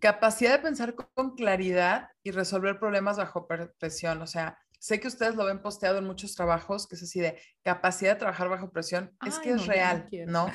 Capacidad 0.00 0.52
de 0.52 0.58
pensar 0.62 0.94
con 0.94 1.34
claridad 1.34 2.08
y 2.22 2.30
resolver 2.30 2.78
problemas 2.78 3.16
bajo 3.16 3.46
presión. 3.78 4.20
O 4.20 4.26
sea, 4.26 4.58
sé 4.78 5.00
que 5.00 5.08
ustedes 5.08 5.34
lo 5.34 5.46
ven 5.46 5.62
posteado 5.62 5.98
en 5.98 6.04
muchos 6.04 6.34
trabajos, 6.34 6.86
que 6.86 6.96
es 6.96 7.02
así 7.02 7.20
de 7.20 7.40
capacidad 7.62 8.12
de 8.12 8.18
trabajar 8.18 8.48
bajo 8.48 8.70
presión. 8.70 9.16
es 9.26 9.38
que 9.38 9.50
es 9.50 9.66
real, 9.66 10.08
no, 10.26 10.50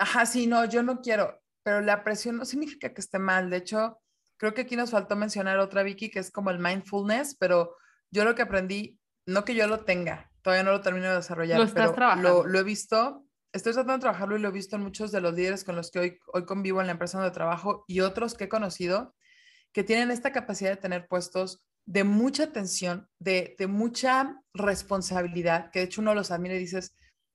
Ajá, 0.00 0.24
sí, 0.24 0.46
no, 0.46 0.64
yo 0.64 0.82
no 0.82 1.02
quiero, 1.02 1.42
pero 1.62 1.82
la 1.82 2.02
presión 2.04 2.38
no 2.38 2.46
significa 2.46 2.94
que 2.94 3.02
esté 3.02 3.18
mal. 3.18 3.50
De 3.50 3.58
hecho, 3.58 4.00
creo 4.38 4.54
que 4.54 4.62
aquí 4.62 4.74
nos 4.74 4.92
faltó 4.92 5.14
mencionar 5.14 5.58
otra, 5.58 5.82
Vicky, 5.82 6.10
que 6.10 6.20
es 6.20 6.30
como 6.30 6.50
el 6.50 6.58
mindfulness, 6.58 7.36
pero 7.36 7.76
yo 8.10 8.24
lo 8.24 8.34
que 8.34 8.42
aprendí, 8.42 8.98
no 9.26 9.44
que 9.44 9.54
yo 9.54 9.66
lo 9.66 9.84
tenga, 9.84 10.30
todavía 10.40 10.62
no 10.62 10.72
lo 10.72 10.80
termino 10.80 11.08
de 11.08 11.16
desarrollar, 11.16 11.60
lo 11.60 11.68
pero 11.74 12.16
lo, 12.16 12.46
lo, 12.46 12.58
he 12.58 12.62
visto 12.62 13.26
estoy 13.52 13.72
tratando 13.72 13.94
de 13.94 14.00
trabajarlo 14.00 14.36
y 14.36 14.40
lo 14.40 14.48
he 14.48 14.52
visto 14.52 14.76
en 14.76 14.82
muchos 14.82 15.12
de 15.12 15.20
los 15.20 15.34
líderes 15.34 15.64
con 15.64 15.76
los 15.76 15.90
que 15.90 15.98
hoy, 15.98 16.18
hoy 16.32 16.44
convivo 16.44 16.80
en 16.80 16.86
la 16.86 16.92
empresa 16.92 17.18
donde 17.18 17.32
trabajo 17.32 17.84
y 17.86 18.00
otros 18.00 18.34
que 18.34 18.44
he 18.44 18.48
conocido 18.48 19.14
que 19.72 19.84
tienen 19.84 20.10
esta 20.10 20.32
capacidad 20.32 20.70
de 20.70 20.76
tener 20.76 21.06
puestos 21.08 21.64
de 21.86 22.04
mucha 22.04 22.44
atención, 22.44 23.08
de, 23.18 23.54
de 23.58 23.66
mucha 23.66 24.40
responsabilidad, 24.54 25.70
que 25.70 25.80
de 25.80 25.84
hecho 25.86 26.00
uno 26.00 26.14
los 26.14 26.30
admira 26.30 26.54
y 26.54 26.58
dices, 26.58 26.94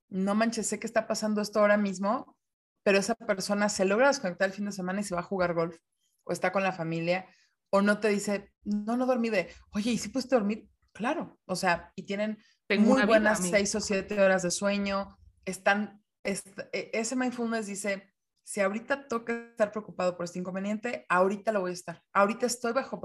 no 0.10 0.36
manches, 0.36 0.68
sé 0.68 0.80
que 0.80 0.88
está 0.88 1.08
pasando 1.08 1.42
esto 1.42 1.60
ahora 1.60 1.78
mismo, 1.78 2.38
pero 2.84 3.00
esa 3.00 3.16
persona 3.16 3.70
se 3.70 3.86
logra 3.86 4.08
desconectar 4.08 4.48
el 4.48 4.54
fin 4.54 4.66
de 4.66 4.72
semana 4.72 5.02
y 5.02 5.04
se 5.04 5.16
va 5.16 5.22
a 5.22 5.26
jugar 5.26 5.54
golf, 5.54 5.78
o 6.24 6.32
está 6.32 6.52
con 6.52 6.64
la 6.64 6.72
familia, 6.72 7.28
o 7.70 7.82
no 7.82 8.00
te 8.00 8.10
dice, 8.10 8.54
no, 8.64 8.96
no 8.96 9.06
dormí 9.06 9.30
de, 9.30 9.50
oye, 9.72 9.92
¿y 9.92 9.98
si 9.98 10.10
puedes 10.10 10.30
dormir? 10.30 10.70
Claro, 10.94 11.40
o 11.46 11.56
sea, 11.56 11.92
y 11.96 12.04
tienen 12.04 12.38
muy 12.80 13.04
buenas 13.04 13.40
seis 13.40 13.76
o 13.76 13.82
siete 13.82 14.22
horas 14.22 14.44
de 14.44 14.52
sueño, 14.52 15.18
están 15.44 16.05
e, 16.26 16.90
ese 16.94 17.16
mindfulness 17.16 17.68
dice, 17.68 18.12
si 18.44 18.62
ahorita 18.62 19.08
toca 19.08 19.48
estar 19.52 19.72
preocupado 19.72 20.18
por 20.18 20.26
este 20.26 20.40
inconveniente, 20.40 21.06
ahorita 21.10 21.52
lo 21.52 21.62
voy 21.62 21.72
a 21.72 21.74
estar. 21.74 22.04
Ahorita 22.14 22.46
estoy 22.46 22.74
bajo 22.74 23.02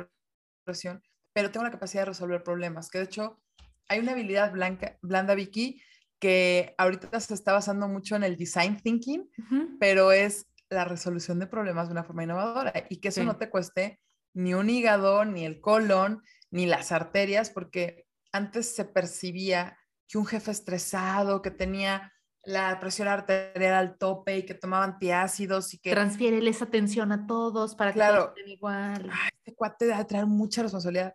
presión, 0.64 1.02
pero 1.32 1.50
tengo 1.50 1.64
la 1.64 1.70
capacidad 1.70 2.02
de 2.02 2.06
resolver 2.06 2.42
problemas. 2.42 2.90
Que 2.90 2.98
de 2.98 3.04
hecho, 3.04 3.40
hay 3.88 4.00
una 4.00 4.12
habilidad 4.12 4.52
blanca, 4.52 4.98
blanda, 5.02 5.34
Vicky, 5.34 5.82
que 6.18 6.74
ahorita 6.78 7.18
se 7.20 7.34
está 7.34 7.52
basando 7.52 7.88
mucho 7.88 8.16
en 8.16 8.24
el 8.24 8.36
design 8.36 8.78
thinking, 8.80 9.30
pero 9.78 10.12
es 10.12 10.46
la 10.68 10.84
resolución 10.84 11.38
de 11.38 11.46
problemas 11.46 11.88
de 11.88 11.92
una 11.92 12.04
forma 12.04 12.24
innovadora 12.24 12.72
y 12.88 12.98
que 12.98 13.08
eso 13.08 13.24
no 13.24 13.36
te 13.36 13.50
cueste 13.50 13.98
ni 14.34 14.54
un 14.54 14.70
hígado, 14.70 15.24
ni 15.24 15.44
el 15.44 15.60
colon, 15.60 16.22
ni 16.50 16.66
las 16.66 16.92
arterias, 16.92 17.50
porque 17.50 18.06
antes 18.32 18.74
se 18.74 18.84
percibía 18.84 19.78
que 20.06 20.18
un 20.18 20.26
jefe 20.26 20.50
estresado, 20.50 21.42
que 21.42 21.50
tenía 21.50 22.12
la 22.44 22.78
presión 22.80 23.08
arterial 23.08 23.74
al 23.74 23.98
tope 23.98 24.38
y 24.38 24.42
que 24.44 24.54
tomaban 24.54 24.92
antiácidos 24.92 25.74
y 25.74 25.78
que... 25.78 25.90
Transfiere 25.90 26.46
esa 26.48 26.64
atención 26.64 27.12
a 27.12 27.26
todos 27.26 27.74
para 27.74 27.92
que 27.92 28.00
todos 28.00 28.28
estén 28.28 28.48
igual. 28.48 29.10
este 29.44 29.54
cuate 29.54 29.86
debe 29.86 30.04
traer 30.04 30.26
mucha 30.26 30.62
responsabilidad. 30.62 31.14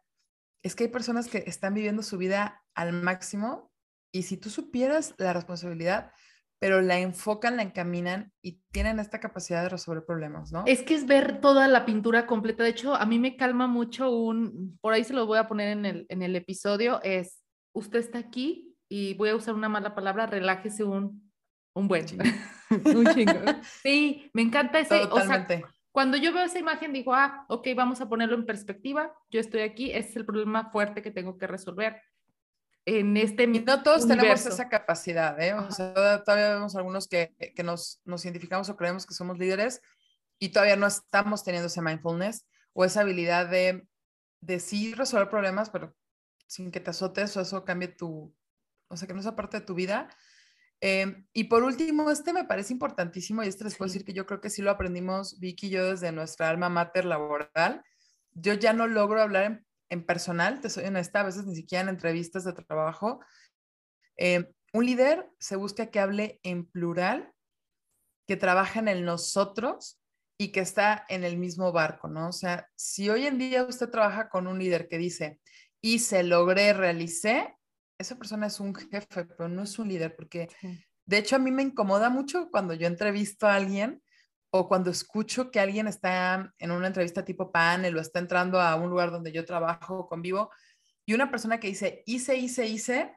Es 0.64 0.76
que 0.76 0.86
hay 0.86 0.90
personas 0.90 1.28
que 1.28 1.44
están 1.48 1.74
viviendo 1.74 2.04
su 2.04 2.18
vida 2.18 2.64
al 2.76 2.94
máximo 2.94 3.72
y 4.12 4.24
si 4.24 4.38
tú 4.38 4.50
supieras 4.50 5.14
la 5.18 5.34
responsabilidad, 5.34 6.12
pero 6.60 6.82
la 6.82 7.00
enfocan, 7.00 7.58
la 7.58 7.64
encaminan 7.64 8.32
y 8.42 8.62
tienen 8.72 9.00
esta 9.00 9.20
capacidad 9.20 9.64
de 9.64 9.70
resolver 9.70 10.06
problemas, 10.06 10.52
¿no? 10.52 10.64
Es 10.66 10.84
que 10.84 10.96
es 10.96 11.06
ver 11.06 11.42
toda 11.42 11.68
la 11.68 11.86
pintura 11.86 12.26
completa. 12.26 12.64
De 12.64 12.70
hecho, 12.70 12.96
a 12.96 13.06
mí 13.06 13.20
me 13.20 13.36
calma 13.36 13.68
mucho 13.68 14.10
un, 14.16 14.78
por 14.82 14.94
ahí 14.94 15.04
se 15.04 15.14
lo 15.14 15.26
voy 15.26 15.38
a 15.38 15.48
poner 15.48 15.70
en 15.70 15.86
el, 15.86 16.06
en 16.10 16.22
el 16.22 16.36
episodio, 16.36 17.02
es, 17.04 17.44
usted 17.74 18.00
está 18.00 18.20
aquí 18.20 18.65
y 18.90 19.14
voy 19.16 19.30
a 19.30 19.36
usar 19.36 19.56
una 19.56 19.70
mala 19.70 19.96
palabra, 19.96 20.26
relájese 20.26 20.84
un, 20.84 21.32
un 21.74 21.88
buen. 21.88 22.06
un 22.70 23.14
chingo. 23.14 23.34
Sí, 23.84 24.30
me 24.34 24.42
encanta 24.42 24.80
ese, 24.80 25.00
Totalmente. 25.00 25.56
o 25.56 25.58
sea, 25.60 25.70
cuando 25.92 26.18
yo 26.18 26.34
veo 26.34 26.44
esa 26.44 26.60
imagen 26.60 26.92
digo, 26.92 27.14
ah, 27.14 27.46
ok, 27.48 27.68
vamos 27.76 28.02
a 28.02 28.10
ponerlo 28.10 28.36
en 28.36 28.46
perspectiva, 28.46 29.14
yo 29.30 29.40
estoy 29.40 29.62
aquí, 29.62 29.92
ese 29.92 30.10
es 30.10 30.16
el 30.18 30.26
problema 30.26 30.70
fuerte 30.72 31.02
que 31.02 31.12
tengo 31.12 31.38
que 31.38 31.48
resolver 31.48 32.02
en 32.86 33.18
este 33.18 33.44
y 33.44 33.60
no 33.62 33.82
todos 33.82 34.08
tenemos 34.08 34.46
esa 34.46 34.70
capacidad, 34.70 35.40
¿eh? 35.42 35.54
O 35.54 35.72
sea, 35.72 36.24
todavía 36.24 36.54
vemos 36.54 36.76
algunos 36.76 37.08
que, 37.08 37.36
que 37.56 37.64
nos, 37.64 38.00
nos, 38.06 38.24
identificamos 38.26 38.70
o 38.70 38.78
creemos 38.78 39.08
que 39.08 39.16
somos 39.16 39.40
líderes 39.40 39.82
y 40.38 40.50
todavía 40.50 40.76
no 40.76 40.86
estamos 40.86 41.44
teniendo 41.44 41.68
ese 41.68 41.82
mindfulness 41.82 42.46
o 42.74 42.86
esa 42.86 43.02
habilidad 43.02 43.50
de, 43.50 43.88
de 44.42 44.60
sí 44.60 44.94
resolver 44.94 45.30
problemas, 45.30 45.72
pero 45.72 45.96
sin 46.46 46.72
que 46.72 46.80
te 46.80 46.92
azotes 46.92 47.36
o 47.38 47.42
eso 47.42 47.66
cambie 47.66 47.88
tu, 47.88 48.36
o 48.88 48.98
sea, 48.98 49.08
que 49.08 49.14
no 49.14 49.22
sea 49.22 49.36
parte 49.36 49.60
de 49.60 49.66
tu 49.66 49.76
vida. 49.76 50.10
Em, 50.82 51.26
y 51.34 51.46
por 51.46 51.64
último, 51.64 52.12
este 52.12 52.34
me 52.34 52.44
parece 52.44 52.74
importantísimo 52.74 53.44
y 53.44 53.48
este 53.48 53.64
les 53.64 53.76
puedo 53.76 53.88
decir 53.88 54.06
que 54.06 54.14
yo 54.14 54.26
creo 54.26 54.42
que 54.42 54.50
sí 54.50 54.62
lo 54.62 54.72
aprendimos 54.72 55.40
Vicky 55.40 55.68
y 55.68 55.70
yo 55.72 55.92
desde 55.92 56.12
nuestra 56.12 56.50
alma 56.50 56.70
mater 56.70 57.06
laboral. 57.06 57.84
Yo 58.34 58.54
ya 58.54 58.74
no 58.74 58.88
logro 58.88 59.22
hablar 59.22 59.44
en 59.44 59.66
en 59.90 60.06
personal, 60.06 60.62
te 60.62 60.70
soy 60.70 60.86
honesta, 60.86 61.22
a 61.22 61.26
veces 61.26 61.46
ni 61.46 61.56
siquiera 61.56 61.84
en 61.84 61.90
entrevistas 61.90 62.44
de 62.44 62.54
trabajo. 62.54 63.20
Eh, 64.18 64.52
un 64.74 64.86
líder 64.86 65.30
se 65.40 65.56
busca 65.56 65.88
que 65.88 66.00
hable 66.00 66.40
en 66.44 66.66
plural, 66.66 67.32
que 68.28 68.36
trabaja 68.36 68.80
en 68.80 68.88
el 68.88 69.06
nosotros 69.06 70.02
y 70.38 70.52
que 70.52 70.60
está 70.60 71.06
en 71.10 71.24
el 71.24 71.38
mismo 71.38 71.72
barco, 71.72 72.08
¿no? 72.08 72.30
O 72.30 72.34
sea, 72.34 72.70
si 72.76 73.10
hoy 73.10 73.26
en 73.26 73.38
día 73.38 73.64
usted 73.64 73.90
trabaja 73.90 74.30
con 74.30 74.48
un 74.48 74.60
líder 74.60 74.88
que 74.88 74.98
dice, 74.98 75.40
hice, 75.82 76.24
logré, 76.24 76.74
realicé, 76.74 77.56
esa 77.98 78.18
persona 78.18 78.48
es 78.48 78.60
un 78.60 78.74
jefe, 78.76 79.26
pero 79.26 79.48
no 79.48 79.64
es 79.64 79.80
un 79.80 79.88
líder, 79.88 80.16
porque 80.16 80.48
de 81.06 81.18
hecho 81.18 81.36
a 81.36 81.40
mí 81.40 81.52
me 81.52 81.64
incomoda 81.64 82.10
mucho 82.10 82.50
cuando 82.52 82.74
yo 82.74 82.88
entrevisto 82.88 83.48
a 83.48 83.56
alguien 83.56 84.02
o 84.52 84.68
cuando 84.68 84.90
escucho 84.90 85.52
que 85.52 85.60
alguien 85.60 85.88
está 85.88 86.54
en 86.58 86.72
una 86.72 86.88
entrevista 86.88 87.26
tipo 87.26 87.52
panel 87.52 87.98
o 87.98 88.02
está 88.02 88.20
entrando 88.20 88.60
a 88.62 88.76
un 88.76 88.90
lugar 88.90 89.12
donde 89.12 89.32
yo 89.32 89.46
trabajo 89.46 90.00
o 90.00 90.08
convivo 90.08 90.50
y 91.06 91.14
una 91.14 91.30
persona 91.30 91.60
que 91.60 91.68
dice, 91.68 92.04
hice, 92.06 92.38
hice, 92.38 92.66
hice, 92.66 93.16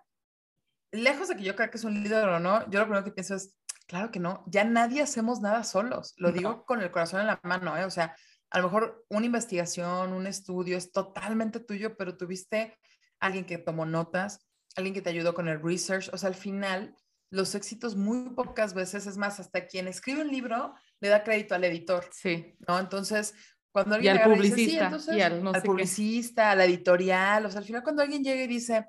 lejos 0.91 1.29
de 1.29 1.37
que 1.37 1.45
yo 1.45 1.57
crea 1.57 1.71
que 1.71 1.79
es 1.79 1.85
un 1.85 2.03
líder 2.03 2.29
o 2.29 2.41
no, 2.41 2.69
yo 2.71 2.81
lo 2.81 2.87
primero 2.87 3.05
que 3.05 3.13
pienso 3.13 3.35
es, 3.35 3.57
claro 3.87 4.11
que 4.11 4.21
no, 4.21 4.45
ya 4.47 4.65
nadie 4.65 5.01
hacemos 5.01 5.41
nada 5.41 5.65
solos, 5.65 6.15
lo 6.19 6.33
digo 6.33 6.65
con 6.67 6.83
el 6.83 6.91
corazón 6.91 7.21
en 7.21 7.29
la 7.29 7.41
mano, 7.43 7.77
¿eh? 7.77 7.85
o 7.85 7.91
sea, 7.91 8.15
a 8.51 8.59
lo 8.59 8.65
mejor 8.65 9.05
una 9.09 9.27
investigación, 9.27 10.13
un 10.13 10.27
estudio 10.27 10.77
es 10.77 10.93
totalmente 10.93 11.61
tuyo, 11.61 11.97
pero 11.97 12.17
tuviste 12.17 12.79
alguien 13.21 13.45
que 13.45 13.59
tomó 13.59 13.85
notas, 13.85 14.48
alguien 14.79 14.95
que 14.95 15.03
te 15.03 15.11
ayudó 15.11 15.35
con 15.35 15.49
el 15.49 15.61
research, 15.61 16.09
o 16.13 16.19
sea, 16.19 16.29
al 16.29 16.35
final 16.35 16.95
los 17.31 17.55
éxitos 17.55 17.97
muy 17.97 18.31
pocas 18.31 18.73
veces, 18.75 19.07
es 19.07 19.17
más, 19.19 19.39
hasta 19.39 19.67
quien 19.67 19.87
escribe 19.87 20.23
un 20.23 20.31
libro 20.31 20.75
le 21.01 21.09
da 21.09 21.23
crédito 21.23 21.55
al 21.55 21.65
editor. 21.65 22.09
Sí. 22.11 22.57
¿No? 22.67 22.79
Entonces, 22.79 23.35
cuando 23.71 23.97
alguien 23.97 24.17
y 24.17 24.19
al 24.19 24.31
publicista, 24.31 24.99
y 25.13 25.21
al, 25.21 25.43
publicista, 25.63 26.51
a 26.53 26.55
la 26.55 26.65
editorial, 26.65 27.45
o 27.45 27.51
sea, 27.51 27.61
al 27.61 27.67
final 27.67 27.83
cuando 27.83 28.03
alguien 28.03 28.25
llega 28.25 28.43
y 28.43 28.47
dice, 28.47 28.87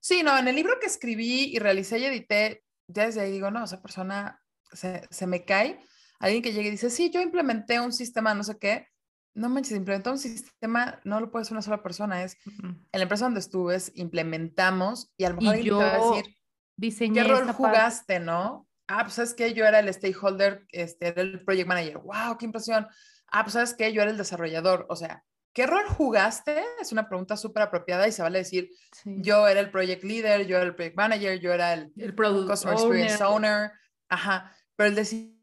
sí, 0.00 0.22
no, 0.22 0.38
en 0.38 0.46
el 0.46 0.54
libro 0.54 0.78
que 0.78 0.86
escribí 0.86 1.54
y 1.54 1.58
realicé 1.58 1.98
y 1.98 2.04
edité, 2.04 2.62
ya 2.86 3.06
desde 3.06 3.22
ahí 3.22 3.32
digo, 3.32 3.50
no, 3.50 3.64
esa 3.64 3.82
persona 3.82 4.40
se, 4.72 5.02
se 5.10 5.26
me 5.26 5.44
cae. 5.44 5.80
Alguien 6.20 6.42
que 6.42 6.52
llegue 6.52 6.68
y 6.68 6.72
dice, 6.72 6.90
sí, 6.90 7.10
yo 7.10 7.20
implementé 7.20 7.80
un 7.80 7.92
sistema, 7.92 8.34
no 8.34 8.44
sé 8.44 8.56
qué, 8.58 8.88
no 9.34 9.48
manches, 9.48 9.76
implementar 9.76 10.12
un 10.12 10.18
sistema 10.18 11.00
no 11.04 11.20
lo 11.20 11.30
puede 11.30 11.42
hacer 11.42 11.52
una 11.54 11.62
sola 11.62 11.82
persona, 11.82 12.22
es 12.22 12.36
en 12.46 12.86
la 12.92 13.02
empresa 13.02 13.24
donde 13.24 13.40
estuve, 13.40 13.76
implementamos 13.94 15.12
y 15.16 15.24
a 15.24 15.30
lo 15.30 15.36
mejor 15.36 15.58
y 15.58 15.64
yo... 15.64 15.78
va 15.78 15.94
a 15.94 15.98
decir, 15.98 16.36
diseñé 16.76 17.22
¿Qué 17.22 17.28
rol 17.28 17.52
jugaste, 17.52 18.20
no? 18.20 18.68
Ah, 18.86 19.02
pues 19.02 19.14
sabes 19.14 19.34
que 19.34 19.52
yo 19.54 19.64
era 19.64 19.80
el 19.80 19.92
stakeholder, 19.92 20.66
este, 20.70 21.08
era 21.08 21.22
el 21.22 21.42
project 21.44 21.66
manager. 21.66 21.98
¡Wow! 21.98 22.36
¡Qué 22.38 22.44
impresión! 22.44 22.86
Ah, 23.28 23.42
pues 23.42 23.54
sabes 23.54 23.74
que 23.74 23.92
yo 23.92 24.02
era 24.02 24.10
el 24.10 24.18
desarrollador. 24.18 24.86
O 24.90 24.96
sea, 24.96 25.24
¿qué 25.54 25.66
rol 25.66 25.86
jugaste? 25.88 26.62
Es 26.80 26.92
una 26.92 27.08
pregunta 27.08 27.36
súper 27.36 27.62
apropiada 27.62 28.06
y 28.06 28.12
se 28.12 28.22
vale 28.22 28.40
decir, 28.40 28.70
yo 29.04 29.48
era 29.48 29.60
el 29.60 29.70
project 29.70 30.04
leader, 30.04 30.46
yo 30.46 30.56
era 30.56 30.66
el 30.66 30.74
project 30.74 30.96
manager, 30.96 31.40
yo 31.40 31.52
era 31.52 31.72
el, 31.72 31.92
el 31.96 32.14
product 32.14 32.50
customer 32.50 32.76
experience 32.76 33.24
owner. 33.24 33.72
Ajá. 34.08 34.54
Pero 34.76 34.88
el 34.90 34.94
decir, 34.94 35.34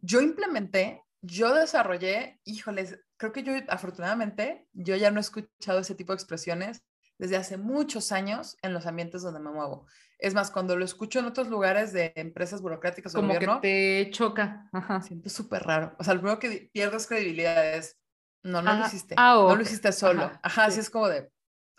yo 0.00 0.20
implementé, 0.20 1.02
yo 1.20 1.54
desarrollé, 1.54 2.40
híjoles, 2.44 2.96
creo 3.18 3.32
que 3.32 3.42
yo 3.42 3.52
afortunadamente, 3.68 4.66
yo 4.72 4.96
ya 4.96 5.10
no 5.10 5.18
he 5.18 5.20
escuchado 5.20 5.80
ese 5.80 5.94
tipo 5.94 6.12
de 6.12 6.16
expresiones 6.16 6.82
desde 7.18 7.36
hace 7.36 7.56
muchos 7.56 8.12
años 8.12 8.56
en 8.62 8.72
los 8.72 8.86
ambientes 8.86 9.22
donde 9.22 9.40
me 9.40 9.50
muevo. 9.50 9.86
Es 10.18 10.34
más, 10.34 10.50
cuando 10.50 10.76
lo 10.76 10.84
escucho 10.84 11.18
en 11.18 11.26
otros 11.26 11.48
lugares 11.48 11.92
de 11.92 12.12
empresas 12.16 12.62
burocráticas 12.62 13.14
o 13.14 13.18
Como 13.18 13.38
que 13.38 13.48
te 13.60 14.10
choca. 14.12 14.70
Siento 15.02 15.28
súper 15.28 15.64
raro. 15.64 15.94
O 15.98 16.04
sea, 16.04 16.14
lo 16.14 16.20
primero 16.20 16.38
que 16.38 16.70
pierdes 16.72 17.06
credibilidad 17.06 17.74
es, 17.74 17.98
no, 18.44 18.62
no 18.62 18.72
lo 18.74 18.86
hiciste. 18.86 19.14
Ah, 19.18 19.34
no 19.36 19.56
lo 19.56 19.62
hiciste 19.62 19.92
solo. 19.92 20.30
Ajá, 20.42 20.66
así 20.66 20.80
es 20.80 20.90
como 20.90 21.08
de, 21.08 21.30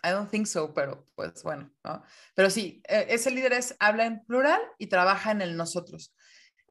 I 0.04 0.10
don't 0.10 0.30
think 0.30 0.46
so, 0.46 0.72
pero 0.74 1.06
pues 1.14 1.42
bueno, 1.42 1.70
¿no? 1.84 2.02
Pero 2.34 2.50
sí, 2.50 2.82
e, 2.86 3.06
ese 3.08 3.30
líder 3.30 3.54
es, 3.54 3.76
habla 3.78 4.04
en 4.04 4.24
plural 4.24 4.60
y 4.78 4.88
trabaja 4.88 5.30
en 5.30 5.40
el 5.40 5.56
nosotros. 5.56 6.14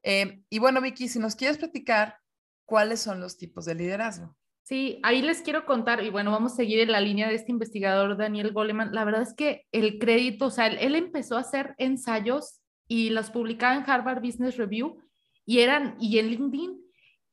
Eh, 0.02 0.42
y 0.48 0.58
bueno, 0.60 0.80
Vicky, 0.80 1.08
si 1.08 1.18
nos 1.18 1.34
quieres 1.34 1.58
platicar, 1.58 2.18
¿cuáles 2.64 3.00
son 3.00 3.20
los 3.20 3.36
tipos 3.36 3.64
de 3.64 3.74
liderazgo? 3.74 4.36
Sí, 4.70 5.00
ahí 5.02 5.20
les 5.20 5.42
quiero 5.42 5.66
contar, 5.66 6.04
y 6.04 6.10
bueno, 6.10 6.30
vamos 6.30 6.52
a 6.52 6.54
seguir 6.54 6.78
en 6.78 6.92
la 6.92 7.00
línea 7.00 7.26
de 7.28 7.34
este 7.34 7.50
investigador 7.50 8.16
Daniel 8.16 8.52
Goleman. 8.52 8.92
La 8.92 9.04
verdad 9.04 9.22
es 9.22 9.34
que 9.34 9.66
el 9.72 9.98
crédito, 9.98 10.46
o 10.46 10.50
sea, 10.50 10.68
él, 10.68 10.94
empezó 10.94 11.36
a 11.36 11.40
hacer 11.40 11.74
ensayos 11.76 12.60
y 12.86 13.10
los 13.10 13.30
publicaba 13.30 13.74
en 13.74 13.82
Harvard 13.84 14.22
Business 14.22 14.56
Review 14.56 15.02
y 15.44 15.58
eran, 15.58 15.96
y 15.98 16.20
en 16.20 16.28
LinkedIn, 16.28 16.80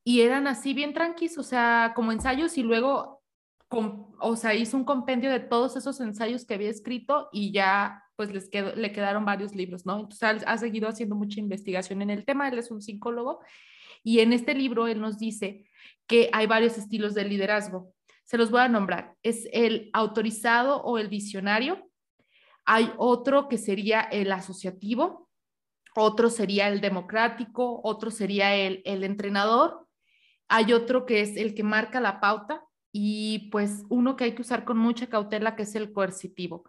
y 0.04 0.22
eran 0.22 0.48
así 0.48 0.74
bien 0.74 0.96
tranquilos, 0.96 1.38
o 1.38 1.44
sea, 1.44 1.94
como 1.96 2.12
ensayos 2.12 2.58
y 2.58 2.64
luego, 2.64 3.22
o 3.70 4.36
sea, 4.36 4.56
hizo 4.56 4.76
un 4.76 4.84
compendio 4.84 5.30
de 5.30 5.40
todos 5.40 5.76
esos 5.76 6.00
ensayos 6.00 6.44
que 6.44 6.56
había 6.56 6.72
escrito 6.72 7.30
y 7.32 7.52
ya 7.52 8.04
pues 8.16 8.34
les 8.34 8.50
quedó, 8.50 8.76
le 8.76 8.92
quedaron 8.92 9.26
varios 9.26 9.54
libros, 9.54 9.86
¿no? 9.86 10.00
Entonces 10.00 10.44
ha 10.44 10.58
seguido 10.58 10.90
haciendo 10.90 11.14
mucha 11.14 11.40
investigación 11.40 12.02
en 12.02 12.10
el 12.10 12.26
tema, 12.26 12.48
él 12.48 12.58
es 12.58 12.72
un 12.72 12.82
psicólogo 12.82 13.42
y 14.04 14.22
en 14.22 14.34
este 14.34 14.56
libro 14.56 14.88
él 14.88 15.00
nos 15.00 15.20
dice 15.20 15.66
que 16.07 16.30
hay 16.34 16.47
varios 16.47 16.78
estilos 16.78 17.13
de 17.13 17.25
liderazgo. 17.25 17.93
Se 18.23 18.38
los 18.38 18.51
voy 18.51 18.61
a 18.61 18.67
nombrar. 18.67 19.15
Es 19.23 19.47
el 19.51 19.89
autorizado 19.93 20.82
o 20.84 20.97
el 20.97 21.07
visionario. 21.07 21.89
Hay 22.65 22.91
otro 22.97 23.47
que 23.47 23.57
sería 23.57 24.01
el 24.01 24.32
asociativo, 24.32 25.30
otro 25.95 26.30
sería 26.30 26.67
el 26.67 26.82
democrático, 26.82 27.82
otro 27.84 28.11
sería 28.11 28.55
el, 28.55 28.82
el 28.86 29.03
entrenador. 29.03 29.88
Hay 30.49 30.73
otro 30.73 31.05
que 31.05 31.21
es 31.21 31.38
el 31.38 31.55
que 31.55 31.63
marca 31.63 31.99
la 31.99 32.19
pauta 32.19 32.63
y 32.91 33.49
pues 33.51 33.84
uno 33.89 34.15
que 34.15 34.25
hay 34.25 34.36
que 34.36 34.41
usar 34.41 34.65
con 34.65 34.78
mucha 34.78 35.07
cautela 35.07 35.55
que 35.55 35.63
es 35.63 35.75
el 35.75 35.91
coercitivo. 35.91 36.63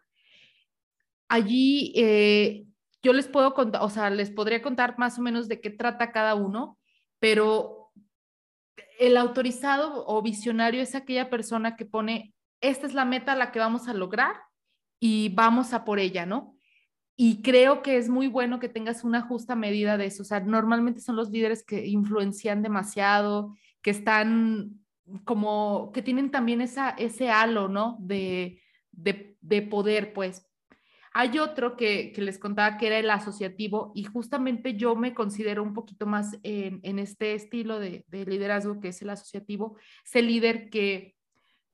Allí 1.29 1.93
eh, 1.97 2.67
yo 3.03 3.13
les 3.13 3.29
puedo 3.29 3.55
contar, 3.55 3.83
o 3.83 3.91
sea, 3.91 4.11
les 4.11 4.31
podría 4.31 4.63
contar 4.63 4.99
más 4.99 5.19
o 5.19 5.23
menos 5.23 5.49
de 5.49 5.61
qué 5.61 5.71
trata 5.71 6.13
cada 6.13 6.35
uno, 6.35 6.79
pero 7.19 7.78
el 8.99 9.17
autorizado 9.17 10.05
o 10.07 10.21
visionario 10.23 10.83
es 10.83 10.95
aquella 10.95 11.31
persona 11.31 11.77
que 11.77 11.87
pone, 11.87 12.35
esta 12.61 12.87
es 12.87 12.95
la 12.95 13.05
meta 13.05 13.33
a 13.33 13.37
la 13.37 13.53
que 13.53 13.61
vamos 13.61 13.89
a 13.89 13.95
lograr 13.95 14.37
y 15.01 15.31
vamos 15.31 15.73
a 15.73 15.85
por 15.85 15.99
ella, 15.99 16.27
¿no? 16.27 16.57
Y 17.17 17.43
creo 17.43 17.83
que 17.83 17.97
es 17.97 18.09
muy 18.09 18.29
bueno 18.29 18.61
que 18.61 18.69
tengas 18.69 19.05
una 19.05 19.23
justa 19.23 19.57
medida 19.57 19.97
de 19.97 20.07
eso. 20.07 20.23
O 20.23 20.25
sea, 20.25 20.41
normalmente 20.41 21.01
son 21.01 21.17
los 21.17 21.31
líderes 21.31 21.65
que 21.65 21.87
influencian 21.87 22.63
demasiado, 22.63 23.57
que 23.83 23.91
están 23.91 24.81
como, 25.25 25.91
que 25.93 26.03
tienen 26.03 26.31
también 26.31 26.61
esa, 26.61 26.91
ese 26.91 27.31
halo, 27.31 27.69
¿no? 27.69 27.97
De, 28.01 28.61
de, 28.93 29.37
de 29.41 29.63
poder, 29.63 30.13
pues. 30.13 30.48
Hay 31.13 31.39
otro 31.39 31.77
que, 31.77 32.13
les 32.17 32.39
contaba 32.39 32.77
que 32.77 32.87
era 32.87 32.99
el 32.99 33.11
asociativo 33.11 33.93
y 33.95 34.05
justamente 34.05 34.75
yo 34.75 34.97
me 34.97 35.15
considero 35.15 35.63
un 35.63 35.75
poquito 35.75 36.07
más 36.07 36.39
en, 36.43 36.99
este 36.99 37.35
estilo 37.35 37.79
de, 37.79 38.05
liderazgo 38.11 38.81
que 38.81 38.89
es 38.89 39.03
el 39.03 39.11
asociativo, 39.11 39.77
es 40.05 40.17
el 40.17 40.27
líder 40.27 40.71
que 40.71 41.17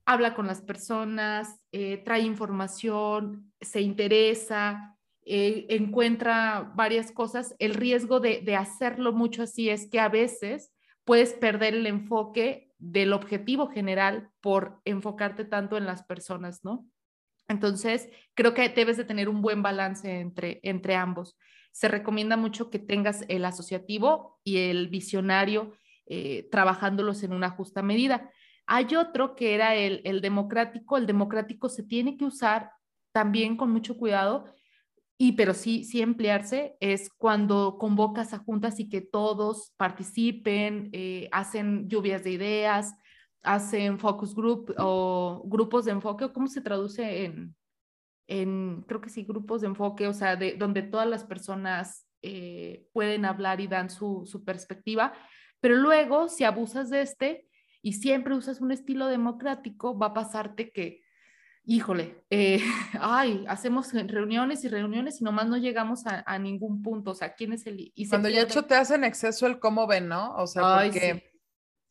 habla 0.07 0.35
con 0.35 0.47
las 0.47 0.62
personas, 0.62 1.61
eh, 1.72 1.99
trae 2.05 2.20
información, 2.20 3.53
se 3.61 3.80
interesa 3.80 4.95
eh, 5.26 5.66
encuentra 5.70 6.72
varias 6.74 7.11
cosas. 7.11 7.55
El 7.59 7.74
riesgo 7.74 8.20
de, 8.20 8.43
de 8.43 8.57
hacerlo 8.57 9.12
mucho 9.12 9.43
así 9.43 9.70
es 9.70 9.89
que 9.89 9.99
a 9.99 10.09
veces 10.09 10.72
puedes 11.05 11.32
perder 11.32 11.74
el 11.74 11.87
enfoque 11.87 12.70
del 12.78 13.14
objetivo 13.14 13.68
general 13.68 14.30
por 14.41 14.80
enfocarte 14.85 15.45
tanto 15.45 15.78
en 15.78 15.87
las 15.87 16.05
personas, 16.05 16.62
¿no? 16.64 16.87
Entonces, 17.49 18.09
creo 18.35 18.55
que 18.55 18.69
debes 18.69 18.97
de 18.97 19.05
tener 19.05 19.29
un 19.29 19.43
buen 19.43 19.63
balance 19.63 20.21
entre, 20.21 20.61
entre 20.63 20.97
ambos. 20.97 21.37
Se 21.73 21.89
recomienda 21.89 22.37
mucho 22.37 22.71
que 22.71 22.79
tengas 22.79 23.25
el 23.29 23.45
asociativo 23.45 24.41
y 24.45 24.59
el 24.59 24.89
visionario 24.89 25.75
eh, 26.07 26.49
trabajándolos 26.51 27.23
en 27.23 27.33
una 27.33 27.51
justa 27.51 27.83
medida. 27.83 28.31
Hay 28.67 28.95
otro 28.95 29.35
que 29.35 29.55
era 29.55 29.75
el, 29.75 30.01
el 30.05 30.21
democrático. 30.21 30.97
El 30.97 31.07
democrático 31.07 31.69
se 31.69 31.83
tiene 31.83 32.17
que 32.17 32.25
usar 32.25 32.71
también 33.13 33.57
con 33.57 33.71
mucho 33.71 33.97
cuidado 33.97 34.47
y 35.17 35.33
pero 35.33 35.55
sí, 35.55 35.85
sí 35.85 36.03
emplearse 36.03 36.77
es 36.81 37.09
cuando 37.17 37.79
convocas 37.79 38.33
a 38.35 38.39
juntas 38.39 38.81
y 38.81 38.89
que 38.89 39.01
todos 39.01 39.73
participen, 39.77 40.91
eh, 40.93 41.29
hacen 41.31 41.89
lluvias 41.89 42.25
de 42.25 42.33
ideas, 42.33 42.95
hacen 43.45 43.99
focus 43.99 44.35
group 44.35 44.75
o 44.79 45.43
grupos 45.45 45.85
de 45.85 45.93
enfoque, 45.93 46.25
o 46.25 46.33
cómo 46.33 46.49
se 46.49 46.61
traduce 46.61 47.25
en, 47.25 47.55
en 48.27 48.83
creo 48.89 49.01
que 49.01 49.11
sí, 49.11 49.25
grupos 49.25 49.61
de 49.61 49.69
enfoque, 49.69 50.09
o 50.09 50.15
sea, 50.15 50.37
de, 50.37 50.55
donde 50.55 50.83
todas 50.83 51.09
las 51.09 51.25
personas 51.25 52.07
eh, 52.23 52.89
pueden 52.93 53.25
hablar 53.25 53.61
y 53.61 53.69
dan 53.69 53.91
su, 53.91 54.23
su 54.25 54.45
perspectiva, 54.45 55.13
pero 55.61 55.77
luego 55.77 56.29
si 56.29 56.45
abusas 56.45 56.91
de 56.91 57.03
este 57.03 57.47
y 57.83 57.93
siempre 57.93 58.35
usas 58.35 58.61
un 58.61 58.73
estilo 58.73 59.07
democrático, 59.07 59.97
va 59.97 60.07
a 60.07 60.15
pasarte 60.15 60.71
que 60.71 61.05
híjole, 61.67 62.25
eh, 62.31 62.61
ay, 63.01 63.45
hacemos 63.49 63.93
reuniones 63.93 64.65
y 64.65 64.69
reuniones 64.69 65.21
y 65.21 65.25
nomás 65.25 65.49
no 65.49 65.57
llegamos 65.57 66.05
a, 66.07 66.39
ningún 66.39 66.83
punto, 66.83 67.13
o 67.13 67.15
sea, 67.15 67.35
¿quién 67.35 67.53
es 67.53 67.67
el...? 67.67 67.93
Y 67.95 68.09
Cuando 68.09 68.29
ya 68.29 68.43
hecho 68.43 68.65
te 68.65 68.75
hacen 68.75 69.05
exceso 69.05 69.47
el 69.47 69.59
cómo 69.59 69.87
ven, 69.87 70.09
¿no? 70.09 70.35
O 70.37 70.47
sea, 70.47 70.83
porque 70.83 71.34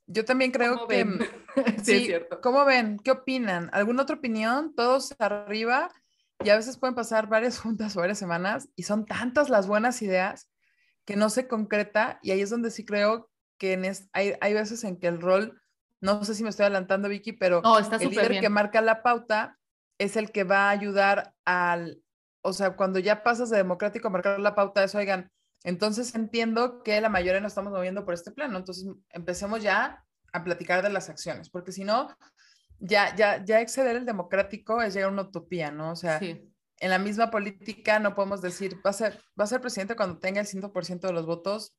yo 0.08 0.26
también 0.26 0.52
creo 0.52 0.88
que... 0.88 1.06
sí, 1.84 1.94
es 1.94 2.06
cierto. 2.06 2.42
¿Cómo 2.42 2.66
ven? 2.66 3.00
¿Qué 3.00 3.12
opinan? 3.12 3.70
¿Alguna 3.74 4.04
otra 4.04 4.18
opinión? 4.18 4.74
Todos 4.76 5.16
arriba 5.20 5.90
y 6.44 6.50
a 6.50 6.56
veces 6.56 6.78
pueden 6.78 6.96
pasar 6.96 7.28
varias 7.28 7.60
juntas 7.60 7.96
o 7.96 8.00
varias 8.00 8.18
semanas 8.20 8.70
y 8.76 8.84
son 8.84 9.06
tantas 9.06 9.50
las 9.50 9.68
buenas 9.68 10.02
ideas 10.02 10.50
que 11.06 11.16
no 11.16 11.30
se 11.30 11.48
concreta 11.48 12.20
y 12.22 12.32
ahí 12.32 12.42
es 12.42 12.50
donde 12.50 12.72
sí 12.72 12.86
creo 12.86 13.30
que 13.58 13.74
en 13.74 13.92
hay, 14.14 14.34
hay 14.40 14.54
veces 14.54 14.84
en 14.84 14.98
que 14.98 15.08
el 15.08 15.22
rol 15.22 15.62
no 16.04 16.26
sé 16.26 16.36
si 16.36 16.44
me 16.44 16.50
estoy 16.50 16.66
adelantando, 16.66 17.08
Vicky, 17.08 17.32
pero 17.32 17.62
el 17.80 18.10
líder 18.10 18.42
que 18.42 18.50
marca 18.50 18.82
la 18.82 19.02
pauta 19.04 19.58
es 19.98 20.18
el 20.18 20.32
que 20.32 20.44
va 20.44 20.68
a 20.68 20.72
ayudar 20.72 21.34
al, 21.46 22.04
o 22.42 22.52
sea, 22.52 22.76
cuando 22.76 23.00
ya 23.00 23.24
pasas 23.24 23.50
de 23.50 23.56
democrático 23.56 24.10
a 24.10 24.12
marcar 24.12 24.38
la 24.42 24.54
pauta, 24.54 24.84
eso, 24.84 24.98
oigan, 24.98 25.32
entonces 25.64 26.14
entiendo 26.16 26.84
que 26.84 27.00
la 27.02 27.10
mayoría 27.10 27.40
nos 27.40 27.52
estamos 27.52 27.72
moviendo 27.72 28.06
por 28.06 28.14
este 28.14 28.32
plano, 28.32 28.58
entonces 28.58 28.86
empecemos 29.10 29.64
ya 29.64 30.04
a 30.34 30.44
platicar 30.44 30.84
de 30.84 30.90
las 30.90 31.10
acciones, 31.10 31.50
porque 31.50 31.72
si 31.72 31.84
no, 31.84 32.10
ya, 32.80 33.16
ya, 33.16 33.44
ya 33.44 33.62
exceder 33.62 33.96
el 33.96 34.06
democrático 34.06 34.82
es 34.82 34.94
llegar 34.94 35.10
a 35.10 35.14
una 35.14 35.22
utopía, 35.24 35.72
¿no? 35.72 35.92
O 35.92 35.96
sea, 35.96 36.20
en 36.20 36.90
la 36.90 37.00
misma 37.00 37.32
política 37.32 38.00
no 38.00 38.14
podemos 38.14 38.42
decir, 38.42 38.78
va 38.86 38.90
a 38.90 38.94
ser, 38.94 39.20
va 39.40 39.46
a 39.46 39.48
ser 39.48 39.62
presidente 39.62 39.96
cuando 39.96 40.20
tenga 40.20 40.42
el 40.42 40.48
100% 40.48 41.00
de 41.00 41.14
los 41.14 41.26
votos, 41.26 41.78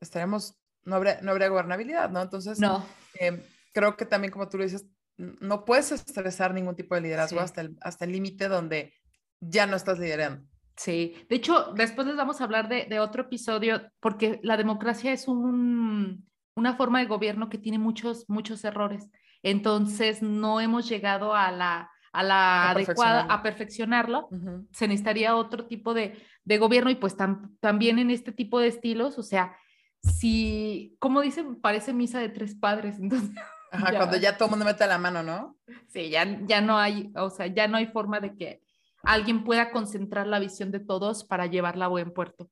estaremos, 0.00 0.60
no 0.84 0.96
habría, 0.96 1.20
no 1.22 1.30
habría 1.30 1.48
gobernabilidad, 1.48 2.10
¿no? 2.10 2.20
Entonces, 2.20 2.58
no. 2.58 2.84
Eh, 3.18 3.42
creo 3.72 3.96
que 3.96 4.04
también, 4.04 4.30
como 4.30 4.48
tú 4.48 4.58
lo 4.58 4.64
dices, 4.64 4.86
no 5.16 5.64
puedes 5.64 5.92
estresar 5.92 6.52
ningún 6.52 6.76
tipo 6.76 6.94
de 6.94 7.02
liderazgo 7.02 7.40
hasta 7.40 7.60
el 7.60 7.76
hasta 7.80 8.04
el 8.04 8.12
límite 8.12 8.48
donde 8.48 8.92
ya 9.40 9.66
no 9.66 9.76
estás 9.76 9.98
liderando. 9.98 10.46
Sí, 10.76 11.14
de 11.28 11.36
hecho, 11.36 11.72
después 11.74 12.06
les 12.06 12.16
vamos 12.16 12.40
a 12.40 12.44
hablar 12.44 12.68
de, 12.68 12.86
de 12.86 13.00
otro 13.00 13.22
episodio, 13.22 13.82
porque 14.00 14.40
la 14.42 14.56
democracia 14.56 15.12
es 15.12 15.28
un, 15.28 16.26
una 16.54 16.76
forma 16.76 17.00
de 17.00 17.06
gobierno 17.06 17.48
que 17.48 17.58
tiene 17.58 17.78
muchos, 17.78 18.24
muchos 18.28 18.64
errores. 18.64 19.10
Entonces, 19.42 20.22
no 20.22 20.60
hemos 20.60 20.88
llegado 20.88 21.34
a 21.34 21.50
la, 21.50 21.90
a 22.12 22.22
la 22.22 22.70
adecuada, 22.70 23.22
a 23.22 23.42
perfeccionarlo. 23.42 24.28
Se 24.70 24.86
necesitaría 24.86 25.36
otro 25.36 25.66
tipo 25.66 25.94
de, 25.94 26.22
de 26.44 26.58
gobierno 26.58 26.90
y 26.90 26.96
pues 26.96 27.16
también 27.60 27.98
en 27.98 28.10
este 28.10 28.32
tipo 28.32 28.60
de 28.60 28.68
estilos, 28.68 29.18
o 29.18 29.22
sea, 29.22 29.56
si, 30.02 30.96
como 30.98 31.20
dicen, 31.20 31.60
parece 31.60 31.92
misa 31.92 32.18
de 32.18 32.28
tres 32.28 32.54
padres, 32.54 32.98
entonces 33.00 33.30
Ajá, 33.70 33.96
cuando 33.96 34.18
ya 34.18 34.36
todo 34.36 34.46
el 34.46 34.50
mundo 34.50 34.66
mete 34.66 34.86
la 34.86 34.98
mano, 34.98 35.22
¿no? 35.22 35.56
Sí, 35.88 36.10
ya, 36.10 36.26
ya 36.42 36.60
no 36.60 36.78
hay, 36.78 37.10
o 37.16 37.30
sea, 37.30 37.46
ya 37.46 37.68
no 37.68 37.78
hay 37.78 37.86
forma 37.86 38.20
de 38.20 38.34
que 38.36 38.62
alguien 39.02 39.44
pueda 39.44 39.70
concentrar 39.70 40.26
la 40.26 40.38
visión 40.38 40.70
de 40.70 40.80
todos 40.80 41.24
para 41.24 41.46
llevarla 41.46 41.86
a 41.86 41.88
buen 41.88 42.12
puerto. 42.12 42.50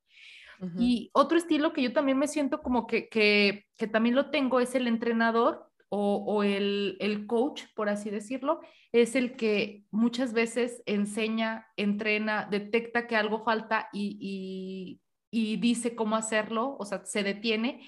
Y 0.78 1.08
otro 1.14 1.38
estilo 1.38 1.72
que 1.72 1.80
yo 1.82 1.94
también 1.94 2.18
me 2.18 2.28
siento 2.28 2.60
como 2.60 2.86
que, 2.86 3.08
que, 3.08 3.64
que 3.78 3.86
también 3.86 4.14
lo 4.14 4.28
tengo 4.28 4.60
es 4.60 4.74
el 4.74 4.88
entrenador 4.88 5.70
o, 5.88 6.16
o 6.16 6.42
el, 6.42 6.98
el, 7.00 7.26
coach, 7.26 7.62
por 7.74 7.88
así 7.88 8.10
decirlo, 8.10 8.60
es 8.92 9.16
el 9.16 9.36
que 9.36 9.84
muchas 9.90 10.34
veces 10.34 10.82
enseña, 10.84 11.66
entrena, 11.76 12.46
detecta 12.50 13.06
que 13.06 13.16
algo 13.16 13.42
falta 13.42 13.88
y, 13.90 14.18
y, 14.20 15.00
y 15.30 15.56
dice 15.56 15.94
cómo 15.94 16.16
hacerlo, 16.16 16.76
o 16.78 16.84
sea, 16.84 17.06
se 17.06 17.22
detiene 17.22 17.80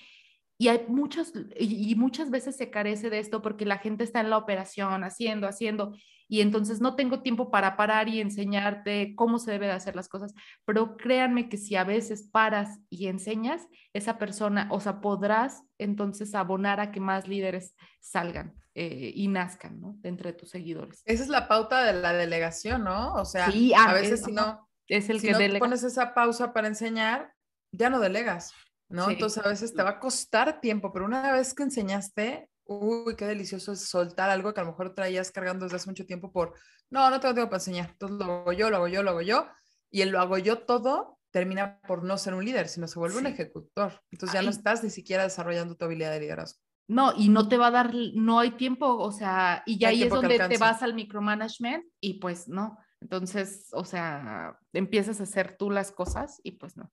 y 0.63 0.69
hay 0.69 0.85
muchos, 0.87 1.33
y 1.59 1.93
muchas 1.97 2.31
veces 2.31 2.55
se 2.55 2.71
carece 2.71 3.11
de 3.11 3.19
esto 3.19 3.43
porque 3.43 3.67
la 3.67 3.79
gente 3.79 4.05
está 4.05 4.21
en 4.21 4.31
la 4.31 4.37
operación, 4.37 5.03
haciendo, 5.03 5.49
haciendo, 5.49 5.93
y 6.29 6.41
entonces 6.41 6.81
no 6.81 6.95
tengo 6.95 7.21
tiempo 7.21 7.51
para 7.51 7.77
parar 7.77 8.09
y 8.09 8.21
enseñarte 8.21 9.17
cómo 9.17 9.41
se 9.41 9.51
debe 9.51 9.67
de 9.67 9.73
hacer 9.73 9.97
las 9.97 10.09
cosas. 10.09 10.35
Pero 10.65 10.97
créanme 10.97 11.49
que 11.49 11.57
si 11.57 11.75
a 11.75 11.83
veces 11.83 12.29
paras 12.31 12.79
y 12.91 13.09
enseñas, 13.09 13.67
esa 13.93 14.19
persona, 14.19 14.69
o 14.71 14.79
sea, 14.79 15.01
podrás 15.01 15.65
entonces 15.79 16.33
abonar 16.37 16.79
a 16.79 16.93
que 16.93 17.01
más 17.01 17.27
líderes 17.27 17.75
salgan 17.99 18.55
eh, 18.77 19.11
y 19.17 19.27
nazcan, 19.27 19.81
¿no? 19.81 19.97
De 19.99 20.11
entre 20.11 20.33
tus 20.33 20.51
seguidores. 20.51 21.03
Esa 21.07 21.25
es 21.25 21.29
la 21.29 21.49
pauta 21.49 21.83
de 21.83 22.01
la 22.01 22.13
delegación, 22.13 22.85
¿no? 22.85 23.15
O 23.15 23.25
sea, 23.25 23.47
a 23.47 23.51
ah, 23.79 23.95
veces 23.95 24.23
si 24.23 24.31
no, 24.31 24.69
es 24.87 25.11
el 25.11 25.19
si 25.19 25.27
que 25.27 25.49
no 25.49 25.59
pones 25.59 25.83
esa 25.83 26.15
pausa 26.15 26.53
para 26.53 26.69
enseñar, 26.69 27.35
ya 27.73 27.91
no 27.91 27.99
delegas. 27.99 28.55
¿No? 28.93 29.11
Entonces 29.11 29.45
a 29.45 29.49
veces 29.49 29.75
te 29.75 29.83
va 29.83 29.91
a 29.91 29.99
costar 29.99 30.61
tiempo, 30.61 30.93
pero 30.93 31.05
una 31.05 31.33
vez 31.33 31.55
que 31.55 31.63
enseñaste, 31.63 32.49
uy, 32.65 33.17
qué 33.17 33.27
delicioso 33.27 33.73
es 33.73 33.89
soltar 33.89 34.31
algo 34.31 34.53
que 34.53 34.61
a 34.61 34.65
lo 34.65 34.71
mejor 34.71 34.95
traías 34.95 35.31
cargando 35.31 35.65
desde 35.65 35.77
hace 35.77 35.91
mucho 35.91 36.07
tiempo 36.07 36.31
por, 36.31 36.55
no, 36.91 37.11
no 37.11 37.19
tengo 37.19 37.35
tiempo 37.35 37.51
para 37.51 37.61
enseñar, 37.61 37.91
entonces 37.91 38.19
lo 38.19 38.33
hago 38.33 38.53
yo, 38.53 38.71
lo 38.71 38.77
hago 38.77 38.89
yo, 38.89 39.03
lo 39.03 39.11
hago 39.11 39.23
yo, 39.23 39.49
y 39.91 40.03
el 40.03 40.11
lo 40.11 40.21
hago 40.21 40.39
yo 40.39 40.59
todo 40.59 41.19
termina 41.31 41.81
por 41.89 42.05
no 42.05 42.19
ser 42.19 42.35
un 42.35 42.45
líder, 42.45 42.69
sino 42.69 42.87
se 42.87 42.99
vuelve 42.99 43.19
un 43.19 43.27
ejecutor. 43.27 44.03
Entonces 44.11 44.35
ya 44.35 44.43
no 44.43 44.51
estás 44.51 44.85
ni 44.85 44.91
siquiera 44.91 45.23
desarrollando 45.23 45.75
tu 45.77 45.87
habilidad 45.87 46.13
de 46.13 46.21
liderazgo. 46.21 46.61
No, 46.89 47.15
y 47.17 47.31
no 47.31 47.49
te 47.49 47.57
va 47.57 47.69
a 47.69 47.71
dar, 47.71 47.95
no 48.15 48.39
hay 48.39 48.51
tiempo, 48.53 48.99
o 48.99 49.13
sea, 49.13 49.63
y 49.65 49.79
ya 49.79 49.89
ahí 49.89 50.03
es 50.03 50.11
donde 50.11 50.39
te 50.39 50.59
vas 50.59 50.83
al 50.83 50.93
micromanagement 50.93 51.85
y 52.01 52.21
pues 52.21 52.49
no. 52.49 52.77
Entonces, 53.01 53.69
o 53.73 53.85
sea, 53.85 54.59
empiezas 54.75 55.21
a 55.21 55.23
hacer 55.23 55.57
tú 55.57 55.71
las 55.71 55.91
cosas 55.91 56.39
y 56.43 56.53
pues 56.53 56.77
no. 56.77 56.93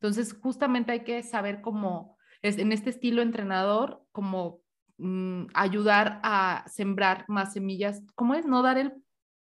Entonces, 0.00 0.34
justamente 0.40 0.92
hay 0.92 1.04
que 1.04 1.22
saber 1.22 1.60
cómo, 1.60 2.16
en 2.40 2.72
este 2.72 2.88
estilo 2.88 3.20
entrenador, 3.20 4.02
cómo 4.12 4.62
mm, 4.96 5.48
ayudar 5.52 6.20
a 6.22 6.64
sembrar 6.68 7.26
más 7.28 7.52
semillas. 7.52 8.02
¿Cómo 8.14 8.34
es? 8.34 8.46
¿No 8.46 8.62
dar 8.62 8.78
el 8.78 8.94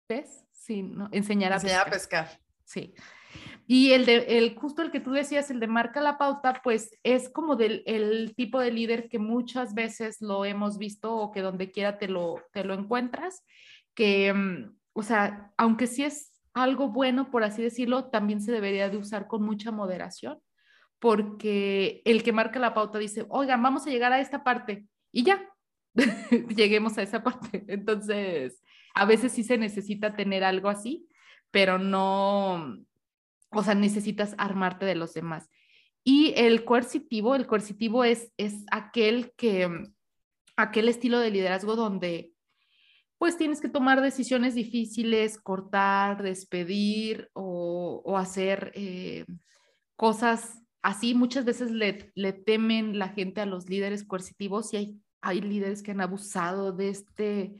pez? 0.08 0.46
Sí, 0.52 0.84
¿no? 0.84 1.08
enseñar 1.14 1.54
a 1.54 1.56
enseñar 1.56 1.88
a 1.88 1.92
pescar. 1.92 2.42
Sí. 2.66 2.94
Y 3.68 3.94
el 3.94 4.06
de, 4.06 4.38
el, 4.38 4.56
justo 4.56 4.82
el 4.82 4.92
que 4.92 5.00
tú 5.00 5.12
decías, 5.12 5.50
el 5.50 5.62
de 5.62 5.68
marca 5.68 6.02
la 6.02 6.18
pauta, 6.18 6.60
pues 6.62 6.92
es 7.04 7.30
como 7.30 7.56
del 7.56 7.84
el 7.86 8.34
tipo 8.36 8.60
de 8.60 8.72
líder 8.72 9.08
que 9.08 9.20
muchas 9.20 9.74
veces 9.74 10.20
lo 10.22 10.44
hemos 10.44 10.78
visto 10.78 11.16
o 11.16 11.32
que 11.32 11.42
donde 11.42 11.72
quiera 11.72 11.98
te 11.98 12.08
lo, 12.08 12.44
te 12.52 12.64
lo 12.66 12.74
encuentras, 12.74 13.44
que, 13.94 14.34
mm, 14.34 14.76
o 14.94 15.04
sea, 15.04 15.54
aunque 15.58 15.88
sí 15.88 16.04
es 16.04 16.34
algo 16.54 16.90
bueno, 16.90 17.30
por 17.32 17.44
así 17.44 17.62
decirlo, 17.62 18.10
también 18.10 18.42
se 18.42 18.52
debería 18.52 18.90
de 18.90 18.98
usar 18.98 19.28
con 19.28 19.44
mucha 19.44 19.72
moderación, 19.72 20.40
porque 21.00 22.02
el 22.06 22.24
que 22.24 22.34
marca 22.34 22.60
la 22.60 22.74
pauta 22.74 23.00
dice, 23.00 23.26
oigan, 23.30 23.64
vamos 23.64 23.88
a 23.88 23.90
llegar 23.90 24.12
a 24.14 24.20
esta 24.20 24.44
parte 24.44 24.86
y 25.12 25.24
ya, 25.24 25.50
lleguemos 26.56 26.98
a 26.98 27.02
esa 27.04 27.24
parte. 27.24 27.64
Entonces, 27.68 28.62
a 28.94 29.06
veces 29.06 29.32
sí 29.32 29.44
se 29.44 29.58
necesita 29.58 30.16
tener 30.16 30.44
algo 30.44 30.70
así, 30.70 31.08
pero 31.52 31.80
no, 31.80 32.78
o 33.52 33.64
sea, 33.64 33.76
necesitas 33.76 34.36
armarte 34.38 34.86
de 34.86 34.96
los 34.96 35.14
demás. 35.14 35.50
Y 36.04 36.34
el 36.36 36.66
coercitivo, 36.66 37.36
el 37.36 37.48
coercitivo 37.48 38.04
es, 38.04 38.32
es 38.38 38.66
aquel 38.72 39.34
que, 39.36 39.70
aquel 40.56 40.90
estilo 40.90 41.20
de 41.20 41.32
liderazgo 41.32 41.76
donde 41.76 42.34
pues 43.18 43.38
tienes 43.38 43.60
que 43.60 43.68
tomar 43.68 44.02
decisiones 44.02 44.56
difíciles, 44.56 45.38
cortar, 45.38 46.24
despedir 46.24 47.30
o, 47.34 48.16
hacer 48.18 48.72
eh, 48.76 49.26
cosas 49.98 50.64
así 50.82 51.14
muchas 51.14 51.46
veces 51.46 51.72
le, 51.72 52.12
le, 52.16 52.34
temen 52.34 52.98
la 52.98 53.10
gente 53.10 53.42
a 53.42 53.46
los 53.46 53.70
líderes 53.70 54.04
coercitivos 54.04 54.74
y 54.74 54.78
hay, 54.78 55.02
hay 55.22 55.42
líderes 55.42 55.84
que 55.84 55.92
han 55.92 56.02
abusado 56.02 56.72
de 56.72 56.90
este, 56.90 57.56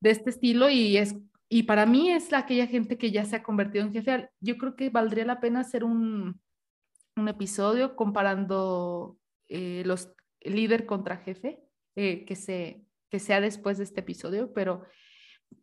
de 0.00 0.10
este 0.10 0.30
estilo 0.30 0.70
y 0.70 0.96
es 0.96 1.16
y 1.50 1.62
para 1.62 1.86
mí 1.86 2.10
es 2.10 2.32
aquella 2.32 2.66
gente 2.66 2.98
que 2.98 3.10
ya 3.10 3.24
se 3.24 3.36
ha 3.36 3.42
convertido 3.42 3.84
en 3.84 3.92
jefe. 3.92 4.28
Yo 4.40 4.58
creo 4.58 4.76
que 4.76 4.90
valdría 4.90 5.24
la 5.24 5.40
pena 5.40 5.60
hacer 5.60 5.82
un, 5.82 6.38
un 7.16 7.28
episodio 7.28 7.96
comparando 7.96 9.18
eh, 9.48 9.82
los 9.86 10.12
líder 10.40 10.86
contra 10.86 11.16
jefe, 11.16 11.58
eh, 11.96 12.24
que, 12.24 12.36
se, 12.36 12.84
que 13.10 13.18
sea 13.18 13.40
después 13.40 13.78
de 13.78 13.84
este 13.84 14.00
episodio, 14.00 14.52
pero 14.52 14.84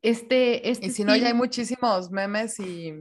este... 0.01 0.69
este 0.69 0.87
y 0.87 0.89
si 0.89 1.03
no, 1.03 1.15
ya 1.15 1.27
hay 1.27 1.33
muchísimos 1.33 2.11
memes 2.11 2.59
y, 2.59 2.91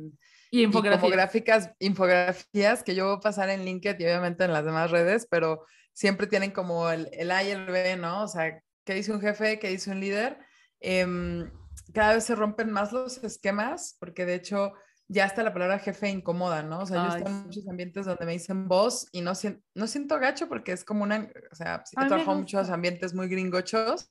y 0.54 0.62
infografías. 0.62 1.70
infografías, 1.80 2.84
que 2.84 2.94
yo 2.94 3.06
voy 3.06 3.16
a 3.16 3.20
pasar 3.20 3.50
en 3.50 3.64
LinkedIn 3.64 4.00
y 4.00 4.04
obviamente 4.04 4.44
en 4.44 4.52
las 4.52 4.64
demás 4.64 4.92
redes, 4.92 5.26
pero 5.28 5.66
siempre 5.92 6.28
tienen 6.28 6.52
como 6.52 6.88
el, 6.90 7.08
el 7.12 7.32
A 7.32 7.42
y 7.42 7.50
el 7.50 7.66
B, 7.66 7.96
¿no? 7.96 8.22
O 8.22 8.28
sea, 8.28 8.62
¿qué 8.84 8.94
dice 8.94 9.12
un 9.12 9.20
jefe? 9.20 9.58
¿Qué 9.58 9.68
dice 9.68 9.90
un 9.90 9.98
líder? 9.98 10.38
Em, 10.78 11.50
cada 11.92 12.14
vez 12.14 12.24
se 12.24 12.36
rompen 12.36 12.70
más 12.70 12.92
los 12.92 13.22
esquemas, 13.24 13.96
porque 13.98 14.26
de 14.26 14.36
hecho 14.36 14.74
ya 15.08 15.24
hasta 15.24 15.42
la 15.42 15.52
palabra 15.52 15.80
jefe 15.80 16.08
incomoda, 16.08 16.62
¿no? 16.62 16.80
O 16.80 16.86
sea, 16.86 17.02
yo 17.02 17.16
estoy 17.16 17.32
en 17.32 17.42
muchos 17.42 17.68
ambientes 17.68 18.06
donde 18.06 18.24
me 18.24 18.32
dicen 18.32 18.68
vos 18.68 19.08
y 19.10 19.22
no, 19.22 19.34
siento, 19.34 19.60
no 19.74 19.88
siento 19.88 20.20
gacho 20.20 20.48
porque 20.48 20.70
es 20.70 20.84
como 20.84 21.02
una, 21.02 21.28
o 21.50 21.54
sea, 21.54 21.82
sí 21.84 21.96
he 22.00 22.06
trabajado 22.06 22.32
en 22.32 22.42
muchos 22.42 22.70
ambientes 22.70 23.12
muy 23.12 23.28
gringochos, 23.28 24.08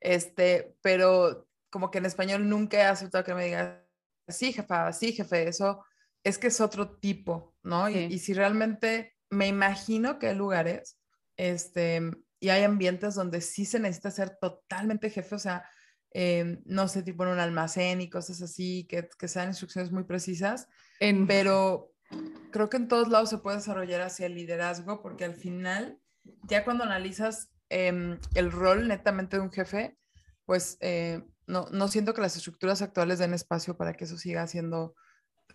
este, 0.00 0.76
pero 0.80 1.46
como 1.70 1.90
que 1.90 1.98
en 1.98 2.06
español 2.06 2.48
nunca 2.48 2.78
he 2.78 2.84
aceptado 2.84 3.22
que 3.22 3.34
me 3.34 3.44
diga, 3.44 3.84
sí, 4.28 4.52
jefa, 4.52 4.92
sí, 4.92 5.12
jefe, 5.12 5.48
eso 5.48 5.84
es 6.24 6.38
que 6.38 6.48
es 6.48 6.60
otro 6.60 6.98
tipo, 6.98 7.54
¿no? 7.62 7.88
Y, 7.88 7.98
y, 7.98 8.18
si 8.18 8.34
realmente 8.34 9.16
me 9.30 9.46
imagino 9.46 10.18
que 10.18 10.28
hay 10.28 10.34
lugares, 10.34 10.98
este, 11.36 12.02
y 12.40 12.50
hay 12.50 12.64
ambientes 12.64 13.14
donde 13.14 13.40
sí 13.40 13.64
se 13.64 13.80
necesita 13.80 14.10
ser 14.10 14.36
totalmente 14.40 15.10
jefe, 15.10 15.34
o 15.34 15.38
sea, 15.38 15.64
eh, 16.12 16.60
no 16.64 16.88
sé, 16.88 17.02
tipo 17.02 17.24
en 17.24 17.30
un 17.30 17.38
almacén 17.38 18.00
y 18.00 18.08
cosas 18.08 18.40
así, 18.42 18.86
que, 18.88 19.08
que 19.18 19.28
sean 19.28 19.48
instrucciones 19.48 19.92
muy 19.92 20.04
precisas, 20.04 20.68
pero 21.26 21.92
creo 22.50 22.70
que 22.70 22.78
en 22.78 22.88
todos 22.88 23.08
lados 23.08 23.30
se 23.30 23.38
puede 23.38 23.58
desarrollar 23.58 24.00
hacia 24.00 24.26
el 24.26 24.34
liderazgo, 24.34 25.02
porque 25.02 25.24
al 25.24 25.34
final, 25.34 26.00
ya 26.44 26.64
cuando 26.64 26.84
analizas 26.84 27.50
em, 27.68 28.18
el 28.34 28.50
rol 28.50 28.88
netamente 28.88 29.36
de 29.36 29.42
un 29.42 29.52
jefe, 29.52 29.98
pues 30.44 30.78
eh, 30.80 31.22
no, 31.48 31.66
no 31.72 31.88
siento 31.88 32.14
que 32.14 32.20
las 32.20 32.36
estructuras 32.36 32.82
actuales 32.82 33.18
den 33.18 33.34
espacio 33.34 33.76
para 33.76 33.94
que 33.94 34.04
eso 34.04 34.16
siga 34.16 34.46
siendo 34.46 34.94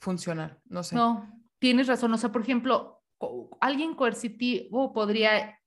funcional, 0.01 0.59
no 0.65 0.83
sé. 0.83 0.95
No, 0.95 1.31
tienes 1.59 1.87
razón, 1.87 2.11
o 2.13 2.17
sea, 2.17 2.31
por 2.31 2.41
ejemplo, 2.41 3.03
alguien 3.61 3.95
coercitivo 3.95 4.91
podría 4.91 5.59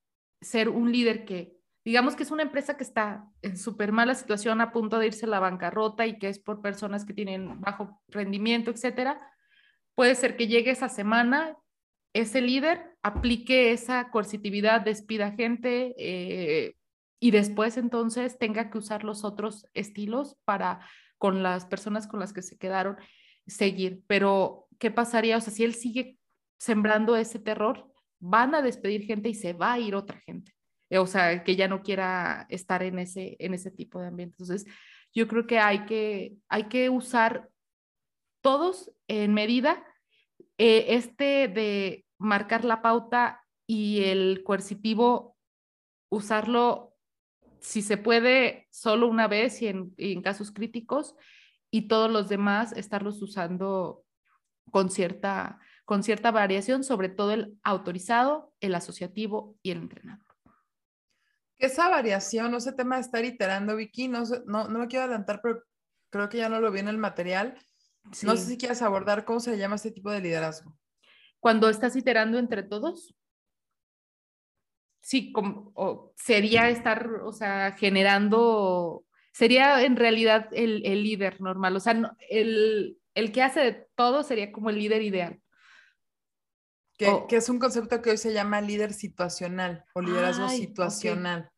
ser 0.43 0.69
un 0.69 0.93
líder 0.93 1.25
que 1.25 1.57
digamos 1.85 2.17
que 2.17 2.25
es 2.25 2.33
una 2.33 2.43
empresa 2.43 2.77
que 2.77 2.83
está 2.83 3.31
en 3.43 3.57
súper 3.57 3.93
mala 3.93 4.17
situación, 4.17 4.61
a 4.61 4.73
punto 4.73 4.99
de 4.99 5.07
irse 5.07 5.25
a 5.25 5.29
la 5.29 5.39
bancarrota 5.39 6.05
y 6.05 6.19
que 6.19 6.29
es 6.29 6.41
por 6.41 6.61
personas 6.61 7.05
que 7.05 7.15
tienen 7.15 7.61
bajo 7.61 8.03
rendimiento, 8.09 8.73
etcétera, 8.73 9.21
puede 9.95 10.17
ser 10.17 10.37
que 10.37 10.49
llegue 10.49 10.73
esa 10.73 10.89
semana, 10.89 11.57
ese 12.13 12.41
líder 12.41 12.97
aplique 13.03 13.71
esa 13.71 14.11
coercitividad, 14.11 14.81
despida 14.81 15.31
gente 15.31 15.95
eh, 15.97 16.75
y 17.21 17.31
después 17.31 17.77
entonces 17.77 18.39
tenga 18.39 18.71
que 18.71 18.79
usar 18.79 19.05
los 19.05 19.25
otros 19.25 19.67
estilos 19.75 20.37
para 20.45 20.81
con 21.19 21.43
las 21.43 21.65
personas 21.67 22.07
con 22.07 22.21
las 22.21 22.33
que 22.33 22.43
se 22.43 22.59
quedaron 22.59 22.97
seguir. 23.47 24.03
Pero, 24.07 24.69
¿qué 24.79 24.91
pasaría? 24.91 25.37
O 25.37 25.41
sea, 25.41 25.53
si 25.53 25.65
él 25.65 25.75
sigue 25.75 26.19
sembrando 26.59 27.17
ese 27.17 27.39
terror, 27.39 27.91
van 28.19 28.55
a 28.55 28.63
despedir 28.63 29.05
gente 29.05 29.29
y 29.29 29.35
se 29.35 29.53
va 29.53 29.73
a 29.73 29.79
ir 29.79 29.95
otra 29.95 30.21
gente. 30.21 30.53
O 30.91 31.07
sea, 31.07 31.43
que 31.43 31.57
ya 31.57 31.69
no 31.69 31.83
quiera 31.83 32.47
estar 32.49 32.83
en 32.83 32.99
ese, 32.99 33.37
en 33.39 33.55
ese 33.55 33.71
tipo 33.71 34.01
de 34.01 34.09
ambiente. 34.09 34.37
Entonces, 34.39 34.67
yo 35.15 35.27
creo 35.27 35.47
que 35.47 35.59
hay 35.59 35.87
que, 35.87 36.37
hay 36.49 36.65
que 36.65 36.91
usar 36.91 37.49
todos 38.43 38.93
en 39.09 39.35
medida 39.35 39.85
eh, 40.59 40.87
este 40.91 41.49
de 41.49 42.05
marcar 42.19 42.65
la 42.65 42.83
pauta 42.83 43.43
y 43.67 44.05
el 44.05 44.43
coercitivo, 44.45 45.37
usarlo 46.09 46.86
si 47.61 47.83
se 47.83 47.97
puede 47.97 48.67
solo 48.71 49.09
una 49.09 49.29
vez 49.29 49.61
y 49.63 49.69
en, 49.69 49.95
y 49.97 50.13
en 50.13 50.23
casos 50.23 50.51
críticos 50.53 51.15
y 51.71 51.89
todos 51.89 52.11
los 52.11 52.29
demás 52.29 52.73
estarlos 52.73 53.21
usando 53.23 54.05
con 54.71 54.91
cierta, 54.91 55.59
con 55.85 56.03
cierta 56.03 56.31
variación, 56.31 56.85
sobre 56.85 57.09
todo 57.09 57.33
el 57.33 57.59
autorizado, 57.63 58.53
el 58.61 58.75
asociativo 58.75 59.57
y 59.63 59.71
el 59.71 59.79
entrenado 59.79 60.27
esa 61.59 61.89
variación, 61.89 62.55
ese 62.55 62.73
tema 62.73 62.97
de 62.97 63.03
estar 63.03 63.25
iterando, 63.25 63.77
Vicky, 63.77 64.09
no, 64.09 64.25
no, 64.47 64.69
no 64.69 64.79
me 64.79 64.89
quiero 64.89 65.05
adelantar, 65.05 65.41
pero 65.43 65.63
creo 66.11 66.29
que 66.29 66.39
ya 66.39 66.49
no 66.49 66.61
lo 66.61 66.71
vi 66.71 66.81
en 66.81 66.89
el 66.89 66.99
material. 66.99 67.59
No 68.23 68.37
sé 68.37 68.45
si 68.45 68.59
quieres 68.59 68.83
abordar 68.83 69.25
cómo 69.25 69.41
se 69.41 69.57
llama 69.57 69.77
este 69.77 69.91
tipo 69.91 70.11
de 70.11 70.21
liderazgo. 70.21 70.77
Cuando 71.41 71.69
estás 71.69 71.97
iterando 71.97 72.39
entre 72.39 72.63
todos. 72.63 73.16
Sí, 75.07 75.31
como, 75.31 76.13
sería 76.17 76.69
estar, 76.69 77.09
o 77.23 77.33
sea, 77.33 77.77
generando, 77.79 79.05
sería 79.33 79.85
en 79.85 79.95
realidad 79.95 80.49
el, 80.51 80.85
el 80.85 81.05
líder 81.05 81.41
normal, 81.41 81.77
o 81.77 81.79
sea, 81.79 82.13
el, 82.29 82.99
el, 83.15 83.31
que 83.31 83.41
hace 83.41 83.61
de 83.61 83.89
todo 83.95 84.25
sería 84.25 84.51
como 84.51 84.69
el 84.69 84.81
líder 84.81 85.03
ideal. 85.03 85.41
Que, 86.99 87.23
que, 87.29 87.37
es 87.37 87.49
un 87.49 87.61
concepto 87.61 88.03
que 88.03 88.11
hoy 88.11 88.17
se 88.17 88.33
llama 88.33 88.61
líder 88.61 88.93
situacional 88.93 89.85
o 89.95 90.01
liderazgo 90.01 90.49
situacional. 90.49 91.53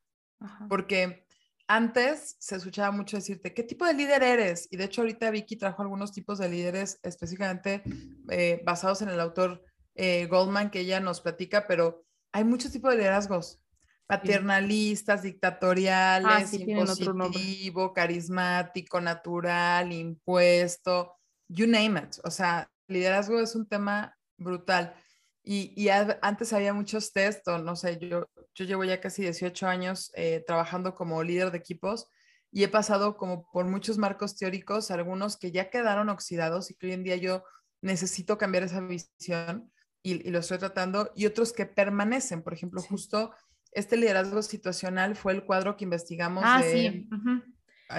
Porque 0.69 1.25
antes 1.69 2.37
se 2.39 2.57
escuchaba 2.57 2.91
mucho 2.91 3.17
decirte, 3.17 3.55
¿qué 3.55 3.63
tipo 3.63 3.87
de 3.87 3.95
líder 3.95 4.25
eres? 4.25 4.69
Y 4.71 4.77
de 4.77 4.85
hecho 4.85 5.01
ahorita 5.01 5.31
Vicky 5.31 5.57
trajo 5.57 5.81
algunos 5.81 6.13
tipos 6.13 6.39
de 6.39 6.51
líderes 6.51 7.01
específicamente 7.03 7.83
eh, 8.29 8.61
basados 8.67 9.01
en 9.01 9.09
el 9.09 9.21
autor 9.21 9.65
eh, 9.95 10.27
Goldman 10.27 10.71
que 10.71 10.81
ella 10.81 11.01
nos 11.01 11.23
platica, 11.23 11.67
pero 11.67 12.05
hay 12.33 12.45
muchos 12.45 12.72
tipos 12.72 12.93
de 12.93 12.99
liderazgos. 12.99 13.61
Paternalistas, 14.07 15.22
dictatoriales, 15.22 16.53
ah, 16.53 16.57
impositivo, 16.57 17.93
carismático, 17.93 19.01
natural, 19.01 19.93
impuesto, 19.93 21.14
you 21.49 21.66
name 21.66 22.01
it. 22.01 22.16
O 22.24 22.31
sea, 22.31 22.70
liderazgo 22.87 23.39
es 23.41 23.55
un 23.55 23.68
tema 23.68 24.16
brutal. 24.39 24.95
Y, 25.43 25.89
antes 25.89 26.53
había 26.53 26.74
muchos 26.74 27.12
test, 27.12 27.47
o 27.49 27.59
no 27.59 27.74
sé, 27.74 27.99
yo, 27.99 28.29
yo 28.55 28.64
llevo 28.66 28.85
ya 28.85 29.01
casi 29.01 29.22
18 29.22 29.66
años 29.66 30.11
eh, 30.14 30.45
trabajando 30.47 30.95
como 30.95 31.22
líder 31.22 31.51
de 31.51 31.59
equipos 31.59 32.07
y 32.51 32.64
he 32.64 32.68
pasado 32.68 33.16
como 33.16 33.51
por 33.51 33.66
muchos 33.66 33.97
marcos 33.97 34.37
teóricos, 34.37 34.91
algunos 34.91 35.39
que 35.39 35.51
ya 35.51 35.70
quedaron 35.70 36.09
oxidados 36.11 36.70
y 36.70 36.74
que 36.74 36.87
hoy 36.87 36.93
en 36.93 37.05
día 37.05 37.16
yo 37.16 37.45
necesito 37.81 38.37
cambiar 38.37 38.64
esa 38.64 38.81
visión 38.81 39.72
y, 40.03 40.31
lo 40.31 40.39
estoy 40.39 40.59
tratando, 40.59 41.13
y 41.15 41.27
otros 41.27 41.53
que 41.53 41.67
permanecen. 41.67 42.43
Por 42.43 42.55
ejemplo, 42.55 42.81
justo 42.83 43.33
este 43.73 43.97
liderazgo 43.97 44.43
situacional 44.43 45.17
fue 45.17 45.33
el 45.33 45.45
cuadro 45.45 45.77
que 45.77 45.85
investigamos. 45.85 46.43
Ah, 46.47 46.63
sí. 46.63 47.09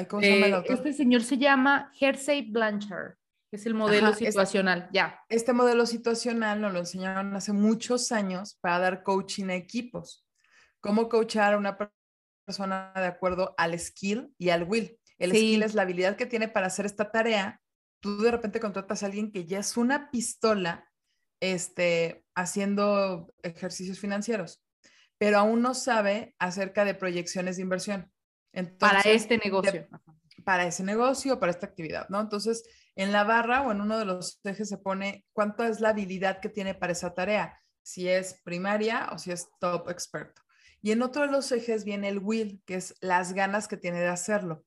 ¿cómo 0.07 0.21
se 0.21 0.33
llama 0.33 0.45
el 0.45 0.51
eh, 0.51 0.55
autor? 0.55 0.75
Este 0.77 0.93
señor 0.93 1.23
se 1.23 1.37
llama 1.37 1.91
Hersey 1.99 2.51
Blanchard. 2.51 3.15
Es 3.51 3.65
el 3.65 3.73
modelo 3.73 4.13
situacional, 4.13 4.89
ya. 4.93 5.19
Este 5.27 5.53
modelo 5.53 5.87
situacional 5.87 6.61
nos 6.61 6.71
lo 6.71 6.79
enseñaron 6.79 7.35
hace 7.35 7.51
muchos 7.51 8.11
años 8.11 8.59
para 8.61 8.77
dar 8.77 9.03
coaching 9.03 9.49
a 9.49 9.55
equipos. 9.55 10.27
Cómo 10.81 11.09
coachar 11.09 11.55
a 11.55 11.57
una 11.57 11.75
persona 12.45 12.91
de 12.95 13.07
acuerdo 13.07 13.55
al 13.57 13.77
skill 13.79 14.33
y 14.37 14.49
al 14.49 14.63
will. 14.63 14.99
El 15.17 15.31
skill 15.31 15.63
es 15.63 15.73
la 15.73 15.81
habilidad 15.81 16.15
que 16.15 16.27
tiene 16.27 16.47
para 16.47 16.67
hacer 16.67 16.85
esta 16.85 17.11
tarea. 17.11 17.59
Tú 17.99 18.21
de 18.21 18.31
repente 18.31 18.59
contratas 18.59 19.01
a 19.01 19.07
alguien 19.07 19.31
que 19.31 19.45
ya 19.45 19.59
es 19.59 19.77
una 19.77 20.11
pistola 20.11 20.88
este, 21.39 22.25
haciendo 22.35 23.33
ejercicios 23.43 23.99
financieros, 23.99 24.63
pero 25.17 25.39
aún 25.39 25.61
no 25.61 25.73
sabe 25.73 26.35
acerca 26.39 26.85
de 26.85 26.95
proyecciones 26.95 27.57
de 27.57 27.63
inversión. 27.63 28.11
para 28.79 29.01
este 29.01 29.37
negocio. 29.37 29.87
para 30.43 30.65
ese 30.65 30.83
negocio, 30.83 31.39
para 31.39 31.51
esta 31.51 31.67
actividad, 31.67 32.07
¿no? 32.09 32.19
Entonces, 32.19 32.63
en 32.95 33.11
la 33.11 33.23
barra 33.23 33.61
o 33.61 33.71
en 33.71 33.81
uno 33.81 33.97
de 33.97 34.05
los 34.05 34.39
ejes 34.43 34.69
se 34.69 34.77
pone 34.77 35.25
cuánto 35.33 35.63
es 35.63 35.79
la 35.79 35.89
habilidad 35.89 36.39
que 36.39 36.49
tiene 36.49 36.73
para 36.73 36.93
esa 36.93 37.13
tarea, 37.13 37.59
si 37.83 38.07
es 38.07 38.41
primaria 38.43 39.09
o 39.13 39.17
si 39.17 39.31
es 39.31 39.47
top 39.59 39.89
experto. 39.89 40.41
Y 40.81 40.91
en 40.91 41.01
otro 41.01 41.23
de 41.23 41.31
los 41.31 41.51
ejes 41.51 41.83
viene 41.83 42.09
el 42.09 42.19
will, 42.19 42.61
que 42.65 42.75
es 42.75 42.95
las 43.01 43.33
ganas 43.33 43.67
que 43.67 43.77
tiene 43.77 43.99
de 43.99 44.07
hacerlo. 44.07 44.63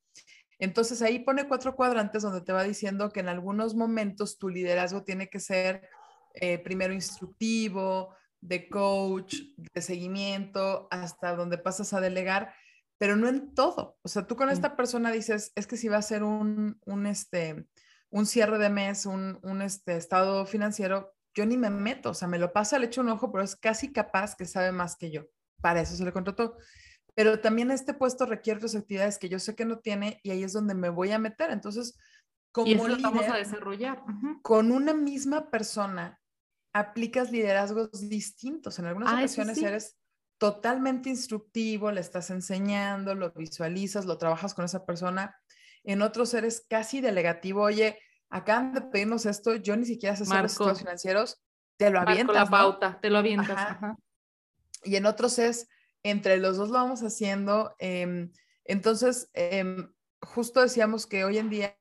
Entonces 0.58 1.02
ahí 1.02 1.18
pone 1.18 1.48
cuatro 1.48 1.74
cuadrantes 1.74 2.22
donde 2.22 2.42
te 2.42 2.52
va 2.52 2.62
diciendo 2.62 3.10
que 3.10 3.20
en 3.20 3.28
algunos 3.28 3.74
momentos 3.74 4.38
tu 4.38 4.48
liderazgo 4.48 5.02
tiene 5.02 5.28
que 5.28 5.40
ser 5.40 5.88
eh, 6.34 6.58
primero 6.58 6.92
instructivo, 6.92 8.14
de 8.40 8.68
coach, 8.68 9.36
de 9.56 9.82
seguimiento, 9.82 10.88
hasta 10.90 11.34
donde 11.36 11.58
pasas 11.58 11.92
a 11.92 12.00
delegar, 12.00 12.52
pero 12.98 13.16
no 13.16 13.28
en 13.28 13.54
todo. 13.54 13.96
O 14.02 14.08
sea, 14.08 14.26
tú 14.26 14.36
con 14.36 14.50
esta 14.50 14.76
persona 14.76 15.10
dices, 15.10 15.52
es 15.54 15.66
que 15.66 15.76
si 15.76 15.88
va 15.88 15.98
a 15.98 16.02
ser 16.02 16.24
un, 16.24 16.78
un 16.84 17.06
este, 17.06 17.66
un 18.10 18.26
cierre 18.26 18.58
de 18.58 18.68
mes, 18.68 19.06
un, 19.06 19.38
un 19.42 19.62
este, 19.62 19.96
estado 19.96 20.44
financiero, 20.44 21.14
yo 21.34 21.46
ni 21.46 21.56
me 21.56 21.70
meto, 21.70 22.10
o 22.10 22.14
sea, 22.14 22.28
me 22.28 22.38
lo 22.38 22.52
pasa, 22.52 22.78
le 22.78 22.86
echo 22.86 23.00
un 23.00 23.08
ojo, 23.08 23.32
pero 23.32 23.44
es 23.44 23.56
casi 23.56 23.92
capaz 23.92 24.36
que 24.36 24.44
sabe 24.44 24.72
más 24.72 24.96
que 24.96 25.10
yo. 25.10 25.22
Para 25.60 25.80
eso 25.80 25.96
se 25.96 26.04
le 26.04 26.12
contrató. 26.12 26.56
Pero 27.14 27.40
también 27.40 27.70
este 27.70 27.94
puesto 27.94 28.26
requiere 28.26 28.58
otras 28.58 28.74
actividades 28.74 29.18
que 29.18 29.28
yo 29.28 29.38
sé 29.38 29.54
que 29.54 29.64
no 29.64 29.78
tiene 29.78 30.20
y 30.22 30.30
ahí 30.30 30.42
es 30.42 30.52
donde 30.52 30.74
me 30.74 30.88
voy 30.88 31.12
a 31.12 31.18
meter. 31.18 31.50
Entonces, 31.50 31.98
como 32.52 32.68
y 32.68 32.74
eso 32.74 32.88
lo 32.88 32.96
líder, 32.96 33.10
vamos 33.10 33.28
a 33.28 33.36
desarrollar. 33.36 34.02
Ujú. 34.02 34.42
con 34.42 34.72
una 34.72 34.94
misma 34.94 35.50
persona 35.50 36.20
aplicas 36.72 37.30
liderazgos 37.30 38.08
distintos. 38.08 38.78
En 38.78 38.86
algunas 38.86 39.10
Ah, 39.12 39.16
ocasiones 39.18 39.58
sí. 39.58 39.64
eres 39.64 39.96
totalmente 40.38 41.08
instructivo, 41.08 41.90
le 41.92 42.00
estás 42.00 42.30
enseñando, 42.30 43.14
lo 43.14 43.30
visualizas, 43.32 44.04
lo 44.06 44.18
trabajas 44.18 44.54
con 44.54 44.64
esa 44.64 44.84
persona. 44.84 45.36
En 45.84 46.02
otros 46.02 46.34
eres 46.34 46.64
casi 46.68 47.00
delegativo. 47.00 47.62
Oye, 47.62 47.98
acaban 48.28 48.72
de 48.72 48.80
pedirnos 48.82 49.26
esto, 49.26 49.54
yo 49.56 49.76
ni 49.76 49.84
siquiera 49.84 50.16
sé 50.16 50.24
sobre 50.24 50.42
los 50.42 50.78
financieros, 50.78 51.42
te 51.76 51.90
lo 51.90 51.98
Marco 51.98 52.10
avientas. 52.12 52.34
la 52.36 52.44
¿no? 52.44 52.50
pauta, 52.50 52.98
te 53.00 53.10
lo 53.10 53.18
avientas. 53.18 53.50
Ajá. 53.50 53.70
ajá. 53.72 53.96
y 54.84 54.96
en 54.96 55.06
otros 55.06 55.38
es 55.38 55.68
entre 56.02 56.38
los 56.38 56.56
dos 56.56 56.68
lo 56.70 56.74
vamos 56.74 57.02
haciendo. 57.02 57.74
em, 57.78 58.32
entonces, 58.64 59.30
em, 59.34 59.92
justo 60.20 60.60
decíamos 60.60 61.06
que 61.06 61.24
hoy 61.24 61.38
en 61.38 61.50
día 61.50 61.76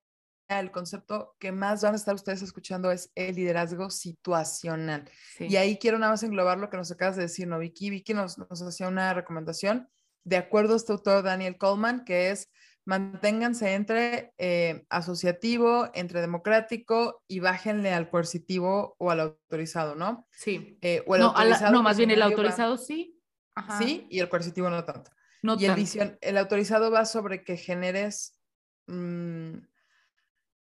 el 0.59 0.71
concepto 0.71 1.35
que 1.39 1.51
más 1.51 1.81
van 1.81 1.93
a 1.93 1.97
estar 1.97 2.13
ustedes 2.15 2.41
escuchando 2.41 2.91
es 2.91 3.11
el 3.15 3.35
liderazgo 3.35 3.89
situacional. 3.89 5.09
Sí. 5.37 5.47
Y 5.47 5.55
ahí 5.57 5.77
quiero 5.77 5.97
nada 5.99 6.11
más 6.13 6.23
englobar 6.23 6.57
lo 6.57 6.69
que 6.69 6.77
nos 6.77 6.91
acabas 6.91 7.15
de 7.15 7.23
decir, 7.23 7.47
¿no, 7.47 7.59
Vicky? 7.59 7.89
Vicky 7.89 8.13
nos, 8.13 8.37
nos 8.37 8.61
hacía 8.61 8.87
una 8.87 9.13
recomendación 9.13 9.89
de 10.23 10.37
acuerdo 10.37 10.73
a 10.73 10.77
este 10.77 10.91
autor 10.91 11.23
Daniel 11.23 11.57
Coleman, 11.57 12.03
que 12.05 12.29
es 12.31 12.49
manténganse 12.85 13.73
entre 13.75 14.33
eh, 14.39 14.85
asociativo, 14.89 15.89
entre 15.93 16.19
democrático 16.21 17.23
y 17.27 17.39
bájenle 17.39 17.93
al 17.93 18.09
coercitivo 18.09 18.95
o 18.97 19.11
al 19.11 19.19
autorizado, 19.19 19.95
¿no? 19.95 20.27
sí. 20.31 20.77
Eh, 20.81 21.03
o 21.05 21.15
el 21.15 21.21
No, 21.21 21.27
a 21.29 21.33
la- 21.33 21.39
autorizado, 21.41 21.71
no, 21.73 21.83
más 21.83 21.97
bien 21.97 22.09
el 22.09 22.15
visionario 22.17 22.37
va- 22.37 22.41
autorizado 22.43 22.77
sí. 22.77 23.17
Ajá. 23.55 23.77
Sí, 23.77 24.07
y 24.09 24.19
el 24.19 24.29
coercitivo 24.29 24.69
no 24.69 24.83
tanto. 24.83 25.11
No 25.43 25.53
y 25.53 25.65
el, 25.65 25.71
tanto. 25.71 25.81
visión- 25.81 26.17
el 26.21 26.37
autorizado 26.37 26.89
va 26.91 27.05
sobre 27.05 27.43
que 27.43 27.57
generes 27.57 28.39
mm, 28.87 29.57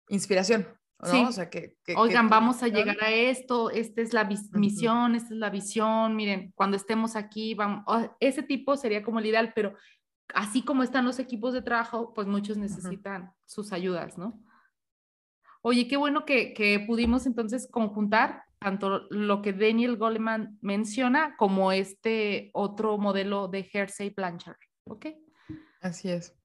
inspiración, 0.09 0.67
¿no? 1.01 1.09
Sí. 1.09 1.25
O 1.29 1.33
sea, 1.33 1.51
que... 1.51 1.77
Oigan, 1.97 2.29
vamos 2.29 2.63
a 2.63 2.69
llegar 2.69 2.97
a 3.03 3.11
esto, 3.11 3.71
esta 3.71 4.03
es 4.03 4.13
la 4.13 4.29
misión, 4.53 5.15
esta 5.15 5.35
es 5.35 5.41
la 5.41 5.51
visión, 5.51 6.17
miren, 6.17 6.53
cuando 6.55 6.77
estemos 6.77 7.17
aquí, 7.17 7.55
vamos, 7.55 7.85
ese 8.21 8.43
tipo 8.43 8.77
sería 8.77 9.03
como 9.03 9.19
el 9.19 9.27
ideal, 9.27 9.53
pero 9.55 9.75
así 10.35 10.63
como 10.63 10.83
están 10.83 11.05
los 11.05 11.19
equipos 11.19 11.53
de 11.53 11.63
trabajo, 11.63 12.13
pues 12.15 12.27
muchos 12.27 12.57
necesitan 12.57 13.33
sus 13.47 13.73
ayudas, 13.73 14.19
¿no? 14.19 14.43
Oye, 15.63 15.89
qué 15.89 15.97
bueno 15.97 16.25
que, 16.25 16.55
que 16.55 16.81
pudimos 16.87 17.27
entonces 17.27 17.69
conjuntar 17.71 18.45
tanto 18.59 19.07
lo 19.11 19.43
que 19.43 19.53
Daniel 19.53 19.97
Goleman 19.97 20.59
menciona 20.61 21.37
como 21.37 21.73
este 21.73 22.51
otro 22.53 22.99
modelo 22.99 23.49
de 23.49 23.69
Hersey 23.73 24.11
Blanchard, 24.11 24.57
¿ok? 24.85 25.07
Así 25.81 26.11
es. 26.11 26.38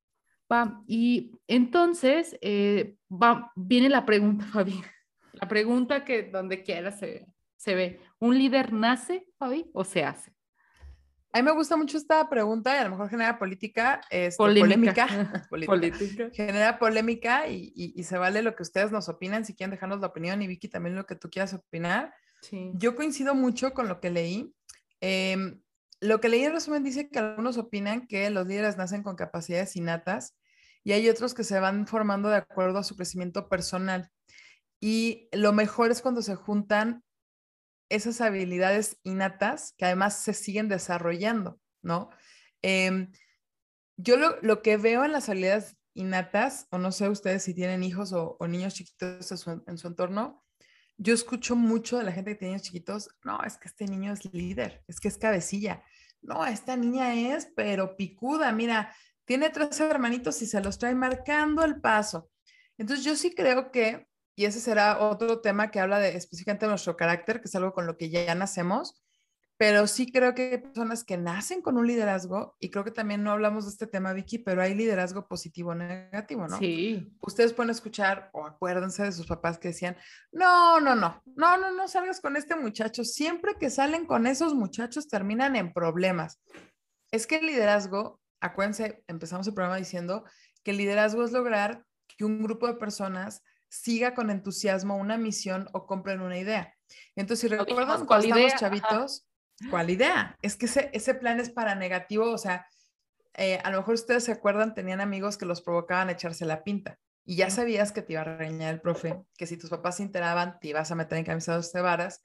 Va, 0.51 0.81
y 0.87 1.31
entonces 1.47 2.37
eh, 2.41 2.97
va, 3.09 3.51
viene 3.55 3.89
la 3.89 4.05
pregunta, 4.05 4.45
Fabi. 4.53 4.81
La 5.33 5.47
pregunta 5.47 6.05
que 6.05 6.23
donde 6.23 6.61
quiera 6.63 6.91
se, 6.91 7.25
se 7.57 7.75
ve. 7.75 7.99
¿Un 8.19 8.37
líder 8.37 8.71
nace, 8.73 9.25
Fabi, 9.37 9.65
o 9.73 9.83
se 9.83 10.03
hace? 10.03 10.31
A 11.35 11.39
mí 11.39 11.43
me 11.43 11.51
gusta 11.53 11.75
mucho 11.75 11.97
esta 11.97 12.29
pregunta 12.29 12.75
y 12.75 12.77
a 12.77 12.83
lo 12.83 12.91
mejor 12.91 13.09
genera 13.09 13.39
política, 13.39 14.01
este, 14.11 14.37
Polémica. 14.37 15.07
polémica, 15.07 15.47
política. 15.49 15.97
Política. 15.97 16.29
genera 16.31 16.77
polémica 16.77 17.47
y, 17.47 17.73
y- 17.75 17.93
y 17.99 18.03
se 18.03 18.19
vale 18.19 18.43
lo 18.43 18.55
que 18.55 18.61
ustedes 18.61 18.91
nos 18.91 19.09
opinan, 19.09 19.43
si 19.43 19.55
quieren 19.55 19.71
dejarnos 19.71 19.99
la 19.99 20.07
opinión 20.07 20.43
y 20.43 20.47
Vicky 20.47 20.67
también 20.67 20.95
lo 20.95 21.07
que 21.07 21.15
tú 21.15 21.31
quieras 21.31 21.55
opinar. 21.55 22.13
Sí. 22.41 22.69
Yo 22.75 22.95
coincido 22.95 23.33
mucho 23.33 23.73
con 23.73 23.87
lo 23.87 23.99
que 23.99 24.11
leí. 24.11 24.53
Em, 25.01 25.62
lo 26.03 26.19
que 26.19 26.29
leí 26.29 26.43
en 26.43 26.51
resumen 26.51 26.83
dice 26.83 27.09
que 27.09 27.19
algunos 27.19 27.57
opinan 27.57 28.07
que 28.07 28.29
los 28.29 28.45
líderes 28.45 28.77
nacen 28.77 29.03
con 29.03 29.15
capacidades 29.15 29.75
innatas 29.75 30.35
y 30.83 30.91
hay 30.91 31.07
otros 31.09 31.33
que 31.33 31.45
se 31.45 31.59
van 31.59 31.87
formando 31.87 32.29
de 32.29 32.35
acuerdo 32.35 32.79
a 32.79 32.83
su 32.83 32.95
crecimiento 32.97 33.47
personal. 33.47 34.11
Y 34.81 35.29
lo 35.31 35.53
mejor 35.53 35.91
es 35.91 36.01
cuando 36.01 36.21
se 36.21 36.35
juntan 36.35 37.03
esas 37.89 38.19
habilidades 38.19 38.99
innatas 39.03 39.73
que 39.77 39.85
además 39.85 40.21
se 40.21 40.33
siguen 40.33 40.67
desarrollando, 40.67 41.59
¿no? 41.81 42.09
Em, 42.61 43.11
yo 43.95 44.17
lo, 44.17 44.41
lo 44.41 44.61
que 44.61 44.75
veo 44.75 45.05
en 45.05 45.13
las 45.13 45.29
habilidades 45.29 45.77
innatas, 45.93 46.67
o 46.71 46.79
no 46.79 46.91
sé 46.91 47.07
ustedes 47.07 47.43
si 47.43 47.53
tienen 47.53 47.83
hijos 47.83 48.11
o, 48.11 48.37
niños 48.47 48.73
chiquitos 48.73 49.31
en 49.67 49.77
su 49.77 49.87
entorno, 49.87 50.42
yo 50.97 51.13
escucho 51.13 51.55
mucho 51.55 51.97
de 51.97 52.03
la 52.03 52.11
gente 52.11 52.31
que 52.31 52.37
tiene 52.37 52.53
niños 52.53 52.67
chiquitos, 52.67 53.09
no, 53.23 53.41
es 53.43 53.57
que 53.57 53.67
este 53.67 53.85
niño 53.85 54.13
es 54.13 54.31
líder, 54.33 54.83
es 54.87 54.99
que 54.99 55.07
es 55.07 55.17
cabecilla, 55.17 55.83
no, 56.21 56.45
esta 56.45 56.75
niña 56.75 57.13
es, 57.13 57.47
pero 57.55 57.97
picuda, 57.97 58.51
mira, 58.51 58.95
tiene 59.25 59.49
tres 59.49 59.79
hermanitos 59.79 60.41
y 60.41 60.45
se 60.45 60.61
los 60.61 60.77
trae 60.77 60.95
marcando 60.95 61.63
el 61.63 61.81
paso. 61.81 62.29
Entonces 62.77 63.05
yo 63.05 63.15
sí 63.15 63.33
creo 63.35 63.71
que, 63.71 64.07
y 64.35 64.45
ese 64.45 64.59
será 64.59 64.99
otro 64.99 65.41
tema 65.41 65.69
que 65.69 65.79
habla 65.79 65.99
de 65.99 66.15
específicamente 66.15 66.65
de 66.65 66.71
nuestro 66.71 66.95
carácter, 66.95 67.41
que 67.41 67.47
es 67.47 67.55
algo 67.55 67.73
con 67.73 67.85
lo 67.85 67.97
que 67.97 68.09
ya 68.09 68.33
nacemos, 68.35 69.02
pero 69.57 69.87
sí 69.87 70.11
creo 70.11 70.33
que 70.33 70.51
hay 70.51 70.57
personas 70.57 71.03
que 71.03 71.17
nacen 71.17 71.61
con 71.61 71.77
un 71.77 71.87
liderazgo, 71.87 72.55
y 72.59 72.69
creo 72.69 72.83
que 72.83 72.91
también 72.91 73.23
no 73.23 73.31
hablamos 73.31 73.65
de 73.65 73.71
este 73.71 73.87
tema, 73.87 74.13
Vicky, 74.13 74.39
pero 74.39 74.61
hay 74.61 74.73
liderazgo 74.73 75.27
positivo 75.27 75.71
o 75.71 75.75
negativo, 75.75 76.47
¿no? 76.47 76.57
Sí. 76.57 77.13
ustedes 77.21 77.53
pueden 77.53 77.69
escuchar 77.69 78.29
o 78.33 78.45
acuérdense 78.45 79.03
de 79.03 79.11
sus 79.11 79.27
papás 79.27 79.59
que 79.59 79.69
decían, 79.69 79.95
no, 80.31 80.79
no, 80.79 80.95
no, 80.95 81.21
no, 81.35 81.57
no, 81.57 81.71
no 81.71 81.87
salgas 81.87 82.19
con 82.19 82.35
este 82.35 82.55
muchacho. 82.55 83.03
Siempre 83.03 83.55
que 83.59 83.69
salen 83.69 84.05
con 84.05 84.27
esos 84.27 84.53
muchachos 84.55 85.07
terminan 85.07 85.55
en 85.55 85.71
problemas. 85.71 86.41
Es 87.11 87.27
que 87.27 87.37
el 87.37 87.45
liderazgo, 87.45 88.19
acuérdense, 88.41 89.03
empezamos 89.07 89.47
el 89.47 89.53
programa 89.53 89.77
diciendo 89.77 90.25
que 90.63 90.71
el 90.71 90.77
liderazgo 90.77 91.23
es 91.23 91.31
lograr 91.31 91.85
que 92.07 92.25
un 92.25 92.41
grupo 92.41 92.67
de 92.67 92.75
personas 92.75 93.43
siga 93.69 94.13
con 94.13 94.29
entusiasmo 94.29 94.97
una 94.97 95.17
misión 95.17 95.67
o 95.73 95.85
compren 95.85 96.21
una 96.21 96.37
idea. 96.37 96.73
Entonces, 97.15 97.41
si 97.41 97.47
recuerdan 97.47 98.05
¿cuál 98.05 98.21
cuando 98.21 98.37
idea? 98.39 98.47
estamos 98.47 98.81
Ajá. 98.83 99.32
¿Cuál 99.69 99.89
idea? 99.89 100.37
Es 100.41 100.55
que 100.55 100.65
ese, 100.65 100.89
ese 100.93 101.13
plan 101.15 101.39
es 101.39 101.49
para 101.49 101.75
negativo, 101.75 102.29
o 102.31 102.37
sea, 102.37 102.65
eh, 103.35 103.59
a 103.63 103.71
lo 103.71 103.77
mejor 103.77 103.95
ustedes 103.95 104.23
se 104.23 104.31
acuerdan, 104.31 104.73
tenían 104.73 105.01
amigos 105.01 105.37
que 105.37 105.45
los 105.45 105.61
provocaban 105.61 106.09
a 106.09 106.13
echarse 106.13 106.45
la 106.45 106.63
pinta 106.63 106.99
y 107.25 107.37
ya 107.37 107.49
sabías 107.49 107.91
que 107.91 108.01
te 108.01 108.13
iba 108.13 108.21
a 108.21 108.25
regañar 108.25 108.73
el 108.73 108.81
profe, 108.81 109.23
que 109.37 109.47
si 109.47 109.57
tus 109.57 109.69
papás 109.69 109.97
se 109.97 110.03
enteraban 110.03 110.59
te 110.59 110.67
ibas 110.69 110.91
a 110.91 110.95
meter 110.95 111.17
en 111.17 111.25
camisa 111.25 111.59
de 111.59 111.81
varas, 111.81 112.21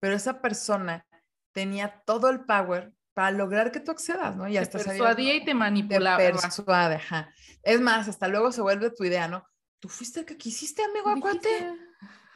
pero 0.00 0.14
esa 0.14 0.40
persona 0.40 1.06
tenía 1.52 2.02
todo 2.06 2.30
el 2.30 2.44
power 2.44 2.92
para 3.14 3.30
lograr 3.32 3.72
que 3.72 3.80
tú 3.80 3.90
accedas, 3.90 4.36
¿no? 4.36 4.48
Y 4.48 4.52
Te 4.52 4.58
hasta 4.60 4.78
persuadía 4.78 5.34
y 5.34 5.38
¿no? 5.40 5.44
te 5.44 5.50
Te 5.50 5.54
manipulaba. 5.54 6.18
persuade, 6.18 6.94
ajá. 6.96 7.32
Es 7.62 7.80
más, 7.80 8.08
hasta 8.08 8.28
luego 8.28 8.52
se 8.52 8.60
vuelve 8.60 8.90
tu 8.90 9.04
idea, 9.04 9.26
¿no? 9.28 9.44
Tú 9.80 9.88
fuiste 9.88 10.20
el 10.20 10.26
que 10.26 10.36
quisiste, 10.36 10.82
amigo, 10.84 11.08
acuate. 11.10 11.72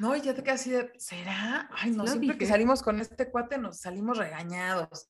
No, 0.03 0.17
y 0.17 0.21
ya 0.21 0.35
te 0.35 0.43
quedas 0.43 0.63
así 0.63 0.71
de, 0.71 0.93
¿será? 0.99 1.71
Ay, 1.73 1.93
no, 1.93 2.03
Lo 2.03 2.09
siempre 2.09 2.37
que 2.37 2.45
salimos 2.45 2.83
con 2.83 2.99
este 2.99 3.31
cuate 3.31 3.57
nos 3.57 3.79
salimos 3.79 4.19
regañados, 4.19 5.09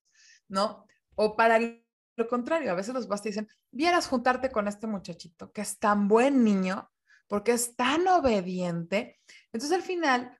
¿no? 0.48 0.86
O 1.14 1.34
para 1.34 1.58
lo 1.58 2.28
contrario, 2.28 2.70
a 2.70 2.74
veces 2.74 2.92
los 2.92 3.06
papás 3.06 3.22
te 3.22 3.30
dicen, 3.30 3.48
vieras 3.70 4.06
juntarte 4.06 4.52
con 4.52 4.68
este 4.68 4.86
muchachito 4.86 5.50
que 5.50 5.62
es 5.62 5.78
tan 5.78 6.08
buen 6.08 6.44
niño, 6.44 6.90
porque 7.26 7.52
es 7.52 7.74
tan 7.74 8.06
obediente. 8.06 9.18
Entonces, 9.50 9.74
al 9.78 9.82
final, 9.82 10.38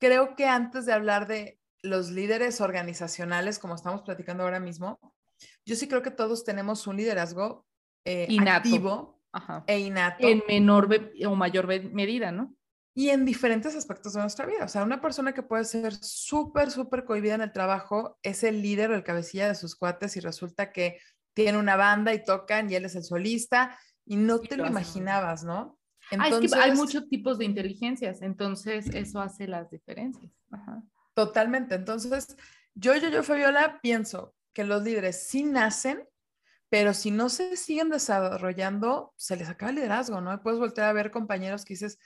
creo 0.00 0.34
que 0.34 0.48
antes 0.48 0.86
de 0.86 0.92
hablar 0.92 1.28
de 1.28 1.60
los 1.80 2.10
líderes 2.10 2.60
organizacionales, 2.60 3.60
como 3.60 3.76
estamos 3.76 4.02
platicando 4.02 4.42
ahora 4.42 4.58
mismo, 4.58 4.98
yo 5.64 5.76
sí 5.76 5.86
creo 5.86 6.02
que 6.02 6.10
todos 6.10 6.42
tenemos 6.42 6.88
un 6.88 6.96
liderazgo 6.96 7.64
eh, 8.04 8.26
Innato. 8.28 8.56
activo 8.56 9.22
Ajá. 9.30 9.62
e 9.68 9.78
innato 9.78 10.26
En 10.26 10.42
menor 10.48 10.88
o 11.24 11.36
mayor 11.36 11.68
medida, 11.68 12.32
¿no? 12.32 12.56
Y 12.94 13.10
en 13.10 13.24
diferentes 13.24 13.74
aspectos 13.74 14.12
de 14.12 14.20
nuestra 14.20 14.46
vida. 14.46 14.64
O 14.64 14.68
sea, 14.68 14.84
una 14.84 15.00
persona 15.00 15.34
que 15.34 15.42
puede 15.42 15.64
ser 15.64 15.94
súper, 15.94 16.70
súper 16.70 17.04
cohibida 17.04 17.34
en 17.34 17.40
el 17.40 17.52
trabajo 17.52 18.18
es 18.22 18.44
el 18.44 18.62
líder 18.62 18.90
o 18.90 18.94
el 18.94 19.02
cabecilla 19.02 19.48
de 19.48 19.56
sus 19.56 19.74
cuates 19.74 20.16
y 20.16 20.20
resulta 20.20 20.70
que 20.72 21.00
tiene 21.34 21.58
una 21.58 21.74
banda 21.74 22.14
y 22.14 22.24
tocan 22.24 22.70
y 22.70 22.76
él 22.76 22.84
es 22.84 22.94
el 22.94 23.02
solista 23.02 23.76
y 24.06 24.16
no 24.16 24.38
Y 24.42 24.48
te 24.48 24.56
lo 24.56 24.66
imaginabas, 24.66 25.42
¿no? 25.42 25.78
Ah, 26.18 26.28
es 26.28 26.52
que 26.52 26.58
hay 26.58 26.72
muchos 26.72 27.08
tipos 27.08 27.38
de 27.38 27.46
inteligencias, 27.46 28.22
entonces 28.22 28.86
eso 28.94 29.20
hace 29.20 29.48
las 29.48 29.70
diferencias. 29.70 30.30
Ajá. 30.50 30.82
Totalmente. 31.14 31.74
Entonces, 31.74 32.36
yo, 32.74 32.94
yo, 32.96 33.08
yo, 33.08 33.22
Fabiola, 33.22 33.80
pienso 33.80 34.34
que 34.52 34.64
los 34.64 34.82
líderes 34.82 35.26
sí 35.26 35.44
nacen, 35.44 36.06
pero 36.68 36.92
si 36.92 37.10
no 37.10 37.28
se 37.28 37.56
siguen 37.56 37.88
desarrollando, 37.88 39.14
se 39.16 39.36
les 39.36 39.48
acaba 39.48 39.70
el 39.70 39.76
liderazgo, 39.76 40.20
¿no? 40.20 40.34
Y 40.34 40.38
puedes 40.38 40.60
voltear 40.60 40.88
a 40.88 40.92
ver 40.92 41.10
compañeros 41.10 41.64
que 41.64 41.74
dices, 41.74 41.98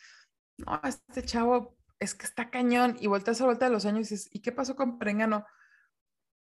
no, 0.59 0.81
este 0.85 1.23
chavo 1.23 1.77
es 1.99 2.15
que 2.15 2.27
está 2.27 2.51
cañón, 2.51 2.97
y 3.01 3.07
volteas 3.07 3.41
a 3.41 3.45
vuelta 3.45 3.67
de 3.67 3.73
los 3.73 3.85
años 3.85 4.11
y 4.11 4.15
dices, 4.15 4.29
¿y 4.33 4.41
qué 4.41 4.53
pasó 4.53 4.77
con 4.77 4.99
Perengano? 4.99 5.45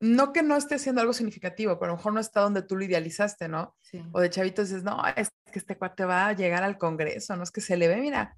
No 0.01 0.33
que 0.33 0.43
no 0.43 0.57
esté 0.57 0.77
haciendo 0.77 1.01
algo 1.01 1.13
significativo, 1.13 1.79
pero 1.79 1.93
a 1.93 1.95
lo 1.95 1.97
mejor 1.99 2.13
no 2.13 2.21
está 2.21 2.41
donde 2.41 2.63
tú 2.63 2.77
lo 2.77 2.85
idealizaste, 2.85 3.49
¿no? 3.49 3.77
Sí. 3.81 4.03
O 4.13 4.21
de 4.21 4.31
chavitos 4.31 4.69
dices, 4.69 4.83
no, 4.83 5.01
es 5.17 5.31
que 5.51 5.59
este 5.59 5.77
cuate 5.77 6.05
va 6.05 6.29
a 6.29 6.33
llegar 6.33 6.63
al 6.63 6.79
Congreso, 6.79 7.37
no 7.37 7.43
es 7.43 7.51
que 7.51 7.61
se 7.61 7.77
le 7.77 7.89
ve, 7.89 7.97
mira. 7.97 8.37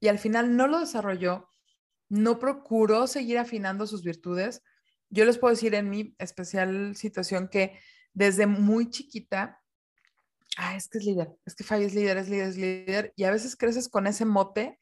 Y 0.00 0.08
al 0.08 0.18
final 0.18 0.56
no 0.56 0.66
lo 0.66 0.80
desarrolló, 0.80 1.48
no 2.08 2.38
procuró 2.38 3.06
seguir 3.06 3.38
afinando 3.38 3.86
sus 3.86 4.02
virtudes. 4.02 4.62
Yo 5.10 5.24
les 5.24 5.38
puedo 5.38 5.54
decir 5.54 5.74
en 5.74 5.88
mi 5.88 6.14
especial 6.18 6.94
situación 6.96 7.48
que 7.48 7.78
desde 8.12 8.46
muy 8.46 8.90
chiquita, 8.90 9.62
ah, 10.56 10.76
es 10.76 10.88
que 10.88 10.98
es 10.98 11.04
líder, 11.04 11.30
es 11.46 11.54
que 11.54 11.64
Fabi 11.64 11.84
es 11.84 11.94
líder, 11.94 12.18
es 12.18 12.28
líder, 12.28 12.48
es 12.48 12.56
líder, 12.56 13.12
y 13.16 13.24
a 13.24 13.30
veces 13.30 13.56
creces 13.56 13.88
con 13.88 14.06
ese 14.06 14.24
mote 14.24 14.78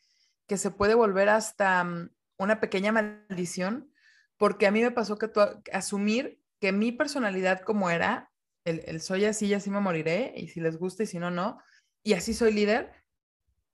que 0.47 0.57
se 0.59 0.71
puede 0.71 0.95
volver 0.95 1.29
hasta 1.29 1.85
mm, 1.85 2.11
una 2.39 2.61
pequeña 2.61 2.93
maldición, 2.93 3.91
porque 4.37 4.67
a 4.67 4.71
mí 4.71 4.83
me 4.83 4.91
pasó 4.91 5.19
que 5.19 5.31
asumir 5.73 6.41
que 6.61 6.73
mi 6.73 6.93
personalidad 6.93 7.61
como 7.61 7.91
era, 7.91 8.31
el, 8.65 9.01
soy 9.01 9.25
así 9.25 9.47
y 9.47 9.55
así 9.55 9.71
me 9.71 9.81
moriré, 9.81 10.33
y 10.37 10.49
si 10.49 10.61
les 10.61 10.77
gusta 10.77 11.05
y 11.05 11.07
si 11.07 11.19
no, 11.19 11.31
no, 11.31 11.61
y 12.03 12.15
así 12.15 12.35
soy 12.35 12.53
líder, 12.53 12.93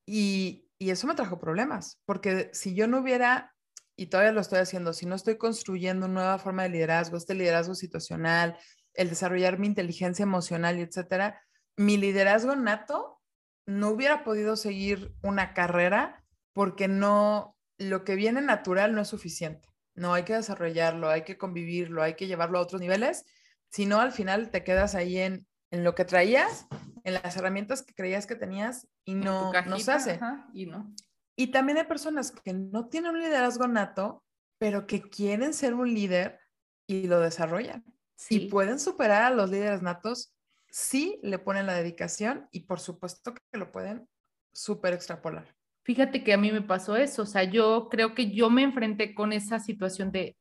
y, 0.07 0.68
y 0.79 0.91
eso 0.91 1.07
me 1.07 1.14
trajo 1.14 1.39
problemas, 1.39 2.01
porque 2.05 2.51
si 2.53 2.75
yo 2.75 2.87
no 2.87 2.99
hubiera, 3.01 3.55
y 3.97 4.07
todavía 4.07 4.33
lo 4.33 4.41
estoy 4.41 4.59
haciendo, 4.59 4.93
si 4.93 5.07
no 5.07 5.14
estoy 5.14 5.39
construyendo 5.39 6.07
una 6.07 6.14
nueva 6.14 6.39
forma 6.39 6.64
de 6.64 6.70
liderazgo, 6.70 7.16
este 7.16 7.35
liderazgo 7.35 7.75
situacional, 7.75 8.59
el 8.95 9.09
desarrollar 9.09 9.59
mi 9.59 9.66
inteligencia 9.66 10.23
emocional 10.23 10.79
etcétera, 10.79 11.41
mi 11.77 11.97
liderazgo 11.97 12.55
nato 12.57 13.20
no 13.66 13.91
hubiera 13.91 14.25
podido 14.25 14.57
seguir 14.57 15.14
una 15.23 15.55
carrera 15.55 16.22
porque 16.53 16.88
no, 16.88 17.57
lo 17.78 18.05
que 18.05 18.14
viene 18.14 18.40
natural 18.40 18.94
no 18.94 19.00
es 19.00 19.09
suficiente. 19.09 19.68
No 19.94 20.14
hay 20.14 20.22
que 20.24 20.34
desarrollarlo, 20.34 21.11
hay 21.11 21.22
que 21.22 21.36
convivirlo, 21.36 22.03
hay 22.03 22.14
que 22.14 22.26
llevarlo 22.26 22.59
a 22.59 22.62
otros 22.62 22.80
niveles, 22.80 23.24
si 23.70 23.86
no 23.86 24.00
al 24.00 24.12
final 24.12 24.50
te 24.50 24.64
quedas 24.64 24.94
ahí 24.94 25.18
en, 25.18 25.46
en 25.70 25.84
lo 25.84 25.94
que 25.94 26.05
traías, 26.05 26.66
en 27.05 27.14
las 27.14 27.36
herramientas 27.36 27.82
que 27.82 27.94
creías 27.94 28.26
que 28.26 28.36
tenías 28.36 28.86
y 29.05 29.14
no, 29.14 29.53
no 29.66 29.78
se 29.78 29.92
hace. 29.92 30.20
y, 30.53 30.66
no. 30.66 30.94
y 31.36 31.48
también 31.48 31.78
hay 31.78 31.84
personas 31.84 32.30
que 32.30 32.53
no 32.53 32.88
tienen 32.88 33.12
un 33.12 33.20
liderazgo 33.20 33.66
nato, 33.66 34.22
pero 34.59 34.86
que 34.86 35.03
quieren 35.03 35.55
ser 35.55 35.74
un 35.74 35.92
líder 35.92 36.38
y 36.86 37.07
lo 37.07 37.20
desarrollan. 37.20 37.84
Y 38.28 38.48
pueden 38.48 38.78
superar 38.78 39.22
a 39.22 39.30
los 39.30 39.50
líderes 39.50 39.82
natos 39.82 40.34
si 40.70 41.18
le 41.22 41.38
ponen 41.38 41.66
la 41.66 41.74
dedicación 41.74 42.48
y 42.53 42.61
por 42.61 42.78
supuesto 42.78 43.34
que 43.34 43.59
lo 43.59 43.72
pueden 43.72 44.09
súper 44.53 44.92
extrapolar. 44.92 45.57
Fíjate 45.85 46.22
que 46.22 46.33
a 46.33 46.37
mí 46.37 46.53
me 46.53 46.62
pasó 46.62 46.97
eso, 46.97 47.22
o 47.22 47.26
sea, 47.26 47.45
yo 47.45 47.89
creo 47.91 48.14
que 48.14 48.30
yo 48.30 48.51
me 48.51 48.62
enfrenté 48.62 49.14
con 49.14 49.33
esa 49.33 49.59
situación 49.59 50.12
de, 50.12 50.37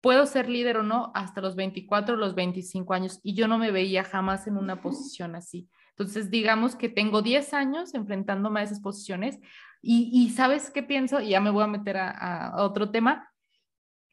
puedo 0.00 0.24
ser 0.24 0.48
líder 0.48 0.78
o 0.78 0.82
no 0.82 1.12
hasta 1.14 1.42
los 1.42 1.56
24 1.56 2.14
o 2.14 2.18
los 2.18 2.34
25 2.34 2.94
años 2.94 3.20
y 3.22 3.34
yo 3.34 3.46
no 3.46 3.58
me 3.58 3.70
veía 3.70 4.04
jamás 4.04 4.46
en 4.46 4.56
una 4.56 4.80
posición 4.80 5.34
así. 5.34 5.68
Entonces, 5.90 6.30
digamos 6.30 6.76
que 6.76 6.88
tengo 6.88 7.20
10 7.20 7.52
años 7.52 7.92
enfrentándome 7.94 8.60
a 8.60 8.62
esas 8.62 8.80
posiciones 8.80 9.38
y, 9.82 10.30
¿sabes 10.30 10.70
qué 10.70 10.82
pienso? 10.82 11.20
Y 11.20 11.30
ya 11.30 11.40
me 11.40 11.50
voy 11.50 11.64
a 11.64 11.66
meter 11.66 11.96
a 11.98 12.52
otro 12.58 12.90
tema, 12.90 13.30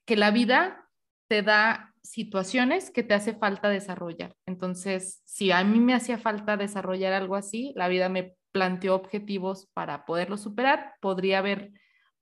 que 0.05 0.15
la 0.15 0.31
vida 0.31 0.89
te 1.27 1.43
da 1.43 1.93
situaciones 2.01 2.89
que 2.89 3.03
te 3.03 3.13
hace 3.13 3.33
falta 3.33 3.69
desarrollar. 3.69 4.33
Entonces, 4.45 5.21
si 5.25 5.51
a 5.51 5.63
mí 5.63 5.79
me 5.79 5.93
hacía 5.93 6.17
falta 6.17 6.55
desarrollar 6.55 7.13
algo 7.13 7.35
así, 7.35 7.73
la 7.75 7.89
vida 7.89 8.07
me 8.07 8.36
planteó 8.57 8.95
objetivos 8.95 9.69
para 9.73 10.03
poderlos 10.03 10.41
superar, 10.41 10.95
podría 10.99 11.37
haber, 11.37 11.73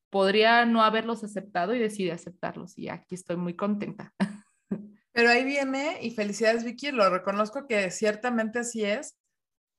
podría 0.09 0.65
no 0.65 0.83
haberlos 0.83 1.23
aceptado 1.23 1.73
y 1.73 1.79
decidí 1.79 2.09
aceptarlos 2.09 2.77
y 2.77 2.89
aquí 2.89 3.15
estoy 3.15 3.37
muy 3.37 3.55
contenta. 3.55 4.13
Pero 5.13 5.29
ahí 5.29 5.45
viene, 5.45 5.99
y 6.01 6.11
felicidades 6.11 6.65
Vicky, 6.65 6.91
lo 6.91 7.09
reconozco 7.09 7.67
que 7.67 7.89
ciertamente 7.89 8.59
así 8.59 8.83
es, 8.83 9.17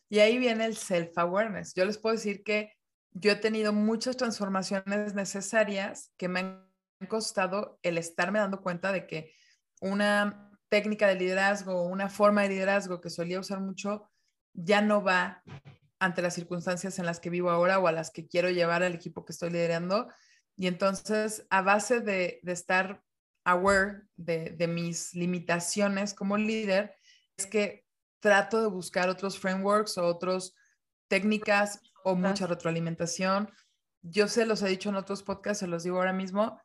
y 0.08 0.20
ahí 0.20 0.38
viene 0.38 0.64
el 0.64 0.76
self-awareness. 0.78 1.74
Yo 1.74 1.84
les 1.84 1.98
puedo 1.98 2.16
decir 2.16 2.42
que 2.42 2.72
yo 3.10 3.32
he 3.32 3.36
tenido 3.36 3.74
muchas 3.74 4.16
transformaciones 4.16 5.14
necesarias 5.14 6.10
que 6.16 6.28
me 6.28 6.40
han 6.40 6.66
costado 7.06 7.78
el 7.82 7.98
estarme 7.98 8.38
dando 8.38 8.62
cuenta 8.62 8.92
de 8.92 9.06
que 9.06 9.34
una 9.82 10.50
técnica 10.70 11.06
de 11.06 11.16
liderazgo, 11.16 11.82
una 11.82 12.08
forma 12.08 12.44
de 12.44 12.48
liderazgo 12.48 13.02
que 13.02 13.10
solía 13.10 13.40
usar 13.40 13.60
mucho, 13.60 14.10
ya 14.54 14.80
no 14.80 15.02
va 15.02 15.42
ante 15.98 16.22
las 16.22 16.34
circunstancias 16.34 16.98
en 16.98 17.06
las 17.06 17.20
que 17.20 17.30
vivo 17.30 17.50
ahora 17.50 17.78
o 17.78 17.86
a 17.86 17.92
las 17.92 18.10
que 18.10 18.26
quiero 18.26 18.50
llevar 18.50 18.82
al 18.82 18.94
equipo 18.94 19.24
que 19.24 19.32
estoy 19.32 19.50
liderando. 19.50 20.08
Y 20.56 20.66
entonces, 20.66 21.46
a 21.50 21.62
base 21.62 22.00
de, 22.00 22.40
estar 22.44 23.02
aware 23.44 24.02
de, 24.16 24.66
mis 24.68 25.14
limitaciones 25.14 26.14
como 26.14 26.36
líder, 26.36 26.94
es 27.36 27.46
que 27.46 27.86
trato 28.20 28.60
de 28.60 28.68
buscar 28.68 29.08
otros 29.08 29.38
frameworks 29.38 29.98
o 29.98 30.06
otras 30.06 30.54
técnicas 31.08 31.80
o 32.04 32.14
mucha 32.14 32.46
retroalimentación. 32.46 33.50
Yo 34.02 34.28
se 34.28 34.46
los 34.46 34.62
he 34.62 34.68
dicho 34.68 34.88
en 34.88 34.96
otros 34.96 35.22
podcasts, 35.22 35.60
se 35.60 35.66
los 35.66 35.82
digo 35.82 35.98
ahora 35.98 36.12
mismo, 36.12 36.60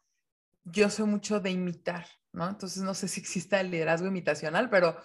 yo 0.63 0.89
soy 0.89 1.07
mucho 1.07 1.39
de 1.39 1.51
imitar, 1.51 2.05
¿no? 2.31 2.47
Entonces, 2.47 2.83
no 2.83 2.93
sé 2.93 3.07
si 3.07 3.19
exista 3.19 3.59
el 3.59 3.71
liderazgo 3.71 4.07
imitacional, 4.07 4.69
pero 4.69 4.97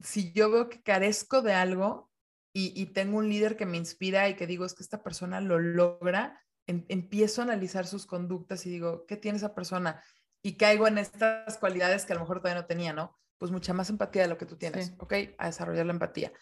si 0.00 0.32
yo 0.32 0.50
veo 0.50 0.68
que 0.68 0.82
carezco 0.82 1.42
de 1.42 1.52
algo, 1.54 2.10
y, 2.58 2.86
tengo 2.86 3.18
un 3.18 3.28
líder 3.28 3.56
que 3.58 3.66
me 3.66 3.76
inspira 3.76 4.30
y 4.30 4.34
que 4.34 4.46
digo, 4.46 4.64
es 4.64 4.72
que 4.72 4.82
esta 4.82 5.02
persona 5.02 5.42
lo 5.42 5.58
logra, 5.58 6.42
em, 6.66 6.86
empiezo 6.88 7.42
a 7.42 7.44
analizar 7.44 7.86
sus 7.86 8.06
conductas 8.06 8.64
y 8.64 8.70
digo, 8.70 9.04
¿qué 9.06 9.18
tiene 9.18 9.36
esa 9.36 9.54
persona? 9.54 10.02
Y 10.42 10.56
caigo 10.56 10.88
en 10.88 10.96
estas 10.96 11.58
cualidades 11.58 12.06
que 12.06 12.14
a 12.14 12.16
lo 12.16 12.22
mejor 12.22 12.40
todavía 12.40 12.62
no 12.62 12.66
tenía, 12.66 12.94
¿no? 12.94 13.14
Pues 13.36 13.52
mucha 13.52 13.74
más 13.74 13.90
empatía 13.90 14.22
de 14.22 14.28
lo 14.28 14.38
que 14.38 14.46
tú 14.46 14.56
tienes, 14.56 14.94
¿ok? 14.98 15.12
A 15.36 15.46
desarrollar 15.46 15.84
la 15.84 15.92
empatía. 15.92 16.32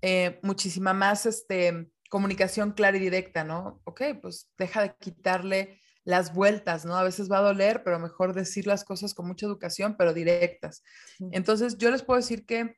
Eh, 0.00 0.38
muchísima 0.44 0.92
más 0.92 1.26
este, 1.26 1.90
comunicación 2.08 2.70
clara 2.70 2.96
y 2.96 3.00
directa, 3.00 3.42
¿no? 3.42 3.80
Ok, 3.82 4.02
pues 4.22 4.52
deja 4.58 4.82
de 4.82 4.94
quitarle 5.00 5.80
las 6.04 6.32
vueltas, 6.32 6.84
¿no? 6.84 6.96
A 6.96 7.02
veces 7.02 7.30
va 7.30 7.38
a 7.38 7.42
doler, 7.42 7.82
pero 7.82 7.98
mejor 7.98 8.32
decir 8.32 8.66
las 8.68 8.84
cosas 8.84 9.12
con 9.12 9.26
mucha 9.26 9.46
educación, 9.46 9.96
pero 9.98 10.14
directas. 10.14 10.84
Entonces, 11.32 11.76
yo 11.78 11.90
les 11.90 12.02
puedo 12.02 12.18
decir 12.18 12.46
que 12.46 12.76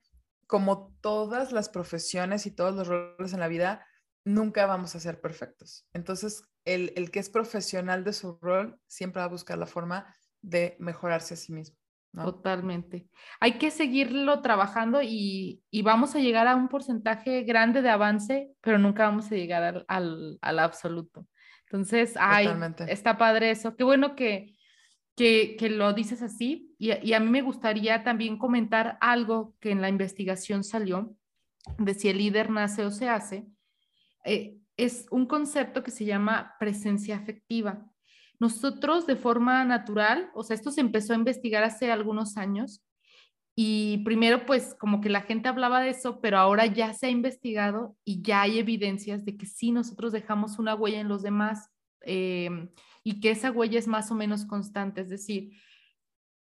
como 0.51 0.93
todas 1.01 1.53
las 1.53 1.69
profesiones 1.69 2.45
y 2.45 2.51
todos 2.51 2.75
los 2.75 2.89
roles 2.89 3.33
en 3.33 3.39
la 3.39 3.47
vida, 3.47 3.87
nunca 4.25 4.67
vamos 4.67 4.97
a 4.97 5.01
ser 5.01 5.21
perfectos. 5.21 5.87
Entonces, 5.93 6.43
el, 6.65 7.13
que 7.13 7.21
es 7.21 7.31
profesional 7.31 8.03
de 8.03 8.13
su 8.13 8.37
rol 8.43 8.77
siempre 8.89 9.21
va 9.21 9.27
a 9.27 9.31
buscar 9.31 9.59
la 9.59 9.67
forma 9.67 10.13
de 10.43 10.77
mejorarse 10.81 11.35
a 11.35 11.37
sí 11.37 11.53
mismo. 11.53 11.77
Totalmente. 12.13 13.09
Hay 13.39 13.59
que 13.59 13.71
seguirlo 13.71 14.43
trabajando 14.43 15.01
y, 15.01 15.63
vamos 15.85 16.17
a 16.17 16.19
llegar 16.19 16.49
a 16.49 16.57
un 16.57 16.67
porcentaje 16.67 17.45
grande 17.45 17.81
de 17.81 17.91
avance, 17.91 18.51
pero 18.61 18.77
nunca 18.77 19.05
vamos 19.05 19.31
a 19.31 19.37
llegar 19.37 19.85
al, 19.87 20.39
al, 20.43 20.59
absoluto. 20.59 21.29
Entonces, 21.67 22.15
ay, 22.19 22.49
está 22.89 23.17
padre 23.17 23.53
eso. 23.53 23.77
Qué 23.77 23.85
bueno 23.85 24.17
que, 24.17 24.57
que, 25.21 25.69
lo 25.69 25.93
dices 25.93 26.23
así. 26.23 26.75
Y, 26.79 27.13
a 27.13 27.21
mí 27.21 27.31
me 27.31 27.43
gustaría 27.43 28.03
también 28.03 28.39
comentar 28.39 28.97
algo 29.01 29.55
que 29.61 29.71
en 29.71 29.83
la 29.83 29.89
investigación 29.89 30.65
salió 30.65 31.15
de 31.79 31.95
si 31.95 32.09
el 32.09 32.19
líder 32.19 32.51
nace 32.51 32.85
o 32.85 32.91
se 32.91 33.09
hace. 33.09 33.47
Eh, 34.25 34.57
es 34.77 35.07
un 35.11 35.27
concepto 35.27 35.83
que 35.83 35.91
se 35.91 36.07
llama 36.07 36.55
presencia 36.59 37.17
afectiva. 37.17 37.87
Nosotros 38.39 39.07
de 39.07 39.17
forma 39.17 39.63
natural, 39.65 40.31
o 40.35 40.43
sea, 40.43 40.55
esto 40.55 40.71
se 40.71 40.81
empezó 40.81 41.13
a 41.13 41.17
investigar 41.17 41.63
hace 41.65 41.93
algunos 41.93 42.39
años 42.39 42.83
y 43.55 43.99
primero 44.05 44.47
pues 44.47 44.75
como 44.81 45.03
que 45.03 45.11
la 45.11 45.21
gente 45.21 45.51
hablaba 45.51 45.83
de 45.83 45.91
eso, 45.91 46.23
pero 46.23 46.39
ahora 46.39 46.65
ya 46.65 46.95
se 46.95 47.09
ha 47.09 47.11
investigado 47.11 47.95
y 48.07 48.23
ya 48.23 48.41
hay 48.41 48.59
evidencias 48.59 49.27
de 49.27 49.37
que 49.37 49.45
sí 49.45 49.71
nosotros 49.71 50.13
dejamos 50.13 50.59
una 50.59 50.75
huella 50.75 51.01
en 51.01 51.09
los 51.09 51.23
demás. 51.23 51.69
Eh, 52.07 52.71
y 53.03 53.21
que 53.21 53.31
esa 53.31 53.51
huella 53.51 53.79
es 53.79 53.89
más 53.89 54.11
o 54.11 54.15
menos 54.15 54.45
constante, 54.45 55.01
es 55.03 55.09
decir, 55.09 55.53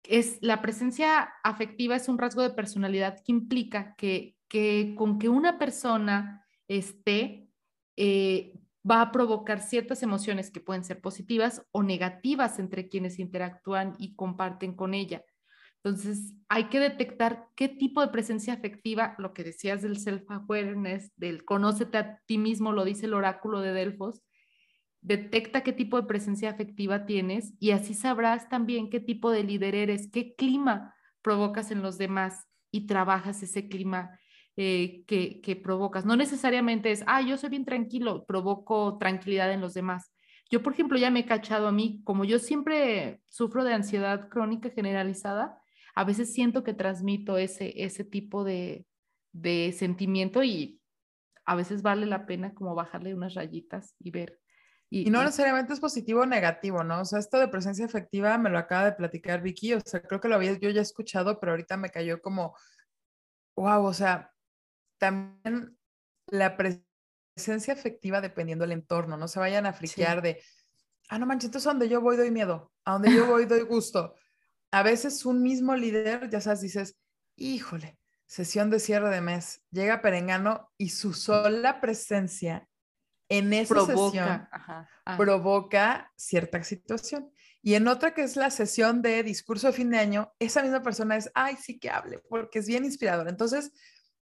es 0.04 0.38
la 0.42 0.62
presencia 0.62 1.34
afectiva 1.44 1.96
es 1.96 2.08
un 2.08 2.18
rasgo 2.18 2.42
de 2.42 2.52
personalidad 2.52 3.22
que 3.24 3.32
implica 3.32 3.96
que, 3.96 4.36
que 4.48 4.94
con 4.96 5.18
que 5.18 5.30
una 5.30 5.58
persona 5.58 6.46
esté 6.68 7.50
eh, 7.98 8.54
va 8.90 9.02
a 9.02 9.12
provocar 9.12 9.62
ciertas 9.62 10.04
emociones 10.04 10.52
que 10.52 10.60
pueden 10.60 10.84
ser 10.84 11.02
positivas 11.02 11.66
o 11.72 11.82
negativas 11.82 12.60
entre 12.60 12.88
quienes 12.88 13.20
interactúan 13.20 13.96
y 13.98 14.16
comparten 14.16 14.76
con 14.76 14.94
ella. 14.94 15.24
Entonces, 15.84 16.34
hay 16.50 16.66
que 16.66 16.80
detectar 16.80 17.48
qué 17.56 17.68
tipo 17.70 18.02
de 18.02 18.08
presencia 18.08 18.54
afectiva, 18.54 19.16
lo 19.20 19.34
que 19.34 19.44
decías 19.44 19.82
del 19.82 19.98
self-awareness, 19.98 21.12
del 21.16 21.46
conócete 21.46 21.98
a 21.98 22.22
ti 22.26 22.38
mismo, 22.38 22.72
lo 22.72 22.86
dice 22.86 23.06
el 23.06 23.14
oráculo 23.14 23.62
de 23.62 23.72
Delfos, 23.72 24.24
detecta 25.06 25.62
qué 25.62 25.72
tipo 25.72 26.02
de 26.02 26.08
presencia 26.08 26.50
afectiva 26.50 27.06
tienes 27.06 27.54
y 27.60 27.72
así 27.72 27.94
sabrás 27.94 28.50
también 28.50 28.90
qué 28.90 29.00
tipo 29.00 29.30
de 29.30 29.44
líder 29.44 29.76
eres, 29.76 30.10
qué 30.12 30.34
clima 30.34 30.96
provocas 31.22 31.70
en 31.70 31.84
los 31.84 32.00
demás 32.00 32.48
y 32.72 32.88
trabajas 32.88 33.44
ese 33.44 33.68
clima 33.68 34.20
eh, 34.58 35.04
que, 35.06 35.42
que, 35.42 35.56
provocas. 35.56 36.06
No 36.06 36.16
necesariamente 36.16 36.92
es, 36.92 37.04
ah, 37.06 37.22
yo 37.22 37.38
soy 37.38 37.52
bien 37.52 37.66
tranquilo, 37.66 38.26
provoco 38.26 38.98
tranquilidad 38.98 39.54
en 39.54 39.62
los 39.62 39.76
demás. 39.76 40.12
Yo, 40.50 40.64
por 40.64 40.74
ejemplo, 40.74 40.98
ya 40.98 41.12
me 41.12 41.20
he 41.20 41.26
cachado 41.26 41.68
a 41.68 41.72
mí, 41.72 42.02
como 42.04 42.26
yo 42.26 42.40
siempre 42.40 43.22
sufro 43.28 43.64
de 43.64 43.74
ansiedad 43.74 44.28
crónica 44.30 44.72
generalizada, 44.72 45.60
a 45.94 46.04
veces 46.04 46.34
siento 46.34 46.64
que 46.64 46.74
transmito 46.74 47.38
ese, 47.38 47.84
ese 47.84 48.04
tipo 48.04 48.44
de, 48.44 48.88
de 49.34 49.72
sentimiento 49.72 50.44
y 50.44 50.80
a 51.46 51.56
veces 51.56 51.84
vale 51.84 52.08
la 52.08 52.26
pena 52.26 52.56
como 52.56 52.74
bajarle 52.74 53.14
unas 53.14 53.36
rayitas 53.36 53.96
y 54.00 54.10
ver 54.10 54.40
y, 55.04 55.10
no 55.10 55.22
necesariamente 55.24 55.74
es 55.74 55.82
positivo 55.82 56.22
o 56.22 56.26
negativo, 56.26 56.82
¿no? 56.82 57.02
O 57.02 57.06
sea, 57.06 57.20
esto 57.20 57.38
de 57.38 57.50
presencia 57.50 57.84
efectiva 57.84 58.38
me 58.38 58.50
lo 58.50 58.58
acaba 58.58 58.86
de 58.86 58.94
platicar 58.94 59.42
Vicky, 59.42 59.74
o 59.74 59.82
sea, 59.82 60.02
creo 60.02 60.22
que 60.22 60.30
lo 60.30 60.36
había 60.36 60.54
yo 60.54 60.70
ya 60.70 60.82
escuchado, 60.82 61.38
pero 61.38 61.52
ahorita 61.52 61.76
me 61.76 61.90
cayó 61.90 62.22
como, 62.22 62.56
wow, 63.58 63.86
o 63.86 63.94
sea, 63.94 64.32
también 64.98 65.78
la 66.28 66.56
presencia 66.56 67.74
efectiva 67.74 68.22
dependiendo 68.22 68.64
del 68.64 68.72
entorno, 68.72 69.18
no 69.18 69.28
se 69.28 69.38
vayan 69.38 69.66
a 69.66 69.74
friquear 69.74 70.22
de, 70.22 70.42
ah, 71.10 71.20
no 71.20 71.26
manches, 71.26 71.50
entonces 71.50 71.68
a 71.68 71.72
donde 71.72 71.90
yo 71.90 72.00
voy 72.00 72.16
doy 72.16 72.32
miedo, 72.32 72.72
a 72.86 72.94
donde 72.94 73.14
yo 73.14 73.26
voy 73.28 73.46
doy 73.46 73.64
gusto. 73.64 74.16
A 74.72 74.82
veces 74.82 75.26
un 75.26 75.44
mismo 75.44 75.76
líder, 75.76 76.30
ya 76.30 76.40
sabes, 76.40 76.62
dices, 76.62 76.96
híjole, 77.36 78.00
sesión 78.28 78.70
de 78.70 78.80
cierre 78.80 79.10
de 79.10 79.20
mes, 79.20 79.62
llega 79.72 80.02
Perengano 80.02 80.72
y 80.78 80.92
su 80.92 81.14
sola 81.14 81.82
presencia 81.82 82.70
en 83.30 83.54
esa 83.54 83.86
sesión 83.86 84.48
ah. 84.52 84.88
provoca 85.18 86.12
cierta 86.16 86.64
situación. 86.64 87.32
Y 87.62 87.74
en 87.74 87.88
otra 87.88 88.14
que 88.14 88.22
es 88.22 88.36
la 88.36 88.52
sesión 88.52 89.02
de 89.02 89.24
discurso 89.24 89.68
de 89.68 89.74
fin 89.74 89.90
de 89.90 89.98
año, 89.98 90.32
esa 90.40 90.62
misma 90.62 90.84
persona 90.84 91.18
es, 91.18 91.32
ay, 91.34 91.58
sí 91.60 91.80
que 91.80 91.90
hable, 91.90 92.20
porque 92.30 92.60
es 92.60 92.68
bien 92.68 92.86
inspirador. 92.86 93.28
Entonces, 93.28 93.72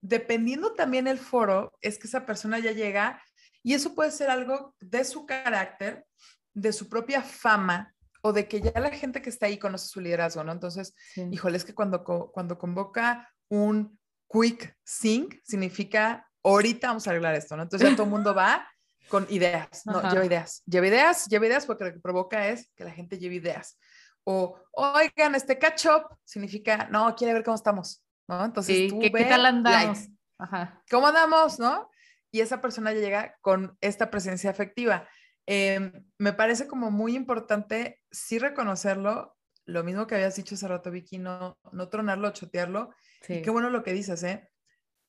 dependiendo 0.01 0.73
también 0.73 1.07
el 1.07 1.19
foro, 1.19 1.77
es 1.81 1.99
que 1.99 2.07
esa 2.07 2.25
persona 2.25 2.57
ya 2.59 2.71
llega 2.71 3.21
y 3.61 3.73
eso 3.73 3.93
puede 3.93 4.11
ser 4.11 4.29
algo 4.29 4.75
de 4.79 5.03
su 5.03 5.25
carácter, 5.25 6.05
de 6.53 6.73
su 6.73 6.89
propia 6.89 7.21
fama 7.21 7.93
o 8.21 8.33
de 8.33 8.47
que 8.47 8.61
ya 8.61 8.79
la 8.79 8.89
gente 8.89 9.21
que 9.21 9.29
está 9.29 9.45
ahí 9.45 9.59
conoce 9.59 9.87
su 9.87 10.01
liderazgo, 10.01 10.43
¿no? 10.43 10.51
Entonces, 10.51 10.95
híjole, 11.31 11.57
es 11.57 11.65
que 11.65 11.75
cuando, 11.75 12.03
cuando 12.03 12.57
convoca 12.57 13.31
un 13.49 13.99
quick 14.27 14.75
sync, 14.83 15.35
significa 15.43 16.27
ahorita 16.43 16.87
vamos 16.87 17.07
a 17.07 17.11
arreglar 17.11 17.35
esto, 17.35 17.55
¿no? 17.55 17.63
Entonces 17.63 17.87
ya 17.87 17.95
todo 17.95 18.05
el 18.05 18.11
mundo 18.11 18.33
va 18.33 18.67
con 19.09 19.25
ideas, 19.29 19.85
no, 19.85 20.01
lleva 20.09 20.25
ideas, 20.25 20.63
lleva 20.65 20.87
ideas, 20.87 21.27
lleva 21.27 21.45
ideas 21.47 21.65
porque 21.65 21.85
lo 21.85 21.93
que 21.93 21.99
provoca 21.99 22.47
es 22.47 22.71
que 22.75 22.83
la 22.83 22.91
gente 22.91 23.17
lleve 23.17 23.35
ideas. 23.35 23.77
O, 24.23 24.59
oigan, 24.73 25.35
este 25.35 25.57
catch 25.57 25.85
up 25.85 26.17
significa, 26.25 26.87
no, 26.91 27.15
quiere 27.15 27.33
ver 27.33 27.43
cómo 27.43 27.55
estamos, 27.55 28.03
¿no? 28.27 28.43
Entonces, 28.43 28.89
tú 28.89 28.99
¿qué, 28.99 29.11
¿qué 29.11 29.25
tal 29.25 29.45
andamos? 29.45 30.09
Ajá. 30.37 30.83
¿Cómo 30.91 31.07
andamos, 31.07 31.59
no? 31.59 31.89
Y 32.31 32.41
esa 32.41 32.61
persona 32.61 32.91
ya 32.91 32.99
llega 32.99 33.35
con 33.41 33.77
esta 33.79 34.09
presencia 34.09 34.49
afectiva. 34.49 35.07
Em, 35.45 35.93
me 36.17 36.33
parece 36.33 36.67
como 36.67 36.91
muy 36.91 37.15
importante 37.15 38.01
sí 38.11 38.37
reconocerlo, 38.37 39.37
lo 39.65 39.83
mismo 39.83 40.07
que 40.07 40.15
habías 40.15 40.35
dicho 40.35 40.55
hace 40.55 40.67
rato, 40.67 40.91
Vicky, 40.91 41.17
no, 41.17 41.57
no 41.71 41.87
tronarlo, 41.87 42.31
chotearlo. 42.31 42.93
Y 43.29 43.41
qué 43.41 43.49
bueno 43.49 43.69
lo 43.69 43.83
que 43.83 43.93
dices, 43.93 44.23
¿eh? 44.23 44.49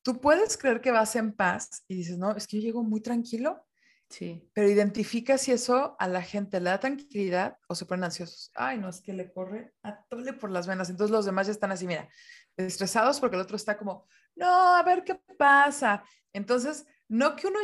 Tú 0.01 0.21
puedes 0.21 0.57
creer 0.57 0.79
que 0.79 0.91
vas 0.91 1.15
en 1.17 1.33
paz 1.33 1.83
y 1.87 1.95
dices, 1.95 2.17
no, 2.17 2.35
es 2.35 2.47
que 2.47 2.57
yo 2.57 2.63
llego 2.63 2.83
muy 2.83 3.01
tranquilo 3.01 3.65
Sí. 4.09 4.49
Pero 4.53 4.67
identifica 4.67 5.37
si 5.37 5.51
eso 5.51 5.95
a 5.99 6.07
la 6.07 6.21
gente 6.21 6.59
le 6.59 6.71
da 6.71 6.79
tranquilidad 6.79 7.57
o 7.67 7.75
se 7.75 7.85
ponen 7.85 8.05
ansiosos. 8.05 8.51
Ay, 8.55 8.79
no, 8.79 8.89
es 8.89 9.01
que 9.01 9.13
le 9.13 9.31
corre 9.31 9.73
a 9.83 10.03
tole 10.05 10.33
por 10.33 10.49
las 10.49 10.67
venas. 10.67 10.89
Entonces 10.89 11.11
los 11.11 11.25
demás 11.25 11.45
ya 11.45 11.53
están 11.53 11.71
así, 11.71 11.85
mira, 11.85 12.09
estresados 12.57 13.19
porque 13.19 13.35
el 13.35 13.41
otro 13.43 13.55
está 13.55 13.77
como, 13.77 14.07
no, 14.35 14.75
a 14.75 14.83
ver 14.83 15.03
qué 15.03 15.15
pasa. 15.37 16.03
Entonces, 16.33 16.85
no 17.07 17.35
que 17.35 17.47
uno 17.47 17.59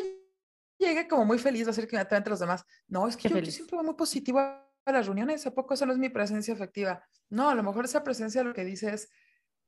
llegue 0.78 1.08
como 1.08 1.26
muy 1.26 1.40
feliz, 1.40 1.66
va 1.66 1.72
a 1.72 1.74
ser 1.74 1.88
que 1.88 1.96
inmediatamente 1.96 2.30
los 2.30 2.40
demás, 2.40 2.64
no, 2.88 3.08
es 3.08 3.18
que 3.18 3.30
yo, 3.30 3.44
siempre 3.46 3.78
voy 3.78 3.86
muy 3.86 3.96
positivo 3.96 4.40
a 4.40 4.92
las 4.92 5.06
reuniones, 5.06 5.46
¿a 5.48 5.54
poco 5.54 5.74
eso 5.74 5.86
no 5.86 5.94
es 5.94 6.00
mi 6.00 6.10
presencia 6.10 6.54
afectiva? 6.54 7.04
No, 7.30 7.50
a 7.50 7.56
lo 7.56 7.64
mejor 7.64 7.86
esa 7.86 8.04
presencia 8.04 8.44
lo 8.44 8.54
que 8.54 8.66
dice 8.66 8.94
es, 8.94 9.10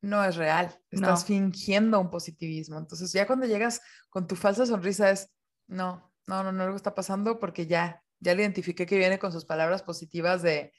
no 0.02 0.24
es 0.24 0.36
real, 0.36 0.80
estás 0.92 1.26
fingiendo 1.26 2.00
un 2.00 2.12
positivismo. 2.12 2.78
Entonces 2.78 3.12
ya 3.12 3.26
cuando 3.26 3.48
llegas 3.48 3.82
con 4.10 4.28
tu 4.28 4.36
falsa 4.36 4.66
sonrisa 4.66 5.10
es, 5.10 5.32
no, 5.68 6.07
no, 6.28 6.44
no, 6.44 6.52
no, 6.52 6.64
algo 6.64 6.76
está 6.76 6.94
pasando 6.94 7.40
porque 7.40 7.66
ya, 7.66 8.04
ya 8.20 8.36
le 8.36 8.44
identifiqué 8.44 8.86
que 8.86 8.98
viene 8.98 9.18
con 9.18 9.32
sus 9.32 9.46
palabras 9.46 9.82
positivas 9.82 10.42
de 10.44 10.74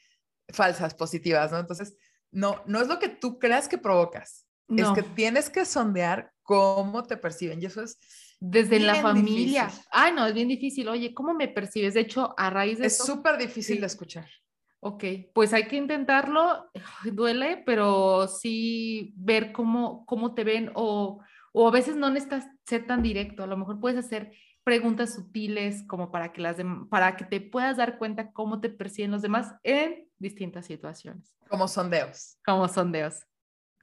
falsas 0.48 0.94
positivas, 0.94 1.50
¿no? 1.50 1.58
Entonces, 1.58 1.96
no, 2.30 2.62
no 2.66 2.80
es 2.80 2.88
lo 2.88 2.98
que 2.98 3.08
tú 3.08 3.38
creas 3.38 3.68
que 3.68 3.78
provocas, 3.78 4.46
es 4.68 4.86
que 4.90 5.02
tienes 5.02 5.48
que 5.48 5.64
sondear 5.64 6.32
cómo 6.42 7.02
te 7.04 7.16
perciben 7.16 7.62
y 7.62 7.66
eso 7.66 7.82
es 7.82 7.98
desde 8.38 8.78
la 8.78 8.96
familia. 8.96 9.70
Ay, 9.90 10.12
no, 10.12 10.26
es 10.26 10.34
bien 10.34 10.48
difícil. 10.48 10.88
Oye, 10.88 11.14
¿cómo 11.14 11.34
me 11.34 11.48
percibes? 11.48 11.94
De 11.94 12.00
hecho, 12.00 12.34
a 12.36 12.50
raíz 12.50 12.78
de 12.78 12.86
Es 12.86 12.98
súper 12.98 13.38
difícil 13.38 13.80
de 13.80 13.86
escuchar. 13.86 14.28
Ok, 14.80 15.04
pues 15.34 15.52
hay 15.54 15.66
que 15.66 15.76
intentarlo. 15.76 16.70
Duele, 17.04 17.62
pero 17.66 18.28
sí 18.28 19.12
ver 19.16 19.52
cómo, 19.52 20.04
cómo 20.06 20.34
te 20.34 20.44
ven 20.44 20.70
o, 20.74 21.20
o 21.52 21.68
a 21.68 21.70
veces 21.70 21.96
no 21.96 22.10
necesitas 22.10 22.46
ser 22.64 22.86
tan 22.86 23.02
directo. 23.02 23.42
A 23.42 23.48
lo 23.48 23.56
mejor 23.56 23.80
puedes 23.80 23.98
hacer 23.98 24.32
preguntas 24.68 25.14
sutiles 25.14 25.82
como 25.86 26.10
para 26.10 26.30
que, 26.30 26.42
las 26.42 26.56
para 26.90 27.16
que 27.16 27.24
te 27.24 27.40
puedas 27.40 27.78
dar 27.78 27.96
cuenta 27.96 28.32
cómo 28.32 28.60
te 28.60 28.68
perciben 28.68 29.10
los 29.10 29.22
demás 29.22 29.54
en 29.62 30.06
distintas 30.18 30.66
situaciones. 30.66 31.34
Como 31.48 31.66
sondeos. 31.68 32.36
Como 32.44 32.68
sondeos. 32.68 33.26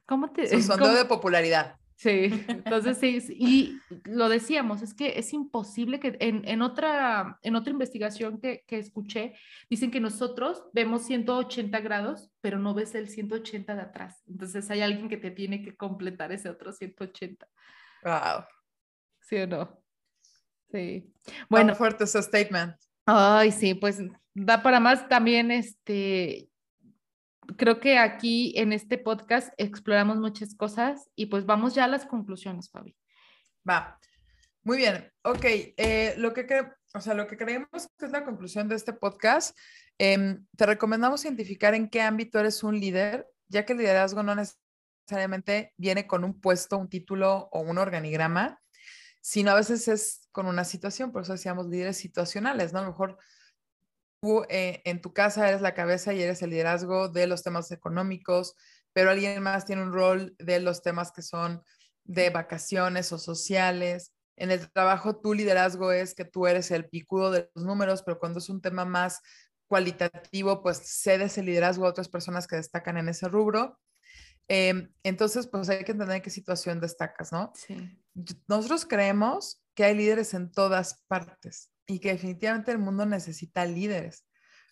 ¿Cómo 0.06 0.30
te... 0.30 0.46
Su 0.46 0.62
sondeo 0.62 0.94
de 0.94 1.04
popularidad. 1.04 1.76
Sí, 1.96 2.30
entonces 2.48 2.98
sí, 2.98 3.20
y 3.30 3.80
lo 4.04 4.28
decíamos, 4.28 4.80
es 4.80 4.94
que 4.94 5.18
es 5.18 5.32
imposible 5.32 5.98
que 5.98 6.16
en, 6.20 6.46
en 6.46 6.62
otra, 6.62 7.40
en 7.42 7.56
otra 7.56 7.72
investigación 7.72 8.38
que, 8.38 8.62
que, 8.68 8.78
escuché, 8.78 9.34
dicen 9.68 9.90
que 9.90 9.98
nosotros 9.98 10.62
vemos 10.72 11.04
180 11.04 11.80
grados, 11.80 12.30
pero 12.40 12.60
no 12.60 12.74
ves 12.74 12.94
el 12.94 13.08
180 13.08 13.74
de 13.74 13.82
atrás. 13.82 14.22
Entonces 14.28 14.70
hay 14.70 14.82
alguien 14.82 15.08
que 15.08 15.16
te 15.16 15.32
tiene 15.32 15.64
que 15.64 15.74
completar 15.74 16.30
ese 16.30 16.48
otro 16.48 16.72
180. 16.72 17.48
Wow. 18.04 18.44
¿Sí 19.22 19.38
o 19.38 19.48
no? 19.48 19.85
Sí. 20.70 21.12
Bueno. 21.48 21.74
fuerte 21.74 22.04
ese 22.04 22.22
statement. 22.22 22.76
Ay, 23.06 23.52
sí, 23.52 23.74
pues 23.74 24.00
da 24.34 24.62
para 24.62 24.80
más 24.80 25.08
también, 25.08 25.50
este, 25.50 26.48
creo 27.56 27.80
que 27.80 27.98
aquí 27.98 28.52
en 28.56 28.72
este 28.72 28.98
podcast 28.98 29.52
exploramos 29.56 30.18
muchas 30.18 30.54
cosas 30.54 31.08
y 31.14 31.26
pues 31.26 31.46
vamos 31.46 31.74
ya 31.74 31.84
a 31.84 31.88
las 31.88 32.04
conclusiones, 32.04 32.70
Fabi. 32.70 32.96
Va. 33.68 33.98
Muy 34.62 34.78
bien, 34.78 35.12
ok. 35.22 35.44
Eh, 35.44 36.14
lo, 36.18 36.34
que 36.34 36.44
o 36.92 37.00
sea, 37.00 37.14
lo 37.14 37.26
que 37.28 37.36
creemos 37.36 37.88
que 37.96 38.06
es 38.06 38.10
la 38.10 38.24
conclusión 38.24 38.68
de 38.68 38.74
este 38.74 38.92
podcast, 38.92 39.56
em, 39.96 40.44
te 40.56 40.66
recomendamos 40.66 41.24
identificar 41.24 41.74
en 41.74 41.88
qué 41.88 42.02
ámbito 42.02 42.40
eres 42.40 42.64
un 42.64 42.78
líder, 42.78 43.28
ya 43.48 43.64
que 43.64 43.74
el 43.74 43.78
liderazgo 43.78 44.24
no 44.24 44.34
necesariamente 44.34 45.72
viene 45.76 46.08
con 46.08 46.24
un 46.24 46.40
puesto, 46.40 46.78
un 46.78 46.88
título 46.88 47.48
o 47.52 47.60
un 47.60 47.78
organigrama, 47.78 48.60
sino 49.20 49.52
a 49.52 49.54
veces 49.54 49.86
es 49.88 50.25
con 50.36 50.48
una 50.48 50.64
situación, 50.64 51.12
por 51.12 51.22
eso 51.22 51.32
decíamos 51.32 51.66
líderes 51.66 51.96
situacionales, 51.96 52.74
¿no? 52.74 52.80
A 52.80 52.82
lo 52.82 52.88
mejor 52.88 53.16
tú 54.20 54.44
eh, 54.50 54.82
en 54.84 55.00
tu 55.00 55.14
casa 55.14 55.48
eres 55.48 55.62
la 55.62 55.72
cabeza 55.72 56.12
y 56.12 56.20
eres 56.20 56.42
el 56.42 56.50
liderazgo 56.50 57.08
de 57.08 57.26
los 57.26 57.42
temas 57.42 57.70
económicos, 57.70 58.54
pero 58.92 59.08
alguien 59.08 59.42
más 59.42 59.64
tiene 59.64 59.82
un 59.82 59.94
rol 59.94 60.36
de 60.38 60.60
los 60.60 60.82
temas 60.82 61.10
que 61.10 61.22
son 61.22 61.62
de 62.04 62.28
vacaciones 62.28 63.12
o 63.12 63.18
sociales. 63.18 64.12
En 64.36 64.50
el 64.50 64.70
trabajo, 64.70 65.16
tu 65.22 65.32
liderazgo 65.32 65.90
es 65.90 66.14
que 66.14 66.26
tú 66.26 66.46
eres 66.46 66.70
el 66.70 66.86
picudo 66.86 67.30
de 67.30 67.50
los 67.54 67.64
números, 67.64 68.02
pero 68.02 68.18
cuando 68.18 68.38
es 68.38 68.50
un 68.50 68.60
tema 68.60 68.84
más 68.84 69.22
cualitativo, 69.68 70.62
pues 70.62 70.82
cedes 70.84 71.38
el 71.38 71.46
liderazgo 71.46 71.86
a 71.86 71.88
otras 71.88 72.10
personas 72.10 72.46
que 72.46 72.56
destacan 72.56 72.98
en 72.98 73.08
ese 73.08 73.26
rubro. 73.26 73.80
Em, 74.48 74.92
entonces, 75.02 75.46
pues 75.46 75.70
hay 75.70 75.82
que 75.82 75.92
entender 75.92 76.16
en 76.16 76.22
qué 76.22 76.28
situación 76.28 76.78
destacas, 76.78 77.32
¿no? 77.32 77.54
Sí. 77.54 77.98
Nosotros 78.48 78.86
creemos 78.86 79.62
que 79.74 79.84
hay 79.84 79.94
líderes 79.94 80.34
en 80.34 80.50
todas 80.50 81.04
partes 81.06 81.70
y 81.86 81.98
que 81.98 82.12
definitivamente 82.12 82.72
el 82.72 82.78
mundo 82.78 83.06
necesita 83.06 83.64
líderes. 83.64 84.24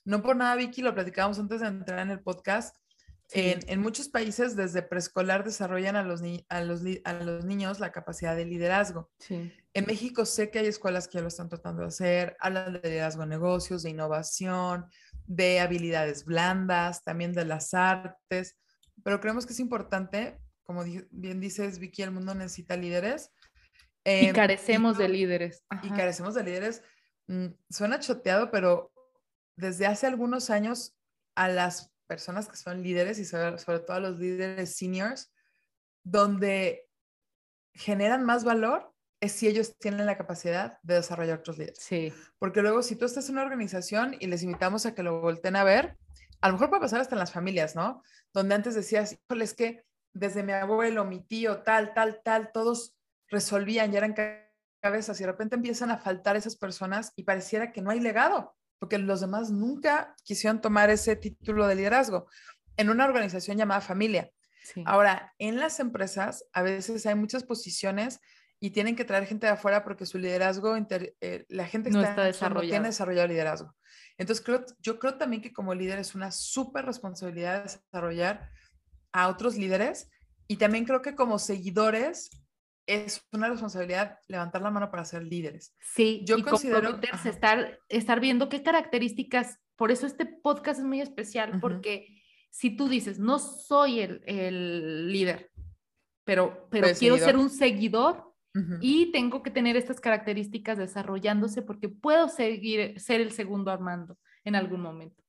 No 0.05 0.23
por 0.23 0.37
nada, 0.37 0.57
Vicky, 0.57 0.83
lo 0.83 0.95
platicábamos 0.95 1.39
antes 1.39 1.61
de 1.61 1.69
entrar 1.69 2.01
en 2.01 2.11
el 2.11 2.21
podcast. 2.21 2.77
En, 3.31 3.81
muchos 3.81 4.09
países 4.09 4.55
desde 4.55 4.83
preescolar 4.83 5.45
desarrollan 5.45 5.97
a 5.97 6.03
los, 6.03 6.23
a, 6.49 6.61
los, 6.61 6.83
a 7.05 7.13
los 7.15 7.45
niños 7.45 7.81
la 7.81 7.91
capacidad 7.91 8.37
de 8.37 8.45
liderazgo. 8.45 9.11
Sí. 9.19 9.53
En 9.73 9.87
México 9.87 10.25
sé 10.25 10.51
que 10.51 10.61
hay 10.61 10.67
escuelas 10.67 11.09
que 11.09 11.15
ya 11.15 11.23
lo 11.23 11.29
están 11.29 11.49
tratando 11.49 11.83
de 11.83 11.89
hacer, 11.89 12.37
hablan 12.39 12.75
de 12.75 12.81
liderazgo 12.81 13.23
en 13.23 13.31
negocios, 13.31 13.83
de 13.83 13.91
innovación, 13.91 14.87
de 15.27 15.61
habilidades 15.61 16.25
blandas, 16.25 17.03
también 17.03 17.33
de 17.33 17.45
las 17.45 17.75
artes 17.75 18.57
pero 19.03 19.21
creemos 19.21 19.47
que 19.47 19.53
es 19.53 19.61
importante, 19.61 20.39
como 20.65 20.85
bien 21.11 21.41
dices, 21.41 21.79
Vicky, 21.79 22.03
el 22.03 22.11
mundo 22.11 22.35
necesita 22.35 22.77
líderes. 22.77 23.31
y 24.05 24.27
em, 24.27 24.35
carecemos 24.35 24.99
de 24.99 25.09
líderes. 25.09 25.63
Y 25.83 25.91
carecemos 25.91 26.35
de 26.35 26.43
líderes. 26.43 26.83
Mm, 27.27 27.47
suena 27.71 28.01
choteado, 28.01 28.51
pero 28.51 28.93
desde 29.57 29.87
hace 29.87 30.07
algunos 30.07 30.51
años 30.51 30.97
a 31.37 31.49
las 31.49 31.93
personas 32.07 32.49
que 32.49 32.57
son 32.57 32.83
líderes 32.83 33.19
y 33.19 33.25
sobre, 33.25 33.59
sobre 33.59 33.81
todo 33.81 33.97
a 33.97 34.01
los 34.01 34.19
líderes 34.19 34.77
seniors, 34.77 35.33
donde 36.05 36.87
generan 37.75 38.25
más 38.25 38.45
valor 38.45 38.93
es 39.21 39.33
si 39.33 39.49
ellos 39.49 39.77
tienen 39.79 40.05
la 40.07 40.19
capacidad 40.19 40.79
de 40.83 40.95
desarrollar 40.95 41.39
otros 41.39 41.57
líderes. 41.57 41.79
Sí. 41.81 42.13
Porque 42.39 42.61
luego 42.61 42.83
si 42.83 42.95
tú 42.95 43.07
estás 43.07 43.29
en 43.29 43.37
una 43.37 43.45
organización 43.45 44.17
y 44.21 44.27
les 44.27 44.43
invitamos 44.43 44.85
a 44.85 44.95
que 44.95 45.03
lo 45.03 45.21
volteen 45.21 45.57
a 45.57 45.65
ver, 45.65 45.97
a 46.41 46.49
lo 46.49 46.55
mejor 46.55 46.69
puede 46.69 46.83
pasar 46.83 47.01
hasta 47.01 47.15
en 47.15 47.21
las 47.21 47.33
familias, 47.33 47.75
¿no? 47.75 48.03
Donde 48.35 48.55
antes 48.55 48.75
decías, 48.75 49.15
híjole, 49.15 49.45
es 49.45 49.55
que 49.55 49.83
desde 50.15 50.43
mi 50.43 50.53
abuelo, 50.53 51.05
mi 51.05 51.21
tío, 51.21 51.63
tal, 51.63 51.93
tal, 51.93 52.23
tal, 52.25 52.53
todos 52.53 52.97
resolvían 53.29 53.93
y 53.93 53.97
eran 53.97 54.15
cabezas 54.81 55.21
y 55.21 55.25
de 55.25 55.31
repente 55.31 55.57
empiezan 55.57 55.91
a 55.91 55.99
faltar 55.99 56.37
esas 56.37 56.57
personas 56.57 57.13
y 57.17 57.25
pareciera 57.25 57.73
que 57.73 57.83
no 57.83 57.91
hay 57.91 58.01
legado, 58.01 58.57
porque 58.79 58.97
los 58.99 59.21
demás 59.21 59.51
nunca 59.51 60.15
quisieron 60.23 60.61
tomar 60.61 60.89
ese 60.89 61.17
título 61.17 61.67
de 61.67 61.75
liderazgo 61.75 62.29
en 62.77 62.91
una 62.91 63.05
organización 63.05 63.59
llamada 63.59 63.81
familia. 63.81 64.31
Ahora, 64.87 65.35
en 65.39 65.59
las 65.59 65.79
empresas 65.79 66.47
a 66.53 66.63
veces 66.63 67.05
hay 67.05 67.15
muchas 67.15 67.45
posiciones 67.45 68.21
y 68.61 68.71
tienen 68.71 68.97
que 68.97 69.05
traer 69.05 69.27
gente 69.27 69.47
de 69.47 69.53
afuera 69.53 69.85
porque 69.85 70.07
su 70.07 70.19
liderazgo, 70.19 70.75
eh, 70.77 71.45
la 71.49 71.67
gente 71.67 71.91
no 71.91 72.01
está, 72.01 72.29
está 72.29 72.49
no 72.49 72.61
tiene 72.61 72.89
desarrollado 72.89 73.29
liderazgo. 73.29 73.75
Entonces, 74.17 74.43
creo, 74.45 74.65
yo 74.79 74.99
creo 74.99 75.19
también 75.19 75.43
que 75.43 75.53
como 75.53 75.75
líder 75.75 75.99
es 75.99 76.15
una 76.15 76.31
súper 76.31 76.87
responsabilidad 76.87 77.65
desarrollar 77.65 78.51
a 79.15 79.29
otros 79.29 79.57
líderes 79.57 80.11
y 80.49 80.57
también 80.57 80.85
creo 80.85 81.01
que 81.01 81.15
como 81.15 81.39
seguidores 81.39 82.31
es 82.87 83.25
una 83.33 83.49
responsabilidad 83.49 84.19
levantar 84.29 84.61
la 84.61 84.71
mano 84.71 84.91
para 84.91 85.07
ser 85.07 85.23
líderes. 85.23 85.75
Sí, 85.81 86.23
yo 86.27 86.37
y 86.37 86.43
considero 86.43 87.01
estar, 87.25 87.79
estar 87.89 88.21
viendo 88.21 88.51
qué 88.51 88.63
características, 88.63 89.59
por 89.77 89.91
eso 89.91 90.07
este 90.07 90.27
podcast 90.27 90.81
es 90.81 90.85
muy 90.85 91.01
especial, 91.01 91.61
porque 91.61 92.23
si 92.51 92.77
tú 92.77 92.89
dices, 92.89 93.19
no 93.19 93.39
soy 93.39 94.01
el, 94.01 94.23
el 94.27 95.11
líder, 95.11 95.51
pero, 96.25 96.69
pero 96.71 96.89
quiero 96.99 97.17
ser 97.17 97.39
un 97.39 97.49
seguidor, 97.49 98.35
y 98.81 99.11
tengo 99.11 99.43
que 99.43 99.51
tener 99.51 99.77
estas 99.77 100.01
características 100.01 100.79
desarrollándose 100.79 101.61
porque 101.63 101.89
puedo 101.89 102.29
seguir, 102.29 103.01
ser 103.01 103.21
el 103.21 103.33
segundo 103.33 103.73
Armando 103.73 104.17
en 104.45 104.55
algún 104.55 104.81
momento. 104.81 105.25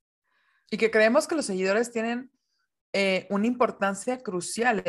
Y 0.69 0.77
que 0.77 0.91
creemos 0.91 1.27
que 1.27 1.33
los 1.33 1.45
seguidores 1.47 1.91
tienen 1.91 2.29
eh, 2.97 3.27
una 3.29 3.45
importancia 3.45 4.19
crucial. 4.23 4.81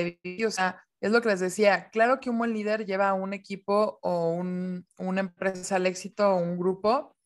O 0.47 0.51
sea, 0.53 0.81
es 1.01 1.11
lo 1.11 1.21
que 1.21 1.29
les 1.31 1.41
decía, 1.41 1.91
claro 1.91 2.21
que 2.21 2.31
un 2.31 2.39
buen 2.39 2.55
líder 2.55 2.87
lleva 2.87 3.09
a 3.09 3.15
un 3.15 3.33
equipo 3.33 3.99
o 4.01 4.31
un, 4.31 4.87
una 4.99 5.21
empresa 5.21 5.75
al 5.75 5.87
éxito 5.87 6.31
o 6.31 6.37
un 6.37 6.57
grupo, 6.57 7.17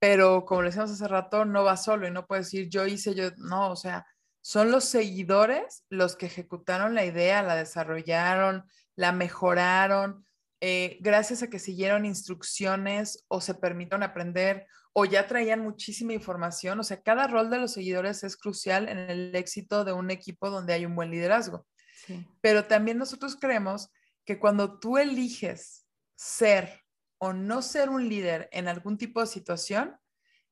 pero 0.00 0.44
como 0.44 0.62
le 0.62 0.70
decíamos 0.70 0.90
hace 0.90 1.06
rato, 1.06 1.44
no 1.44 1.62
va 1.62 1.76
solo 1.76 2.08
y 2.08 2.10
no 2.10 2.26
puede 2.26 2.40
decir 2.40 2.68
yo 2.68 2.84
hice, 2.84 3.14
yo, 3.14 3.30
no, 3.36 3.70
o 3.70 3.76
sea, 3.76 4.06
son 4.40 4.72
los 4.72 4.86
seguidores 4.86 5.84
los 5.88 6.16
que 6.16 6.26
ejecutaron 6.26 6.96
la 6.96 7.04
idea, 7.04 7.40
la 7.44 7.54
desarrollaron, 7.54 8.64
la 8.96 9.12
mejoraron, 9.12 10.26
eh, 10.60 10.98
gracias 11.00 11.44
a 11.44 11.48
que 11.48 11.60
siguieron 11.60 12.04
instrucciones 12.04 13.24
o 13.28 13.40
se 13.40 13.54
permitieron 13.54 14.02
aprender 14.02 14.66
o 14.98 15.04
ya 15.04 15.28
traían 15.28 15.60
muchísima 15.60 16.12
información. 16.12 16.80
O 16.80 16.82
sea, 16.82 17.00
cada 17.00 17.28
rol 17.28 17.50
de 17.50 17.58
los 17.58 17.72
seguidores 17.72 18.24
es 18.24 18.36
crucial 18.36 18.88
en 18.88 18.98
el 18.98 19.32
éxito 19.36 19.84
de 19.84 19.92
un 19.92 20.10
equipo 20.10 20.50
donde 20.50 20.72
hay 20.72 20.84
un 20.86 20.96
buen 20.96 21.12
liderazgo. 21.12 21.66
Pero 22.40 22.64
también 22.64 22.98
nosotros 22.98 23.36
creemos 23.36 23.92
que 24.24 24.40
cuando 24.40 24.80
tú 24.80 24.98
eliges 24.98 25.86
ser 26.16 26.82
o 27.18 27.32
no 27.32 27.62
ser 27.62 27.90
un 27.90 28.08
líder 28.08 28.48
en 28.50 28.66
algún 28.66 28.98
tipo 28.98 29.20
de 29.20 29.28
situación, 29.28 29.96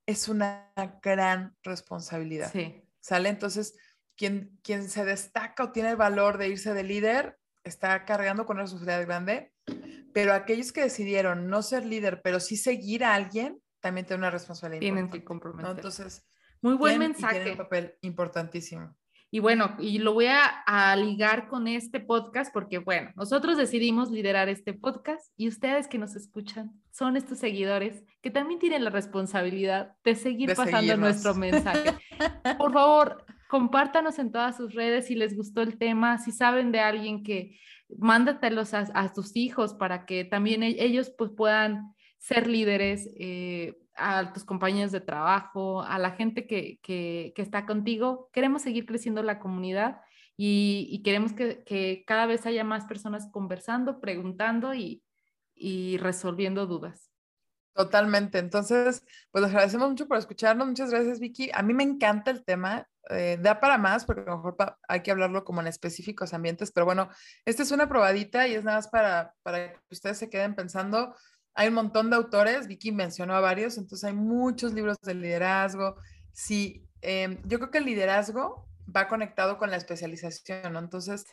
es 0.06 0.28
una 0.28 0.72
gran 1.02 1.56
responsabilidad. 1.64 2.52
¿Sale? 3.00 3.28
Entonces, 3.28 3.74
quien, 4.16 4.60
quien 4.62 4.88
se 4.88 5.04
destaca 5.04 5.64
o 5.64 5.72
tiene 5.72 5.90
el 5.90 5.96
valor 5.96 6.38
de 6.38 6.48
irse 6.48 6.72
de 6.72 6.84
líder, 6.84 7.36
está 7.64 8.04
cargando 8.04 8.46
con 8.46 8.58
una 8.58 8.64
responsabilidad 8.64 9.06
grande, 9.06 9.52
pero 10.14 10.34
aquellos 10.34 10.70
que 10.70 10.82
decidieron 10.82 11.48
no 11.48 11.62
ser 11.62 11.84
líder, 11.84 12.22
pero 12.22 12.38
sí 12.38 12.56
seguir 12.56 13.02
a 13.02 13.14
alguien, 13.14 13.60
también 13.80 14.06
tienen 14.06 14.20
una 14.20 14.30
responsabilidad. 14.30 14.80
Tienen 14.80 15.10
que 15.10 15.24
comprometer. 15.24 15.76
Entonces, 15.76 16.26
muy 16.60 16.74
buen 16.74 16.98
mensaje. 16.98 17.34
Tienen 17.34 17.52
un 17.52 17.58
papel 17.58 17.94
importantísimo. 18.02 18.94
Y 19.30 19.40
bueno, 19.40 19.76
y 19.80 19.98
lo 19.98 20.14
voy 20.14 20.26
a, 20.26 20.46
a, 20.46 20.94
ligar 20.94 21.48
con 21.48 21.66
este 21.66 21.98
podcast 21.98 22.52
porque, 22.54 22.78
bueno, 22.78 23.10
nosotros 23.16 23.58
decidimos 23.58 24.10
liderar 24.10 24.48
este 24.48 24.72
podcast 24.72 25.32
y 25.36 25.48
ustedes 25.48 25.88
que 25.88 25.98
nos 25.98 26.14
escuchan 26.14 26.72
son 26.92 27.16
estos 27.16 27.38
seguidores 27.38 28.04
que 28.22 28.30
también 28.30 28.60
tienen 28.60 28.84
la 28.84 28.90
responsabilidad 28.90 29.94
de 30.04 30.14
seguir 30.14 30.54
pasando 30.54 30.96
nuestro 30.96 31.34
mensaje. 31.34 31.92
Por 32.58 32.72
favor, 32.72 33.24
compártanos 33.48 34.18
en 34.18 34.32
todas 34.32 34.56
sus 34.56 34.74
redes 34.74 35.06
si 35.06 35.14
les 35.16 35.36
gustó 35.36 35.60
el 35.60 35.76
tema, 35.76 36.18
si 36.18 36.30
saben 36.30 36.72
de 36.72 36.80
alguien 36.80 37.22
que 37.22 37.58
mándatelos 37.98 38.74
a, 38.74 39.12
tus 39.12 39.36
hijos 39.36 39.74
para 39.74 40.06
que 40.06 40.24
también 40.24 40.62
e, 40.62 40.76
ellos 40.78 41.12
pues 41.16 41.30
puedan 41.36 41.94
ser 42.18 42.46
líderes, 42.46 43.08
eh, 43.18 43.78
a 43.96 44.32
tus 44.32 44.44
compañeros 44.44 44.92
de 44.92 45.00
trabajo, 45.00 45.82
a 45.82 45.98
la 45.98 46.12
gente 46.12 46.46
que, 46.46 46.78
que, 46.82 47.32
está 47.36 47.66
contigo. 47.66 48.28
Queremos 48.32 48.62
seguir 48.62 48.86
creciendo 48.86 49.22
la 49.22 49.38
comunidad 49.38 50.00
y, 50.36 51.00
queremos 51.02 51.32
que, 51.32 51.64
que, 51.64 52.04
cada 52.06 52.26
vez 52.26 52.46
haya 52.46 52.64
más 52.64 52.84
personas 52.84 53.28
conversando, 53.32 54.00
preguntando 54.00 54.74
y, 54.74 55.02
y 55.54 55.96
resolviendo 55.98 56.66
dudas. 56.66 57.10
Totalmente. 57.76 58.38
Entonces, 58.38 59.04
pues 59.30 59.42
les 59.42 59.50
agradecemos 59.50 59.88
mucho 59.90 60.08
por 60.08 60.16
escucharnos. 60.16 60.66
Muchas 60.66 60.90
gracias, 60.90 61.20
Vicky. 61.20 61.50
A 61.52 61.62
mí 61.62 61.74
me 61.74 61.82
encanta 61.82 62.30
el 62.30 62.42
tema. 62.42 62.88
Eh, 63.10 63.38
da 63.40 63.60
para 63.60 63.78
más, 63.78 64.04
porque 64.04 64.22
a 64.22 64.24
lo 64.24 64.36
mejor 64.38 64.56
hay 64.88 65.02
que 65.02 65.10
hablarlo 65.10 65.44
como 65.44 65.60
en 65.60 65.68
específicos 65.68 66.34
ambientes, 66.34 66.72
pero 66.72 66.86
bueno, 66.86 67.08
esta 67.44 67.62
es 67.62 67.70
una 67.70 67.88
probadita 67.88 68.48
y 68.48 68.54
es 68.54 68.64
nada 68.64 68.78
más 68.78 68.88
para, 68.88 69.32
para 69.44 69.74
que 69.74 69.78
ustedes 69.90 70.18
se 70.18 70.28
queden 70.28 70.56
pensando. 70.56 71.14
Hay 71.56 71.68
un 71.68 71.74
montón 71.74 72.10
de 72.10 72.16
autores, 72.16 72.68
Vicky 72.68 72.92
mencionó 72.92 73.34
a 73.34 73.40
varios, 73.40 73.78
entonces 73.78 74.04
hay 74.04 74.14
muchos 74.14 74.72
libros 74.72 74.96
de 75.02 75.14
liderazgo. 75.14 75.96
Sí, 76.32 76.86
em, 77.00 77.40
yo 77.44 77.58
creo 77.58 77.70
que 77.70 77.78
el 77.78 77.86
liderazgo 77.86 78.68
va 78.94 79.08
conectado 79.08 79.58
con 79.58 79.70
la 79.70 79.76
especialización, 79.76 80.72
¿no? 80.72 80.78
Entonces, 80.78 81.24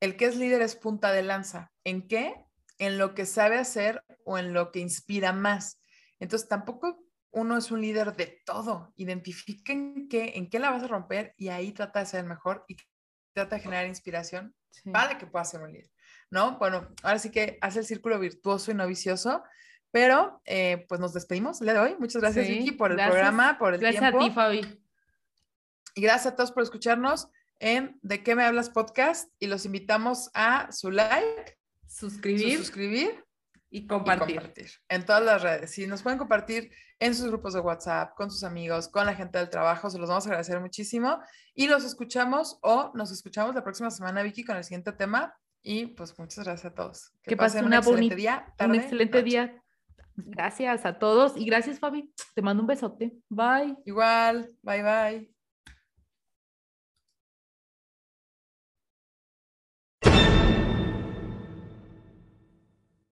el 0.00 0.16
que 0.16 0.26
es 0.26 0.36
líder 0.36 0.62
es 0.62 0.76
punta 0.76 1.12
de 1.12 1.22
lanza. 1.22 1.72
¿En 1.84 2.08
qué? 2.08 2.46
en 2.78 2.98
lo 2.98 3.14
que 3.14 3.26
sabe 3.26 3.58
hacer 3.58 4.04
o 4.24 4.38
en 4.38 4.52
lo 4.52 4.70
que 4.70 4.80
inspira 4.80 5.32
más. 5.32 5.80
Entonces, 6.18 6.48
tampoco 6.48 7.04
uno 7.30 7.56
es 7.56 7.70
un 7.70 7.80
líder 7.80 8.16
de 8.16 8.42
todo. 8.44 8.92
Identifiquen 8.96 10.08
qué, 10.08 10.32
en 10.36 10.48
qué 10.48 10.58
la 10.58 10.70
vas 10.70 10.82
a 10.82 10.88
romper 10.88 11.34
y 11.36 11.48
ahí 11.48 11.72
trata 11.72 12.00
de 12.00 12.06
ser 12.06 12.24
mejor 12.24 12.64
y 12.68 12.76
trata 13.34 13.56
de 13.56 13.62
generar 13.62 13.86
inspiración 13.86 14.54
para 14.92 15.18
que 15.18 15.26
puedas 15.26 15.50
ser 15.50 15.62
un 15.62 15.72
líder. 15.72 15.90
¿No? 16.30 16.58
Bueno, 16.58 16.88
ahora 17.02 17.18
sí 17.18 17.30
que 17.30 17.58
hace 17.60 17.80
el 17.80 17.86
círculo 17.86 18.18
virtuoso 18.18 18.70
y 18.70 18.74
no 18.74 18.86
vicioso. 18.86 19.42
Pero 19.90 20.42
eh, 20.44 20.84
pues 20.88 21.00
nos 21.00 21.14
despedimos 21.14 21.60
el 21.60 21.66
día 21.66 21.74
de 21.74 21.80
hoy. 21.80 21.96
Muchas 21.98 22.20
gracias, 22.20 22.46
Vicky, 22.48 22.72
por 22.72 22.90
el 22.90 22.96
programa, 22.96 23.56
por 23.58 23.74
el 23.74 23.80
tiempo. 23.80 24.00
Gracias 24.00 24.14
a 24.14 24.18
ti, 24.18 24.30
Fabi. 24.34 24.82
Y 25.94 26.00
gracias 26.02 26.32
a 26.32 26.36
todos 26.36 26.52
por 26.52 26.62
escucharnos 26.62 27.30
en 27.58 27.98
De 28.02 28.22
qué 28.22 28.34
me 28.34 28.44
hablas 28.44 28.68
podcast 28.68 29.30
y 29.38 29.46
los 29.46 29.64
invitamos 29.64 30.30
a 30.34 30.70
su 30.70 30.90
like, 30.90 31.58
suscribir, 31.86 32.58
suscribir 32.58 33.24
y 33.70 33.86
compartir. 33.86 34.52
En 34.88 35.04
todas 35.06 35.24
las 35.24 35.42
redes. 35.42 35.70
Si 35.70 35.86
nos 35.86 36.02
pueden 36.02 36.18
compartir 36.18 36.70
en 36.98 37.14
sus 37.14 37.28
grupos 37.28 37.54
de 37.54 37.60
WhatsApp, 37.60 38.14
con 38.14 38.30
sus 38.30 38.44
amigos, 38.44 38.88
con 38.88 39.06
la 39.06 39.14
gente 39.14 39.38
del 39.38 39.50
trabajo, 39.50 39.90
se 39.90 39.98
los 39.98 40.08
vamos 40.08 40.26
a 40.26 40.28
agradecer 40.28 40.60
muchísimo. 40.60 41.20
Y 41.54 41.66
los 41.68 41.84
escuchamos 41.84 42.58
o 42.62 42.92
nos 42.94 43.10
escuchamos 43.10 43.54
la 43.54 43.64
próxima 43.64 43.90
semana, 43.90 44.22
Vicky, 44.22 44.44
con 44.44 44.56
el 44.56 44.64
siguiente 44.64 44.92
tema. 44.92 45.34
Y 45.68 45.86
pues 45.86 46.16
muchas 46.16 46.44
gracias 46.44 46.72
a 46.72 46.74
todos. 46.76 47.12
Que, 47.24 47.36
pasen, 47.36 47.64
un 47.64 47.74
excelente 47.74 48.14
día. 48.14 48.54
un 48.60 48.76
excelente 48.76 49.22
día. 49.24 49.60
Gracias 50.14 50.86
a 50.86 50.96
todos 50.96 51.36
y 51.36 51.44
gracias, 51.44 51.80
Fabi. 51.80 52.14
Te 52.36 52.40
mando 52.40 52.62
un 52.62 52.68
besote. 52.68 53.18
Bye. 53.28 53.76
Igual. 53.84 54.54
Bye, 54.62 54.82
bye. 54.84 55.35